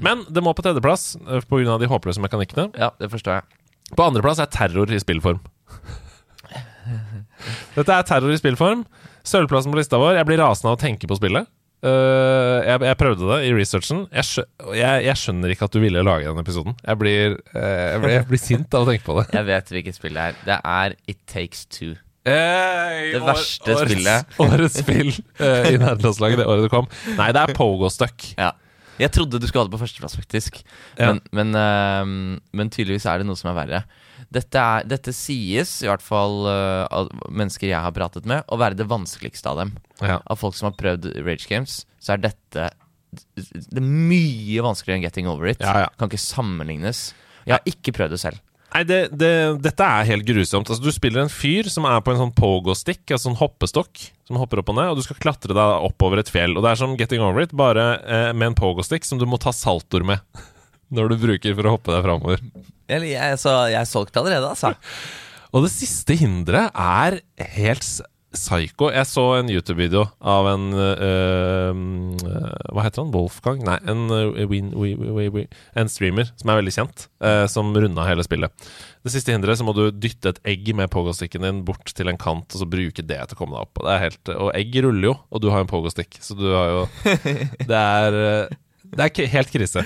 Men 0.01 0.25
det 0.27 0.43
må 0.43 0.53
på 0.55 0.65
tredjeplass 0.65 1.13
pga. 1.19 1.43
på 1.47 1.61
grunn 1.61 1.75
av 1.75 1.83
de 1.83 1.91
håpløse 1.91 2.23
mekanikkene. 2.23 2.69
Ja, 2.79 2.91
det 2.99 3.11
forstår 3.13 3.37
jeg. 3.37 3.61
På 3.95 4.09
andreplass 4.09 4.41
er 4.43 4.49
terror 4.51 4.91
i 4.91 4.99
spillform. 4.99 5.43
Dette 7.77 7.95
er 7.95 8.07
terror 8.07 8.33
i 8.33 8.39
spillform. 8.39 8.83
Sølvplassen 9.25 9.73
på 9.73 9.79
lista 9.79 9.99
vår. 10.01 10.17
Jeg 10.19 10.29
blir 10.29 10.41
rasende 10.41 10.73
av 10.73 10.79
å 10.79 10.81
tenke 10.81 11.09
på 11.09 11.17
spillet. 11.19 11.49
Uh, 11.85 12.63
jeg, 12.65 12.81
jeg 12.87 12.97
prøvde 12.97 13.27
det 13.29 13.39
i 13.45 13.51
researchen. 13.53 14.05
Jeg, 14.09 14.25
skjø 14.25 14.45
jeg, 14.73 15.03
jeg 15.05 15.21
skjønner 15.21 15.51
ikke 15.53 15.67
at 15.67 15.75
du 15.75 15.83
ville 15.83 16.05
lage 16.05 16.31
den 16.31 16.41
episoden. 16.41 16.77
Jeg 16.81 17.01
blir, 17.01 17.35
uh, 17.53 17.61
jeg 17.61 18.01
blir, 18.05 18.23
blir 18.31 18.41
sint 18.41 18.77
av 18.77 18.85
å 18.85 18.89
tenke 18.89 19.05
på 19.05 19.19
det. 19.19 19.27
Jeg 19.35 19.47
vet 19.51 19.73
hvilket 19.75 19.99
spill 19.99 20.17
det 20.17 20.31
er. 20.31 20.39
Det 20.47 20.57
er 20.71 20.97
It 21.11 21.21
Takes 21.29 21.67
Two. 21.69 21.93
Hey, 22.25 23.11
Det 23.13 23.21
verste 23.21 23.75
år, 23.75 23.85
spillet. 23.85 24.31
Årets 24.45 24.79
spill 24.81 25.11
øh, 25.13 25.67
i 25.69 25.77
nærlandslaget 25.81 26.41
det 26.41 26.47
året 26.49 26.65
det 26.65 26.71
kom. 26.73 26.88
Nei, 27.19 27.27
det 27.35 27.43
er 27.43 27.53
Pogo 27.57 27.89
Stuck. 27.93 28.31
Ja. 28.39 28.53
Jeg 28.97 29.11
trodde 29.11 29.39
du 29.41 29.45
skulle 29.45 29.65
ha 29.65 29.67
det 29.67 29.75
på 29.75 29.81
førsteplass, 29.81 30.15
faktisk. 30.17 30.61
Ja. 30.97 31.11
Men, 31.11 31.21
men, 31.35 31.55
ehm, 31.59 32.17
men 32.55 32.71
tydeligvis 32.71 33.05
er 33.11 33.21
det 33.21 33.27
noe 33.27 33.38
som 33.38 33.51
er 33.51 33.57
verre. 33.57 33.81
Dette, 34.33 34.57
er, 34.57 34.88
dette 34.88 35.13
sies, 35.13 35.73
i 35.83 35.89
hvert 35.89 36.03
fall 36.03 36.47
eh, 36.49 36.85
av 36.88 37.11
mennesker 37.27 37.69
jeg 37.69 37.83
har 37.83 37.93
pratet 37.95 38.25
med, 38.29 38.41
å 38.47 38.57
være 38.59 38.79
det 38.79 38.88
vanskeligste 38.89 39.51
av 39.51 39.61
dem. 39.61 39.75
Ja. 39.99 40.21
Av 40.23 40.39
folk 40.39 40.55
som 40.57 40.69
har 40.71 40.77
prøvd 40.79 41.11
Rage 41.27 41.49
Games, 41.51 41.83
så 42.01 42.15
er 42.15 42.23
dette 42.29 42.71
det 43.15 43.79
er 43.79 43.85
mye 43.85 44.63
vanskeligere 44.65 44.99
enn 44.99 45.05
Getting 45.05 45.27
Over 45.31 45.47
It. 45.53 45.61
Ja. 45.63 45.85
Kan 45.99 46.09
ikke 46.09 46.19
sammenlignes. 46.19 47.13
Jeg 47.45 47.55
har 47.57 47.69
ikke 47.69 47.93
prøvd 47.95 48.15
det 48.15 48.19
selv. 48.19 48.41
Nei, 48.75 48.81
det, 48.83 48.97
det, 49.15 49.31
dette 49.63 49.85
er 49.88 50.07
helt 50.09 50.25
grusomt. 50.27 50.67
Altså, 50.67 50.83
du 50.83 50.91
spiller 50.91 51.21
en 51.23 51.31
fyr 51.31 51.69
som 51.71 51.85
er 51.88 52.01
på 52.03 52.11
en 52.11 52.19
sånn 52.19 52.33
pogo-stick, 52.35 53.05
altså 53.07 53.31
en 53.31 53.38
hoppestokk, 53.39 54.01
som 54.27 54.39
hopper 54.41 54.59
opp 54.59 54.71
og 54.73 54.75
ned, 54.75 54.89
og 54.91 54.99
du 54.99 55.05
skal 55.05 55.19
klatre 55.23 55.55
deg 55.55 55.85
oppover 55.88 56.19
et 56.19 56.31
fjell. 56.31 56.57
Og 56.57 56.65
det 56.65 56.73
er 56.73 56.81
som 56.81 56.97
Getting 56.99 57.23
Over 57.23 57.45
It, 57.45 57.53
bare 57.55 57.85
eh, 58.03 58.31
med 58.35 58.51
en 58.51 58.57
pogo-stick 58.59 59.07
som 59.07 59.21
du 59.21 59.23
må 59.31 59.39
ta 59.39 59.55
saltoer 59.55 60.03
med. 60.11 60.43
Når 60.95 61.13
du 61.13 61.15
bruker 61.23 61.55
for 61.55 61.69
å 61.69 61.77
hoppe 61.77 61.95
deg 61.95 62.03
framover. 62.03 62.43
Eller 62.91 63.13
jeg, 63.13 63.39
så 63.39 63.55
jeg 63.71 63.79
er 63.79 63.88
solgt 63.88 64.19
allerede, 64.19 64.51
altså. 64.51 64.75
Og 65.55 65.63
det 65.63 65.71
siste 65.71 66.19
hinderet 66.19 66.75
er 66.75 67.21
helt 67.55 67.88
psycho. 68.37 68.89
Jeg 68.93 69.07
så 69.09 69.23
en 69.39 69.49
YouTube-video 69.51 70.03
av 70.21 70.47
en 70.51 70.65
øh, 70.75 71.79
Hva 72.75 72.85
heter 72.85 73.01
han? 73.03 73.11
Wolfgang? 73.13 73.61
Nei, 73.65 73.77
en, 73.91 74.03
uh, 74.11 74.43
win, 74.51 74.71
wi, 74.77 74.93
wi, 74.99 75.27
wi, 75.33 75.45
en 75.79 75.91
streamer 75.91 76.29
som 76.35 76.51
er 76.51 76.59
veldig 76.59 76.73
kjent, 76.75 77.05
uh, 77.23 77.45
som 77.51 77.71
runda 77.75 78.05
hele 78.07 78.25
spillet. 78.27 78.67
Det 79.05 79.13
siste 79.13 79.33
hinderet 79.33 79.59
så 79.59 79.67
må 79.67 79.73
du 79.77 79.88
dytte 79.91 80.33
et 80.33 80.41
egg 80.55 80.71
med 80.77 80.91
pogo-sticken 80.93 81.45
din 81.45 81.63
bort 81.67 81.91
til 81.95 82.11
en 82.11 82.19
kant, 82.19 82.47
og 82.51 82.61
så 82.61 82.67
bruke 82.69 83.05
det 83.05 83.21
til 83.21 83.38
å 83.38 83.39
komme 83.39 83.55
deg 83.57 83.65
opp. 83.67 83.83
Helt, 84.05 84.33
og 84.36 84.51
egg 84.57 84.75
ruller 84.86 85.11
jo, 85.11 85.15
og 85.29 85.43
du 85.43 85.49
har 85.53 85.63
en 85.63 85.71
pogo-stick, 85.71 86.19
så 86.25 86.38
du 86.38 86.47
har 86.51 86.71
jo 86.73 86.83
Det 87.71 87.81
er, 87.81 88.19
det 88.95 89.07
er 89.09 89.33
helt 89.38 89.53
krise. 89.53 89.86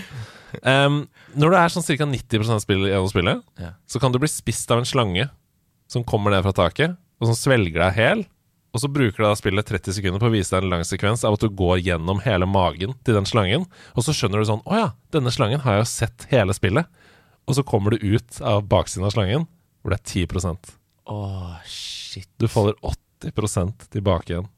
Um, 0.63 1.03
når 1.37 1.53
du 1.53 1.57
er 1.59 1.73
sånn 1.73 1.85
ca. 1.85 2.07
90 2.09 2.63
spill 2.63 2.87
gjennom 2.89 3.11
spillet, 3.11 3.43
Ja. 3.61 3.75
så 3.85 4.01
kan 4.01 4.13
du 4.13 4.19
bli 4.21 4.29
spist 4.31 4.71
av 4.73 4.81
en 4.81 4.87
slange 4.89 5.27
som 5.89 6.05
kommer 6.05 6.33
ned 6.33 6.45
fra 6.45 6.53
taket, 6.55 6.97
og 7.19 7.29
som 7.29 7.37
svelger 7.37 7.81
deg 7.83 7.97
hel. 7.97 8.25
Og 8.69 8.83
så 8.83 8.89
bruker 8.91 9.17
du 9.17 9.25
da 9.25 9.35
spillet 9.37 9.65
30 9.65 9.95
sekunder 9.97 10.21
på 10.21 10.29
å 10.29 10.33
vise 10.33 10.53
deg 10.53 10.65
en 10.65 10.73
lang 10.75 10.83
sekvens 10.85 11.23
av 11.25 11.35
at 11.35 11.41
du 11.41 11.49
går 11.49 11.79
gjennom 11.81 12.21
hele 12.21 12.45
magen 12.49 12.93
til 13.05 13.17
den 13.17 13.25
slangen, 13.29 13.65
og 13.97 14.05
så 14.05 14.13
skjønner 14.13 14.41
du 14.41 14.49
sånn 14.49 14.61
Å 14.69 14.77
ja, 14.77 14.89
denne 15.15 15.33
slangen 15.33 15.63
har 15.63 15.77
jeg 15.77 15.85
jo 15.85 15.89
sett 15.93 16.27
hele 16.33 16.53
spillet. 16.53 16.85
Og 17.49 17.57
så 17.57 17.65
kommer 17.65 17.95
du 17.95 18.03
ut 18.13 18.41
av 18.45 18.67
baksiden 18.69 19.07
av 19.09 19.15
slangen, 19.15 19.47
hvor 19.81 19.95
det 19.95 20.01
er 20.03 20.27
10% 20.27 20.75
Åh, 21.09 21.55
shit. 21.65 22.29
Du 22.37 22.45
faller 22.51 22.75
80 22.85 23.89
tilbake 23.89 24.35
igjen. 24.35 24.49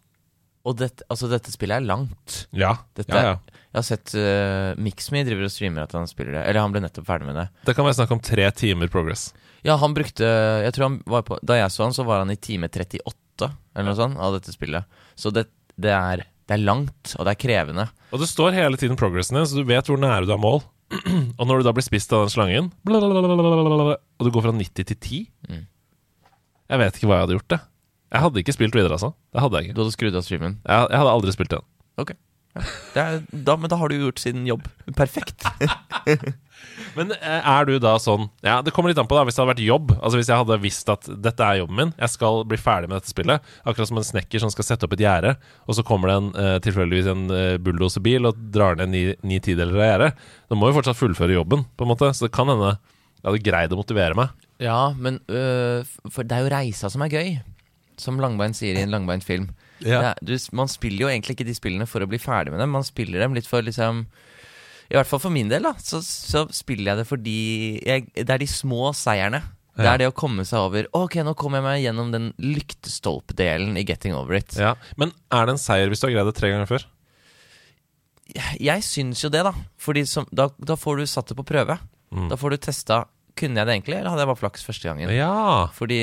Og 0.68 0.76
dette, 0.78 1.06
altså, 1.10 1.30
dette 1.32 1.54
spillet 1.54 1.80
er 1.80 1.86
langt. 1.88 2.42
Ja. 2.52 2.76
Dette 2.98 3.16
ja, 3.16 3.32
ja. 3.32 3.62
Jeg 3.72 3.80
har 3.80 3.86
sett 3.88 4.12
uh, 4.20 4.82
Mixme 4.84 5.24
driver 5.24 5.48
og 5.48 5.54
streamer 5.54 5.88
at 5.88 5.96
han 5.96 6.10
spiller 6.10 6.36
det. 6.36 6.44
Eller 6.44 6.60
han 6.62 6.74
ble 6.74 6.84
nettopp 6.84 7.08
ferdig 7.08 7.30
med 7.30 7.40
det. 7.40 7.48
Det 7.70 7.76
kan 7.78 7.88
være 7.88 7.98
snakk 8.02 8.12
om 8.14 8.22
tre 8.22 8.50
timer 8.54 8.92
progress. 8.92 9.30
Ja, 9.68 9.76
han 9.78 9.94
brukte 9.94 10.26
Jeg 10.66 10.74
tror 10.74 10.88
han 10.88 10.98
var 11.06 11.22
på 11.28 11.38
Da 11.46 11.60
jeg 11.60 11.70
så 11.74 11.84
han, 11.86 11.94
så 11.94 12.06
var 12.08 12.24
han 12.24 12.34
i 12.34 12.38
time 12.42 12.70
38 12.72 13.50
eller 13.76 13.88
noe 13.88 13.98
sånt 13.98 14.20
av 14.20 14.36
dette 14.36 14.52
spillet. 14.54 14.86
Så 15.16 15.32
det, 15.34 15.46
det, 15.80 15.94
er, 15.96 16.26
det 16.50 16.56
er 16.58 16.62
langt, 16.66 17.14
og 17.16 17.26
det 17.26 17.32
er 17.32 17.40
krevende. 17.40 17.86
Og 18.12 18.20
det 18.22 18.28
står 18.30 18.54
hele 18.58 18.78
tiden 18.78 18.98
progressen 19.00 19.38
din, 19.40 19.48
så 19.48 19.62
du 19.62 19.66
vet 19.70 19.88
hvor 19.88 19.98
nære 20.02 20.28
du 20.28 20.34
er 20.36 20.42
mål. 20.42 20.60
og 21.40 21.48
når 21.48 21.62
du 21.62 21.68
da 21.70 21.74
blir 21.78 21.86
spist 21.86 22.12
av 22.14 22.26
den 22.26 22.34
slangen, 22.34 22.68
og 22.92 24.28
du 24.28 24.30
går 24.36 24.44
fra 24.44 24.54
90 24.58 24.90
til 24.92 24.98
10 24.98 25.22
Mm. 25.52 25.64
Jeg 26.72 26.80
vet 26.80 26.98
ikke 27.00 27.08
hva 27.10 27.16
jeg 27.18 27.26
hadde 27.26 27.36
gjort, 27.36 27.50
det. 27.52 27.60
Jeg 28.12 28.24
hadde 28.26 28.40
ikke 28.44 28.54
spilt 28.56 28.76
videre, 28.76 28.96
altså. 28.96 29.10
Det 29.32 29.42
hadde 29.44 29.58
jeg 29.58 29.66
ikke. 29.66 29.76
Du 29.76 29.82
hadde 29.82 29.96
skrudd 29.96 30.16
av 30.20 30.24
streamen. 30.28 30.54
Jeg, 30.68 30.86
jeg 30.92 31.02
hadde 31.02 31.16
aldri 31.16 31.34
spilt 31.36 31.56
igjen. 31.56 31.66
Ok. 32.00 32.14
Ja. 32.52 32.64
Er, 33.02 33.18
da, 33.32 33.56
men 33.60 33.72
da 33.72 33.80
har 33.80 33.92
du 33.92 33.98
gjort 33.98 34.20
sin 34.20 34.46
jobb 34.48 34.68
perfekt. 35.00 35.48
Men 36.96 37.14
eh, 37.16 37.48
er 37.48 37.68
du 37.68 37.76
da 37.80 37.94
sånn 38.02 38.26
Ja, 38.44 38.58
det 38.66 38.74
kommer 38.76 38.92
litt 38.92 39.00
an 39.00 39.08
på 39.10 39.16
da 39.16 39.24
hvis 39.28 39.38
det 39.38 39.44
hadde 39.44 39.54
vært 39.54 39.64
jobb. 39.64 39.94
Altså 40.00 40.20
Hvis 40.20 40.32
jeg 40.32 40.42
hadde 40.42 40.60
visst 40.64 40.92
at 40.92 41.08
dette 41.24 41.48
er 41.48 41.62
jobben 41.62 41.78
min, 41.78 41.94
jeg 42.00 42.14
skal 42.16 42.42
bli 42.50 42.60
ferdig 42.60 42.90
med 42.92 43.00
dette 43.00 43.12
spillet. 43.14 43.52
Akkurat 43.64 43.92
som 43.92 44.02
en 44.02 44.08
snekker 44.08 44.44
som 44.44 44.54
skal 44.54 44.68
sette 44.68 44.88
opp 44.88 44.96
et 44.98 45.04
gjerde, 45.06 45.36
og 45.68 45.78
så 45.78 45.86
kommer 45.88 46.12
det 46.12 46.18
en, 46.20 46.32
uh, 46.36 46.56
tilfeldigvis 46.64 47.12
en 47.12 47.28
uh, 47.32 47.60
bulldoserbil 47.64 48.30
og 48.30 48.40
drar 48.54 48.80
ned 48.80 48.92
ni, 48.94 49.04
ni 49.28 49.40
tideler 49.44 49.78
av 49.80 49.88
gjerdet. 49.88 50.26
Da 50.52 50.58
må 50.60 50.70
jo 50.70 50.78
fortsatt 50.80 51.00
fullføre 51.00 51.38
jobben, 51.38 51.66
på 51.78 51.88
en 51.88 51.94
måte. 51.94 52.12
Så 52.18 52.28
det 52.28 52.36
kan 52.36 52.52
hende 52.52 52.76
jeg 53.22 53.30
hadde 53.30 53.46
greid 53.46 53.74
å 53.74 53.78
motivere 53.78 54.18
meg. 54.18 54.46
ja, 54.62 54.94
men 54.98 55.20
øh, 55.30 55.86
For 56.10 56.26
det 56.26 56.38
er 56.38 56.46
jo 56.46 56.54
reisa 56.54 56.90
som 56.90 57.04
er 57.06 57.14
gøy. 57.14 57.36
Som 58.02 58.18
Langbein 58.22 58.56
sier 58.58 58.78
i 58.78 58.82
en 58.82 58.94
Langbein 58.94 59.22
film. 59.22 59.52
Det 59.82 59.94
er, 59.94 60.18
du, 60.26 60.34
man 60.58 60.70
spiller 60.70 61.06
jo 61.06 61.10
egentlig 61.10 61.36
ikke 61.36 61.46
de 61.46 61.58
spillene 61.58 61.88
for 61.90 62.02
å 62.02 62.10
bli 62.10 62.18
ferdig 62.22 62.54
med 62.54 62.62
dem. 62.62 62.74
Man 62.74 62.86
spiller 62.86 63.22
dem 63.22 63.38
litt 63.38 63.50
for 63.50 63.66
liksom 63.66 64.08
I 64.92 64.98
hvert 64.98 65.08
fall 65.08 65.22
for 65.24 65.32
min 65.34 65.50
del, 65.52 65.64
da. 65.64 65.72
Så, 65.80 66.02
så 66.04 66.44
spiller 66.52 66.92
jeg 66.92 67.02
det 67.02 67.08
fordi 67.08 67.36
jeg, 67.88 68.10
Det 68.12 68.28
er 68.28 68.42
de 68.44 68.48
små 68.52 68.92
seierne. 68.98 69.40
Det 69.80 69.88
er 69.88 70.02
det 70.02 70.10
å 70.12 70.14
komme 70.16 70.44
seg 70.46 70.60
over 70.60 70.88
Ok, 71.00 71.16
nå 71.24 71.32
kommer 71.40 71.62
jeg 71.62 71.66
meg 71.66 71.84
gjennom 71.86 72.10
den 72.12 72.26
lyktestolpdelen 72.44 73.78
i 73.80 73.86
Getting 73.88 74.14
Over 74.18 74.36
It. 74.42 74.58
Ja, 74.60 74.74
Men 75.00 75.14
er 75.32 75.48
det 75.48 75.56
en 75.56 75.62
seier 75.64 75.88
hvis 75.90 76.04
du 76.04 76.10
har 76.10 76.18
greid 76.18 76.28
det 76.28 76.36
tre 76.38 76.52
ganger 76.52 76.68
før? 76.70 76.86
Jeg 78.60 78.84
syns 78.88 79.24
jo 79.24 79.32
det, 79.32 79.46
da. 79.48 79.56
Fordi 79.82 80.04
som, 80.08 80.28
da, 80.32 80.50
da 80.60 80.78
får 80.80 81.02
du 81.02 81.08
satt 81.10 81.32
det 81.32 81.40
på 81.40 81.48
prøve. 81.48 81.80
Mm. 82.12 82.28
Da 82.32 82.38
får 82.40 82.54
du 82.54 82.62
testa 82.68 83.02
Kunne 83.42 83.58
jeg 83.58 83.68
det 83.68 83.76
egentlig, 83.76 83.98
eller 83.98 84.14
hadde 84.14 84.22
jeg 84.24 84.30
bare 84.32 84.42
flaks 84.44 84.66
første 84.68 84.86
gangen? 84.90 85.12
Ja. 85.16 85.68
Fordi 85.74 85.98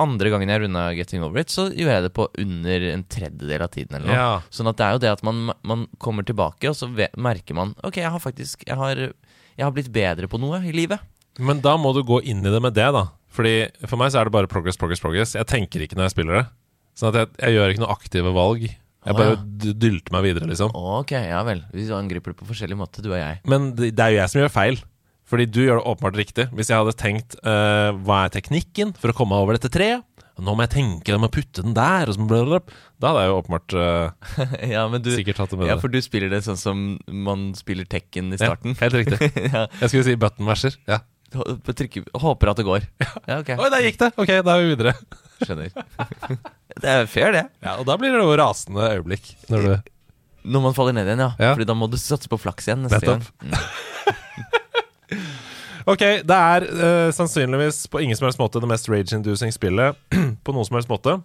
andre 0.00 0.32
gangen 0.32 0.52
jeg 0.52 0.62
runda 0.64 0.86
Getting 0.96 1.24
Over 1.26 1.42
It, 1.42 1.52
så 1.52 1.66
gjorde 1.68 1.98
jeg 1.98 2.06
det 2.06 2.12
på 2.16 2.28
under 2.40 2.86
en 2.94 3.04
tredjedel 3.12 3.64
av 3.66 3.72
tiden. 3.74 3.98
eller 3.98 4.08
noe 4.08 4.16
ja. 4.16 4.30
Sånn 4.54 4.70
at 4.70 4.80
det 4.80 4.86
er 4.86 4.96
jo 4.96 5.02
det 5.04 5.12
at 5.12 5.24
man, 5.28 5.42
man 5.68 5.86
kommer 6.02 6.24
tilbake, 6.26 6.70
og 6.70 6.78
så 6.78 6.88
merker 7.20 7.58
man 7.58 7.74
Ok, 7.84 8.00
jeg 8.00 8.12
har 8.14 8.22
faktisk 8.22 8.64
jeg 8.68 8.78
har, 8.78 9.02
jeg 9.02 9.66
har 9.66 9.74
blitt 9.76 9.92
bedre 9.92 10.30
på 10.32 10.40
noe 10.40 10.62
i 10.64 10.72
livet. 10.74 11.02
Men 11.40 11.60
da 11.64 11.76
må 11.80 11.92
du 11.96 12.02
gå 12.04 12.20
inn 12.28 12.44
i 12.44 12.52
det 12.52 12.60
med 12.64 12.74
det, 12.76 12.88
da. 12.96 13.06
Fordi 13.32 13.54
For 13.88 14.00
meg 14.00 14.12
så 14.12 14.20
er 14.20 14.28
det 14.28 14.34
bare 14.34 14.50
progress, 14.50 14.76
progress, 14.80 15.00
progress. 15.00 15.36
Jeg 15.38 15.48
tenker 15.48 15.84
ikke 15.84 15.96
når 15.98 16.10
jeg 16.10 16.16
spiller 16.16 16.40
det. 16.40 16.46
Sånn 16.98 17.12
at 17.12 17.20
jeg, 17.20 17.30
jeg 17.40 17.56
gjør 17.56 17.72
ikke 17.72 17.84
noe 17.84 17.94
aktive 17.94 18.32
valg. 18.36 18.66
Jeg 19.02 19.18
bare 19.18 19.38
dylter 19.82 20.14
meg 20.14 20.26
videre, 20.28 20.46
liksom. 20.46 20.70
Ok, 20.78 21.14
ja 21.16 21.40
vel. 21.46 21.64
Vi 21.74 21.88
angriper 21.94 22.34
det 22.34 22.38
på 22.38 22.46
forskjellig 22.46 22.76
måte, 22.78 23.02
du 23.02 23.10
og 23.10 23.18
jeg. 23.18 23.40
Men 23.50 23.72
det, 23.74 23.94
det 23.98 24.04
er 24.04 24.14
jo 24.14 24.20
jeg 24.20 24.30
som 24.30 24.42
gjør 24.44 24.52
feil. 24.54 24.78
Fordi 25.32 25.46
du 25.48 25.62
gjør 25.64 25.78
det 25.80 25.88
åpenbart 25.88 26.18
riktig. 26.20 26.44
Hvis 26.52 26.68
jeg 26.68 26.76
hadde 26.76 26.92
tenkt 27.00 27.38
uh, 27.40 27.90
hva 28.04 28.26
er 28.26 28.32
teknikken 28.34 28.90
for 29.00 29.08
å 29.12 29.16
komme 29.16 29.38
over 29.40 29.56
dette 29.56 29.70
treet, 29.72 30.04
nå 30.42 30.52
må 30.56 30.64
jeg 30.64 30.72
tenke, 30.72 31.12
jeg 31.12 31.20
må 31.22 31.28
putte 31.32 31.62
den 31.64 31.74
der, 31.76 32.08
og 32.08 32.16
så. 32.16 32.58
Da 33.00 33.10
hadde 33.12 33.22
jeg 33.24 33.30
jo 33.30 33.38
åpenbart 33.40 33.74
uh, 33.76 34.36
ja, 34.74 34.82
men 34.92 35.02
du 35.04 35.10
sikkert 35.14 35.40
hatt 35.42 35.52
det 35.52 35.58
med 35.60 35.68
Ja, 35.70 35.76
det. 35.76 35.82
for 35.84 35.92
du 35.92 35.98
spiller 36.04 36.32
det 36.32 36.40
sånn 36.46 36.58
som 36.60 36.84
man 37.08 37.50
spiller 37.58 37.88
Tekken 37.88 38.32
i 38.32 38.38
starten. 38.40 38.74
Ja, 38.76 38.80
helt 38.86 38.96
riktig. 39.00 39.28
ja. 39.56 39.64
Jeg 39.80 39.92
skulle 39.92 40.06
si 40.08 40.16
button-verser. 40.20 40.76
Ja. 40.88 41.00
Hå- 41.32 41.56
håper 42.20 42.50
at 42.52 42.58
det 42.60 42.66
går. 42.68 42.84
Ja, 43.28 43.38
ok. 43.40 43.54
Oi, 43.56 43.68
der 43.72 43.86
gikk 43.86 44.00
det! 44.02 44.10
Ok, 44.20 44.32
da 44.44 44.56
er 44.56 44.64
vi 44.66 44.72
videre. 44.74 44.92
Skjønner. 45.40 45.72
det 46.82 46.90
er 46.96 47.08
fair, 47.08 47.32
det. 47.38 47.46
Ja, 47.64 47.78
Og 47.80 47.86
da 47.88 47.96
blir 48.00 48.12
det 48.12 48.20
jo 48.20 48.34
rasende 48.40 48.90
øyeblikk. 48.98 49.30
Når 49.52 49.64
du 49.68 49.92
Når 50.52 50.64
man 50.66 50.76
faller 50.76 50.96
ned 50.98 51.08
igjen, 51.08 51.22
ja. 51.24 51.30
Ja. 51.40 51.54
Fordi 51.54 51.68
da 51.70 51.76
må 51.78 51.88
du 51.88 51.96
satse 52.00 52.28
på 52.28 52.40
flaks 52.40 52.68
igjen 52.68 52.84
neste 52.84 53.00
Nettopp. 53.00 53.32
gang. 53.40 53.52
Mm. 53.52 54.60
Ok, 55.88 56.02
det 56.28 56.38
er 56.38 56.66
uh, 56.68 57.10
sannsynligvis 57.14 57.84
på 57.90 58.02
ingen 58.02 58.18
som 58.18 58.28
helst 58.28 58.40
måte 58.40 58.62
det 58.62 58.70
mest 58.70 58.88
rage-inducing 58.90 59.54
spillet 59.54 59.98
på 60.44 60.54
noen 60.54 60.68
som 60.68 60.78
helst 60.78 60.90
måte. 60.92 61.18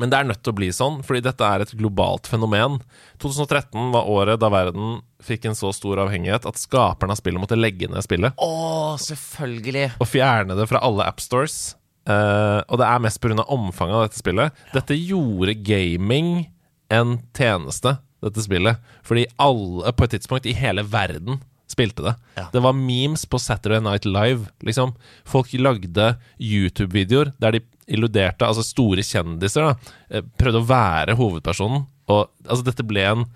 Men 0.00 0.10
det 0.10 0.18
er 0.18 0.26
nødt 0.26 0.40
til 0.42 0.50
å 0.50 0.56
bli 0.58 0.70
sånn, 0.74 1.02
fordi 1.06 1.22
dette 1.22 1.46
er 1.46 1.62
et 1.62 1.74
globalt 1.78 2.26
fenomen. 2.26 2.80
2013 3.22 3.92
var 3.94 4.08
året 4.10 4.40
da 4.42 4.50
verden 4.50 4.98
fikk 5.22 5.46
en 5.46 5.58
så 5.58 5.70
stor 5.74 6.02
avhengighet 6.02 6.48
at 6.48 6.58
skaperne 6.58 7.14
av 7.14 7.20
spillet 7.20 7.40
måtte 7.40 7.58
legge 7.58 7.88
ned 7.88 8.04
spillet 8.04 8.34
Åh, 8.42 8.96
selvfølgelig! 9.00 9.92
og 10.02 10.10
fjerne 10.10 10.58
det 10.58 10.66
fra 10.70 10.82
alle 10.84 11.06
appstores. 11.06 11.76
Uh, 12.04 12.60
og 12.68 12.76
det 12.80 12.88
er 12.88 13.00
mest 13.00 13.20
pga. 13.22 13.46
omfanget 13.46 13.96
av 13.96 14.08
dette 14.08 14.20
spillet. 14.20 14.64
Dette 14.74 14.98
gjorde 14.98 15.56
gaming 15.64 16.50
en 16.92 17.16
tjeneste, 17.36 17.96
dette 18.24 18.44
spillet. 18.44 18.82
Fordi 19.06 19.28
alle 19.40 19.94
på 19.94 20.04
et 20.04 20.16
tidspunkt 20.18 20.48
i 20.50 20.56
hele 20.58 20.84
verden 20.84 21.40
spilte 21.70 22.04
det. 22.04 22.14
Ja. 22.36 22.48
Det 22.52 22.62
var 22.64 22.76
memes 22.76 23.24
på 23.26 23.40
Saturday 23.40 23.80
Night 23.82 24.04
Live, 24.08 24.50
liksom. 24.66 24.94
Folk 25.28 25.52
lagde 25.56 26.14
YouTube-videoer 26.38 27.32
der 27.40 27.56
de 27.56 27.62
illuderte, 27.90 28.46
altså 28.46 28.64
store 28.64 29.04
kjendiser, 29.04 29.70
da, 29.70 29.94
eh, 30.10 30.24
prøvde 30.40 30.62
å 30.62 30.68
være 30.68 31.16
hovedpersonen. 31.18 31.86
Og 32.08 32.28
altså, 32.46 32.64
dette 32.68 32.86
ble 32.86 33.04
en 33.08 33.26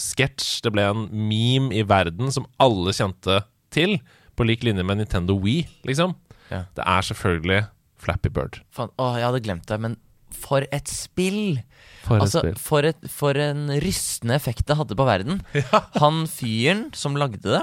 sketsj, 0.00 0.62
det 0.64 0.72
ble 0.72 0.84
en 0.88 1.06
meme 1.12 1.72
i 1.76 1.84
verden 1.84 2.32
som 2.32 2.48
alle 2.62 2.94
kjente 2.96 3.42
til, 3.72 3.98
på 4.36 4.46
lik 4.48 4.64
linje 4.64 4.84
med 4.84 5.02
Nintendo 5.02 5.36
Wii, 5.40 5.66
liksom. 5.88 6.14
Ja. 6.52 6.64
Det 6.76 6.84
er 6.84 7.04
selvfølgelig 7.08 7.60
Flappy 8.02 8.32
Bird. 8.32 8.60
Fan, 8.74 8.92
å, 9.00 9.12
jeg 9.16 9.28
hadde 9.28 9.44
glemt 9.44 9.68
det, 9.68 9.78
men 9.80 9.98
for 10.32 10.64
et 10.72 10.88
spill! 10.88 11.60
For 12.02 12.18
altså. 12.24 12.42
For, 12.58 12.82
et, 12.88 12.98
for 13.10 13.38
en 13.38 13.68
rystende 13.82 14.34
effekt 14.34 14.66
det 14.66 14.76
hadde 14.80 14.96
på 14.98 15.06
verden. 15.06 15.40
Han 16.02 16.24
fyren 16.30 16.88
som 16.98 17.14
lagde 17.20 17.40
det, 17.44 17.62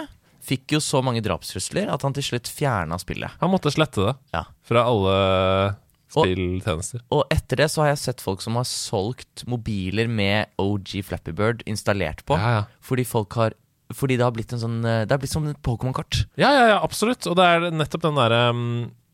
fikk 0.50 0.74
jo 0.78 0.80
så 0.82 1.02
mange 1.06 1.22
drapstrusler 1.22 1.90
at 1.94 2.02
han 2.02 2.16
til 2.16 2.24
slutt 2.26 2.48
fjerna 2.50 2.96
spillet. 2.98 3.36
Han 3.42 3.52
måtte 3.52 3.70
slette 3.76 4.02
det 4.08 4.14
Ja. 4.34 4.46
fra 4.66 4.86
alle 4.90 5.18
spilltjenester. 6.10 7.04
Og 7.14 7.28
etter 7.34 7.60
det 7.62 7.68
så 7.70 7.84
har 7.84 7.92
jeg 7.92 8.02
sett 8.02 8.24
folk 8.24 8.42
som 8.42 8.56
har 8.58 8.66
solgt 8.66 9.44
mobiler 9.50 10.10
med 10.10 10.50
OG 10.62 11.04
Flappy 11.06 11.36
Bird 11.38 11.62
installert 11.70 12.24
på. 12.26 12.38
Ja, 12.40 12.54
ja. 12.60 12.64
Fordi 12.82 13.06
folk 13.06 13.36
har 13.38 13.54
Fordi 13.94 14.18
det 14.18 14.26
har 14.26 14.34
blitt 14.36 14.52
en 14.54 14.60
sånn 14.62 14.80
eh, 14.86 15.04
Det 15.10 15.16
har 15.16 15.22
blitt 15.22 15.32
som 15.34 15.46
et 15.50 15.58
Pokémon-kart. 15.66 16.24
Ja, 16.38 16.50
ja, 16.54 16.66
ja, 16.76 16.80
absolutt. 16.86 17.26
Og 17.30 17.36
det 17.40 17.46
er 17.46 17.70
nettopp 17.74 18.04
den 18.06 18.18
derre 18.20 18.42
um, 18.54 18.66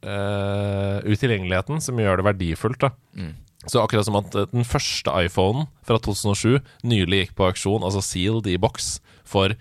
uh, 0.03 0.99
utilgjengeligheten 1.07 1.79
som 1.83 1.99
gjør 1.99 2.19
det 2.21 2.25
verdifullt. 2.31 2.79
da 2.83 2.89
Mm. 3.15 3.33
Så 3.65 3.81
akkurat 3.81 4.05
som 4.05 4.15
at 4.19 4.35
eh, 4.37 4.45
den 4.53 4.63
første 4.67 5.09
iPhonen 5.25 5.67
fra 5.87 5.97
2007 5.97 6.59
nylig 6.85 7.23
gikk 7.25 7.35
på 7.39 7.47
auksjon, 7.49 7.83
altså 7.85 8.03
sealed 8.05 8.45
i 8.51 8.57
boks, 8.61 8.99
for 9.25 9.55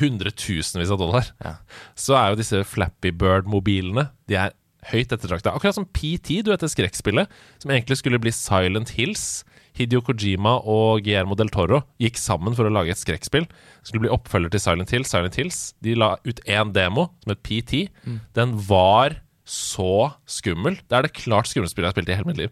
hundretusenvis 0.00 0.90
av 0.90 0.98
dollar, 1.00 1.30
Ja. 1.42 1.56
så 1.98 2.14
er 2.18 2.30
jo 2.30 2.40
disse 2.40 2.60
Flappy 2.66 3.10
Bird-mobilene 3.14 4.08
De 4.28 4.34
er 4.38 4.52
høyt 4.90 5.12
ettertrakta. 5.12 5.52
Akkurat 5.54 5.74
som 5.76 5.84
PT, 5.86 6.42
du 6.42 6.50
vet 6.50 6.60
det 6.62 6.70
skrekkspillet, 6.72 7.28
som 7.60 7.70
egentlig 7.70 7.98
skulle 8.00 8.18
bli 8.22 8.30
Silent 8.32 8.94
Hills. 8.96 9.44
Hidio 9.76 10.00
Kojima 10.02 10.56
og 10.66 11.04
Guillermo 11.04 11.36
del 11.38 11.48
Toro 11.52 11.82
gikk 12.02 12.16
sammen 12.18 12.56
for 12.56 12.66
å 12.66 12.72
lage 12.72 12.90
et 12.90 12.98
skrekkspill. 12.98 13.44
Det 13.46 13.86
skulle 13.86 14.02
bli 14.06 14.10
oppfølger 14.12 14.50
til 14.50 14.60
Silent 14.64 14.90
Hills. 14.90 15.10
Silent 15.12 15.36
Hills 15.38 15.60
De 15.84 15.94
la 15.94 16.16
ut 16.26 16.40
én 16.46 16.72
demo 16.74 17.08
som 17.22 17.30
het 17.34 17.42
PT. 17.46 17.84
Den 18.34 18.56
var 18.66 19.20
så 19.46 20.12
skummel. 20.26 20.80
Det 20.88 20.96
er 20.98 21.02
det 21.06 21.12
klart 21.14 21.46
skumleste 21.50 21.76
spillet 21.76 21.86
jeg 21.86 21.92
har 21.92 21.98
spilt 22.00 22.10
i 22.10 22.18
hele 22.18 22.26
mitt 22.32 22.40
liv. 22.42 22.50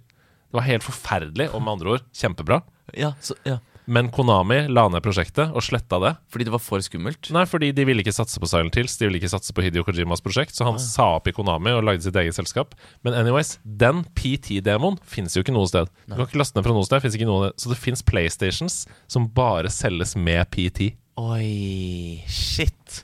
Det 0.49 0.57
var 0.61 0.69
helt 0.69 0.87
forferdelig, 0.87 1.51
og 1.53 1.61
med 1.63 1.77
andre 1.77 1.97
ord 1.97 2.07
kjempebra. 2.17 2.63
Ja, 2.97 3.13
så, 3.21 3.37
ja. 3.45 3.59
Men 3.89 4.11
Konami 4.13 4.67
la 4.69 4.83
ned 4.93 5.01
prosjektet 5.01 5.55
og 5.57 5.65
sletta 5.65 5.97
det. 6.03 6.11
Fordi 6.29 6.45
det 6.45 6.53
var 6.53 6.61
for 6.61 6.83
skummelt? 6.85 7.31
Nei, 7.33 7.47
fordi 7.49 7.71
de 7.73 7.87
ville 7.89 8.05
ikke 8.05 8.13
satse 8.13 8.41
på 8.41 8.49
Silent 8.51 8.77
Hills. 8.77 8.99
De 9.01 9.09
ville 9.09 9.17
ikke 9.17 9.31
satse 9.33 9.55
på 9.57 9.65
Hidio 9.65 9.85
Kojimas 9.87 10.21
prosjekt, 10.25 10.53
så 10.57 10.67
han 10.69 10.77
sa 10.83 11.07
opp 11.17 11.31
i 11.31 11.33
Konami 11.37 11.73
og 11.73 11.87
lagde 11.89 12.05
sitt 12.05 12.17
eget 12.21 12.37
selskap. 12.37 12.77
Men 13.07 13.17
anyways, 13.17 13.55
den 13.65 14.05
PT-demoen 14.19 15.01
fins 15.09 15.39
jo 15.39 15.45
ikke 15.45 15.57
noe 15.57 15.71
sted. 15.71 15.89
Du 16.05 16.19
kan 16.19 16.27
ikke 16.27 16.43
laste 16.43 16.59
ned 16.59 16.69
fra 16.69 16.77
noe 16.77 16.89
sted, 16.89 17.01
finnes 17.05 17.17
ikke 17.17 17.31
noe 17.31 17.51
Så 17.57 17.73
det 17.73 17.81
fins 17.81 18.05
PlayStations 18.05 18.83
som 19.09 19.31
bare 19.33 19.73
selges 19.73 20.13
med 20.21 20.45
PT. 20.53 20.93
Oi, 21.19 22.21
shit. 22.29 23.01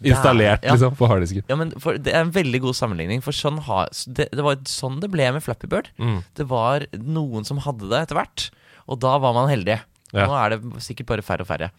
Installert, 0.00 0.64
ja. 0.64 0.74
liksom, 0.74 0.96
på 0.96 1.08
harddisken. 1.10 1.44
Ja, 1.50 1.56
men 1.60 1.74
for, 1.82 1.98
Det 2.00 2.14
er 2.14 2.24
en 2.24 2.32
veldig 2.34 2.62
god 2.64 2.78
sammenligning. 2.78 3.20
For 3.24 3.36
sånn 3.36 3.60
ha, 3.66 3.84
det, 4.06 4.30
det 4.32 4.44
var 4.46 4.60
sånn 4.70 5.00
det 5.02 5.10
ble 5.12 5.28
med 5.36 5.44
Flappy 5.44 5.68
Bird. 5.70 5.90
Mm. 6.00 6.20
Det 6.38 6.46
var 6.48 6.86
noen 6.96 7.44
som 7.48 7.60
hadde 7.66 7.90
det 7.90 8.04
etter 8.06 8.20
hvert, 8.20 8.48
og 8.88 9.02
da 9.04 9.16
var 9.22 9.36
man 9.36 9.50
heldig. 9.52 9.80
Nå 10.16 10.30
er 10.34 10.54
det 10.56 10.82
sikkert 10.82 11.10
bare 11.12 11.24
færre 11.26 11.44
og 11.44 11.50
færre. 11.50 11.70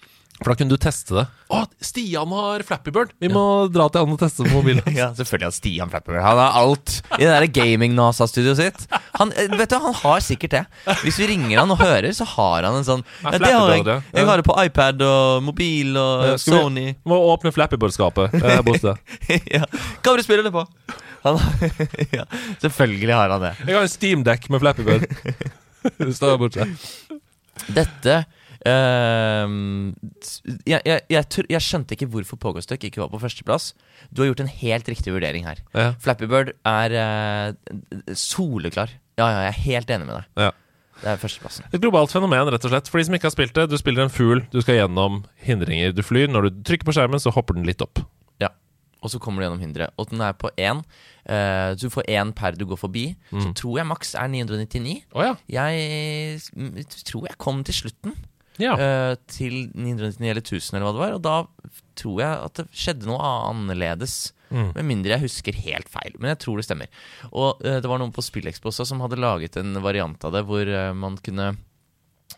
For 0.41 0.49
da 0.49 0.55
kunne 0.57 0.73
du 0.73 0.79
teste 0.81 1.13
det. 1.19 1.23
Å, 1.53 1.59
Stian 1.85 2.31
har 2.33 2.63
Flappy 2.65 2.89
Bird! 2.95 3.11
Vi 3.21 3.29
må 3.29 3.41
dra 3.69 3.85
til 3.93 4.01
han 4.01 4.13
og 4.15 4.17
teste 4.23 4.41
på 4.47 4.55
mobilen. 4.55 4.81
Ja, 4.97 5.11
selvfølgelig 5.13 5.45
har 5.45 5.53
Stian 5.53 5.91
Flappebird. 5.91 6.23
Han 6.25 6.39
har 6.41 6.55
alt 6.57 6.95
i 7.19 7.27
det 7.29 7.51
gaming-NASA-studioet 7.53 8.57
sitt. 8.57 8.87
Han, 9.19 9.29
eh, 9.37 9.51
vet 9.59 9.69
du, 9.69 9.75
han 9.83 9.93
har 9.99 10.23
sikkert 10.25 10.55
det. 10.55 10.63
Hvis 11.03 11.19
vi 11.21 11.27
ringer 11.35 11.61
han 11.61 11.69
og 11.75 11.77
hører, 11.83 12.09
så 12.17 12.25
har 12.33 12.65
han 12.65 12.79
en 12.79 12.87
sånn 12.87 13.03
Ja, 13.21 13.35
det 13.37 13.51
har 13.53 13.69
jeg. 13.75 13.83
Flappy 13.83 13.85
Bird, 13.91 14.17
jeg 14.17 14.29
har 14.31 14.41
det 14.41 14.47
på 14.49 14.57
iPad 14.65 15.05
og 15.05 15.45
mobil 15.51 15.93
og 16.01 16.25
Ja, 16.25 16.33
skal 16.41 16.57
vi- 16.57 16.63
Sony. 16.65 16.87
Må 17.05 17.21
åpne 17.35 17.53
Flappy 17.53 17.77
Bird-skapet 17.77 18.33
eh, 18.41 18.61
borte. 18.67 18.97
ja. 19.53 19.61
Hva 20.01 20.15
vil 20.15 20.23
du 20.23 20.25
spille 20.25 20.47
det 20.49 20.55
på? 20.57 20.65
Han, 21.21 21.37
ja, 22.17 22.25
selvfølgelig 22.65 23.13
har 23.13 23.29
han 23.37 23.45
det. 23.45 23.53
Jeg 23.67 23.77
har 23.77 23.85
en 23.85 23.93
Steam-dekk 23.93 24.49
med 24.49 24.65
Flappy 24.65 24.89
Bird. 24.89 25.05
Dette 27.77 28.23
ehm, 28.69 29.93
jeg, 30.67 30.81
jeg, 30.85 31.03
jeg, 31.09 31.45
jeg 31.49 31.63
skjønte 31.65 31.95
ikke 31.95 32.09
hvorfor 32.13 32.39
Pogostuck 32.41 32.83
ikke 32.87 33.01
var 33.03 33.11
på 33.13 33.21
førsteplass. 33.21 33.71
Du 34.09 34.21
har 34.21 34.31
gjort 34.31 34.43
en 34.45 34.51
helt 34.51 34.91
riktig 34.91 35.13
vurdering 35.15 35.47
her. 35.47 35.61
Ja. 35.73 35.93
Flappy 36.01 36.29
Bird 36.29 36.53
er 36.67 36.97
uh, 36.97 38.11
soleklar. 38.17 38.93
Ja, 39.19 39.27
ja, 39.27 39.39
jeg 39.45 39.51
er 39.51 39.61
helt 39.65 39.95
enig 39.95 40.09
med 40.09 40.19
deg. 40.19 40.29
Ja. 40.47 40.51
Det 41.01 41.09
er 41.09 41.21
førsteplassen. 41.21 41.65
Et 41.73 41.81
globalt 41.81 42.13
fenomen, 42.13 42.49
rett 42.53 42.65
og 42.67 42.73
slett. 42.73 42.89
For 42.91 43.01
de 43.01 43.07
som 43.07 43.15
ikke 43.17 43.29
har 43.29 43.33
spilt 43.33 43.55
det, 43.57 43.67
du 43.71 43.77
spiller 43.79 44.05
en 44.05 44.13
fugl, 44.13 44.43
du 44.53 44.59
skal 44.61 44.77
gjennom 44.77 45.23
hindringer. 45.41 45.95
Du 45.97 46.03
flyr, 46.05 46.29
når 46.29 46.47
du 46.47 46.59
trykker 46.67 46.85
på 46.87 46.93
skjermen, 46.97 47.21
så 47.21 47.33
hopper 47.33 47.57
den 47.57 47.65
litt 47.65 47.81
opp. 47.81 48.03
Ja. 48.41 48.51
Og 49.01 49.13
så 49.13 49.21
kommer 49.21 49.41
du 49.41 49.47
gjennom 49.47 49.63
hinderet. 49.63 49.95
Og 49.97 50.11
den 50.11 50.21
er 50.21 50.37
på 50.37 50.51
én. 50.61 50.83
Uh, 51.25 51.73
du 51.81 51.87
får 51.93 52.05
én 52.09 52.33
per 52.37 52.57
du 52.57 52.67
går 52.69 52.77
forbi. 52.83 53.07
Så 53.33 53.49
tror 53.57 53.81
jeg 53.81 53.89
maks 53.89 54.13
er 54.19 54.29
999. 54.29 54.99
Oh, 55.17 55.25
ja. 55.25 55.33
Jeg 55.49 56.37
mm, 56.53 56.83
tror 57.09 57.31
jeg 57.31 57.41
kom 57.41 57.65
til 57.65 57.81
slutten. 57.81 58.13
Ja. 58.59 58.75
Uh, 58.75 59.15
til 59.31 59.69
999 59.73 60.27
eller 60.27 60.43
1000 60.43 60.77
eller 60.77 60.87
hva 60.87 60.93
det 60.93 61.03
var. 61.03 61.15
Og 61.15 61.23
da 61.25 61.73
tror 61.99 62.21
jeg 62.23 62.45
at 62.49 62.59
det 62.59 62.67
skjedde 62.83 63.09
noe 63.09 63.33
annerledes. 63.51 64.19
Mm. 64.51 64.69
Med 64.75 64.87
mindre 64.87 65.15
jeg 65.15 65.27
husker 65.27 65.63
helt 65.63 65.91
feil. 65.91 66.15
Men 66.19 66.33
jeg 66.33 66.41
tror 66.43 66.59
det 66.59 66.67
stemmer. 66.67 67.03
Og 67.31 67.61
uh, 67.63 67.79
det 67.79 67.89
var 67.89 68.01
noen 68.01 68.13
på 68.15 68.25
Spillekspo 68.25 68.71
også 68.71 68.87
som 68.89 69.03
hadde 69.03 69.21
laget 69.21 69.59
en 69.61 69.75
variant 69.83 70.27
av 70.27 70.35
det 70.35 70.45
hvor 70.47 70.67
uh, 70.67 70.93
man 70.97 71.19
kunne 71.23 71.53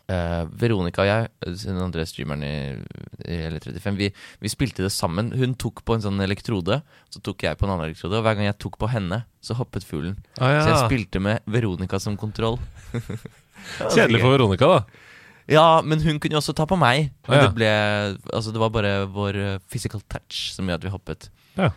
Veronica 0.04 1.00
og 1.00 1.06
jeg, 1.08 1.28
den 1.62 1.78
andre 1.80 2.02
streameren 2.04 2.42
i, 2.44 2.56
i 3.24 3.36
L35, 3.46 3.94
vi, 3.96 4.08
vi 4.42 4.50
spilte 4.52 4.84
det 4.84 4.90
sammen. 4.92 5.30
Hun 5.32 5.54
tok 5.56 5.80
på 5.86 5.94
en 5.96 6.02
sånn 6.04 6.20
elektrode, 6.20 6.80
så 7.08 7.22
tok 7.24 7.46
jeg 7.46 7.56
på 7.56 7.64
en 7.64 7.72
annen 7.72 7.86
elektrode. 7.86 8.18
Og 8.18 8.26
hver 8.26 8.36
gang 8.36 8.50
jeg 8.50 8.58
tok 8.60 8.76
på 8.82 8.90
henne, 8.92 9.22
så 9.40 9.56
hoppet 9.56 9.86
fuglen. 9.88 10.18
Ah, 10.36 10.58
ja. 10.58 10.60
Så 10.60 10.74
jeg 10.74 10.90
spilte 10.90 11.22
med 11.24 11.48
Veronica 11.48 12.02
som 12.02 12.18
kontroll. 12.20 12.58
Kjedelig 13.94 14.20
for 14.20 14.34
Veronica, 14.34 14.68
da. 14.74 15.04
Ja, 15.50 15.82
men 15.84 16.00
hun 16.00 16.18
kunne 16.22 16.36
jo 16.36 16.40
også 16.40 16.54
ta 16.56 16.64
på 16.68 16.78
meg. 16.80 17.10
Men 17.28 17.38
ja. 17.40 17.46
det 17.46 17.54
ble 17.58 17.70
Altså, 18.32 18.52
det 18.54 18.62
var 18.62 18.72
bare 18.72 18.94
vår 19.12 19.38
eh, 19.40 19.56
physical 19.70 20.00
touch 20.08 20.54
som 20.54 20.68
gjorde 20.68 20.80
at 20.82 20.86
vi 20.88 20.94
hoppet. 20.94 21.28
Ja. 21.58 21.70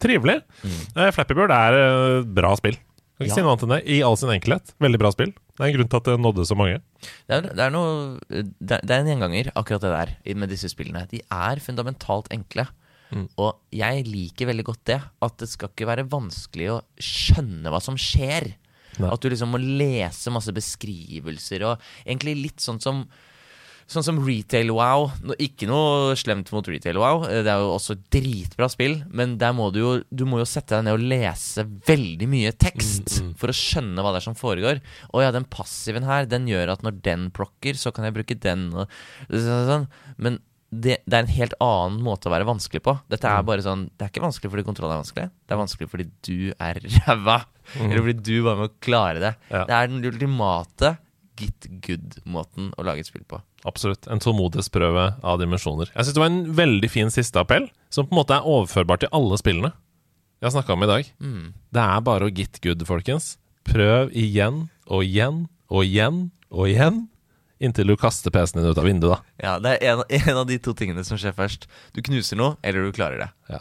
Trivelig. 0.00 0.40
Eh, 0.64 1.10
Flappy 1.14 1.36
Bird 1.36 1.52
er 1.54 1.76
uh, 1.76 2.22
bra 2.24 2.54
spill. 2.58 2.78
Kan 3.20 3.26
ikke 3.26 3.34
Ja. 3.34 3.36
si 3.36 3.44
noe 3.44 3.52
annet 3.52 3.66
enn 3.66 3.74
det. 3.76 3.80
I 3.92 4.00
all 4.06 4.16
sin 4.16 4.32
enkelhet. 4.32 4.72
Veldig 4.80 5.00
bra 5.02 5.10
spill. 5.12 5.32
Det 5.36 5.60
er 5.60 5.68
en 5.68 5.76
grunn 5.76 5.90
til 5.92 6.00
at 6.00 6.08
det 6.08 6.18
nådde 6.24 6.46
så 6.48 6.56
mange. 6.56 6.78
Det 7.28 7.36
er, 7.36 7.48
det 7.52 7.64
er 7.66 7.72
noe 7.74 8.20
det 8.30 8.78
det 8.80 8.94
er 8.94 9.02
en 9.02 9.10
gjenganger, 9.12 9.50
akkurat 9.60 9.84
det 9.84 9.90
der, 9.92 10.14
med 10.40 10.48
disse 10.48 10.70
spillene. 10.72 11.04
De 11.10 11.20
er 11.20 11.60
fundamentalt 11.60 12.30
enkle. 12.32 12.64
Mm. 13.10 13.26
Og 13.42 13.58
jeg 13.74 14.06
liker 14.06 14.48
veldig 14.48 14.64
godt 14.70 14.84
det. 14.88 15.00
At 15.20 15.36
det 15.42 15.50
skal 15.52 15.68
ikke 15.68 15.88
være 15.90 16.08
vanskelig 16.08 16.70
å 16.72 16.80
skjønne 16.96 17.68
hva 17.74 17.82
som 17.84 17.98
skjer. 18.00 18.54
Nei. 19.00 19.10
At 19.12 19.20
du 19.24 19.28
liksom 19.32 19.50
må 19.54 19.60
lese 19.62 20.30
masse 20.34 20.52
beskrivelser, 20.56 21.66
og 21.70 21.82
egentlig 22.06 22.38
litt 22.42 22.60
sånn 22.64 22.80
som 22.82 23.04
Sånn 23.90 24.04
som 24.06 24.18
Retail 24.22 24.68
Wow. 24.70 25.08
Ikke 25.42 25.66
noe 25.66 26.12
slemt 26.14 26.52
mot 26.54 26.62
Retail 26.70 26.94
Wow. 27.02 27.24
eh, 27.26 27.40
Det 27.42 27.50
er 27.50 27.58
jo 27.58 27.72
også 27.74 27.96
dritbra 28.14 28.68
spill, 28.70 29.00
men 29.10 29.32
der 29.40 29.50
må 29.56 29.72
du 29.74 29.80
jo 29.80 29.88
Du 30.14 30.22
må 30.30 30.38
jo 30.38 30.46
sette 30.46 30.76
deg 30.76 30.84
ned 30.86 30.94
og 30.94 31.02
lese 31.10 31.64
veldig 31.88 32.28
mye 32.30 32.52
tekst 32.54 33.16
Mm, 33.18 33.32
for 33.40 33.50
å 33.50 33.56
skjønne 33.56 33.98
hva 34.04 34.12
det 34.14 34.20
er 34.20 34.26
som 34.28 34.36
foregår. 34.38 34.78
Og 35.10 35.24
ja, 35.24 35.32
den 35.34 35.42
passiven 35.50 36.06
her, 36.06 36.28
den 36.30 36.46
gjør 36.46 36.70
at 36.76 36.84
når 36.86 37.00
den 37.02 37.24
plokker 37.34 37.74
så 37.74 37.90
kan 37.92 38.06
jeg 38.06 38.14
bruke 38.14 38.38
den 38.38 38.68
og 38.78 38.86
sånn. 39.26 39.66
sånn. 39.66 39.88
Men 40.22 40.38
det, 40.70 40.98
det 41.04 41.16
er 41.18 41.24
en 41.24 41.32
helt 41.34 41.54
annen 41.60 42.00
måte 42.06 42.28
å 42.30 42.32
være 42.34 42.46
vanskelig 42.46 42.80
på. 42.86 42.94
Dette 43.10 43.26
Mm. 43.26 43.38
er 43.38 43.42
bare 43.42 43.62
sånn 43.64 43.90
Det 43.98 44.04
er 44.06 44.10
ikke 44.12 44.22
vanskelig 44.22 44.50
fordi 44.52 44.64
kontroll 44.68 44.92
er 44.92 45.00
vanskelig. 45.02 45.30
Det 45.46 45.54
er 45.56 45.58
vanskelig 45.58 45.88
fordi 45.90 46.06
du 46.22 46.52
er 46.60 46.78
ræva. 47.06 47.38
Eller 47.80 47.98
fordi 48.04 48.22
du 48.22 48.42
bare 48.46 48.56
må 48.62 48.68
klare 48.80 49.18
det. 49.22 49.32
Mm. 49.50 49.54
Ja. 49.56 49.64
Det 49.66 49.74
er 49.80 49.86
den 49.90 50.04
ultimate 50.12 50.92
get 51.40 51.66
good-måten 51.86 52.70
å 52.78 52.84
lage 52.84 53.00
et 53.00 53.06
spill 53.08 53.24
på. 53.26 53.40
Absolutt. 53.66 54.06
En 54.12 54.20
tålmodighetsprøve 54.20 55.04
av 55.24 55.38
dimensjoner. 55.40 55.90
Jeg 55.94 56.04
syns 56.06 56.14
det 56.16 56.20
var 56.22 56.30
en 56.30 56.54
veldig 56.54 56.90
fin 56.92 57.10
siste 57.10 57.40
appell, 57.40 57.66
som 57.90 58.06
på 58.06 58.12
en 58.14 58.20
måte 58.22 58.36
er 58.36 58.46
overførbar 58.48 59.00
til 59.02 59.10
alle 59.16 59.38
spillene 59.40 59.72
jeg 60.40 60.46
har 60.48 60.54
snakka 60.54 60.72
om 60.72 60.84
i 60.86 60.88
dag. 60.88 61.08
Mm. 61.20 61.48
Det 61.76 61.82
er 61.84 62.00
bare 62.00 62.24
å 62.24 62.32
get 62.32 62.60
good, 62.64 62.80
folkens. 62.88 63.34
Prøv 63.68 64.08
igjen 64.16 64.70
og 64.88 65.02
igjen 65.04 65.42
og 65.68 65.82
igjen 65.84 66.30
og 66.48 66.70
igjen. 66.70 67.02
Inntil 67.60 67.92
du 67.92 67.96
kaster 68.00 68.32
PC-en 68.32 68.62
din 68.62 68.72
ut 68.72 68.78
av 68.80 68.86
vinduet, 68.88 69.18
da. 69.18 69.34
Ja, 69.44 69.56
Det 69.60 69.76
er 69.78 69.98
en, 69.98 70.04
en 70.20 70.42
av 70.42 70.46
de 70.48 70.56
to 70.62 70.72
tingene 70.76 71.04
som 71.04 71.20
skjer 71.20 71.36
først. 71.36 71.68
Du 71.96 72.00
knuser 72.04 72.40
noe, 72.40 72.56
eller 72.64 72.88
du 72.88 72.96
klarer 72.96 73.26
det. 73.26 73.60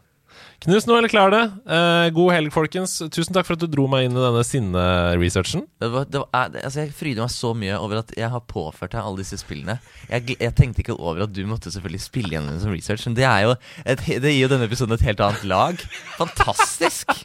Knus 0.64 0.84
noe, 0.88 0.98
eller 1.00 1.12
klar 1.12 1.32
det. 1.32 1.42
Eh, 1.72 2.10
god 2.16 2.34
helg, 2.36 2.52
folkens. 2.52 2.98
Tusen 3.16 3.36
takk 3.36 3.48
for 3.48 3.56
at 3.56 3.62
du 3.64 3.70
dro 3.72 3.86
meg 3.92 4.08
inn 4.08 4.16
i 4.18 4.24
denne 4.24 4.42
sinne-researchen. 4.44 5.64
Eh, 5.84 5.96
altså 5.96 6.82
jeg 6.82 6.92
fryder 6.96 7.24
meg 7.24 7.32
så 7.32 7.54
mye 7.56 7.78
over 7.80 8.02
at 8.02 8.12
jeg 8.20 8.28
har 8.32 8.44
påført 8.48 8.92
deg 8.96 9.04
alle 9.04 9.22
disse 9.24 9.40
spillene. 9.40 9.78
Jeg, 10.12 10.36
jeg 10.36 10.56
tenkte 10.60 10.84
ikke 10.84 10.98
over 10.98 11.24
at 11.28 11.36
du 11.36 11.46
måtte 11.48 11.72
selvfølgelig 11.72 12.04
spille 12.04 12.44
det 12.44 12.58
som 12.64 12.76
research, 12.76 13.08
men 13.08 13.16
det, 13.20 13.28
jo 13.28 13.56
et, 13.86 14.04
det 14.24 14.34
gir 14.36 14.42
jo 14.46 14.52
denne 14.52 14.68
episoden 14.68 14.98
et 14.98 15.08
helt 15.08 15.24
annet 15.24 15.48
lag. 15.48 15.88
Fantastisk! 16.20 17.16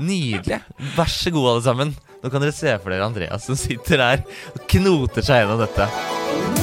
Nydelig. 0.00 0.62
Vær 0.96 1.12
så 1.12 1.32
god, 1.32 1.50
alle 1.52 1.66
sammen. 1.68 1.94
Nå 2.22 2.30
kan 2.30 2.42
dere 2.42 2.54
se 2.54 2.76
for 2.78 2.94
dere 2.94 3.08
Andreas 3.08 3.48
som 3.48 3.58
sitter 3.58 4.02
her 4.04 4.26
og 4.54 4.66
knoter 4.70 5.26
seg 5.26 5.42
gjennom 5.42 5.64
dette. 5.64 6.61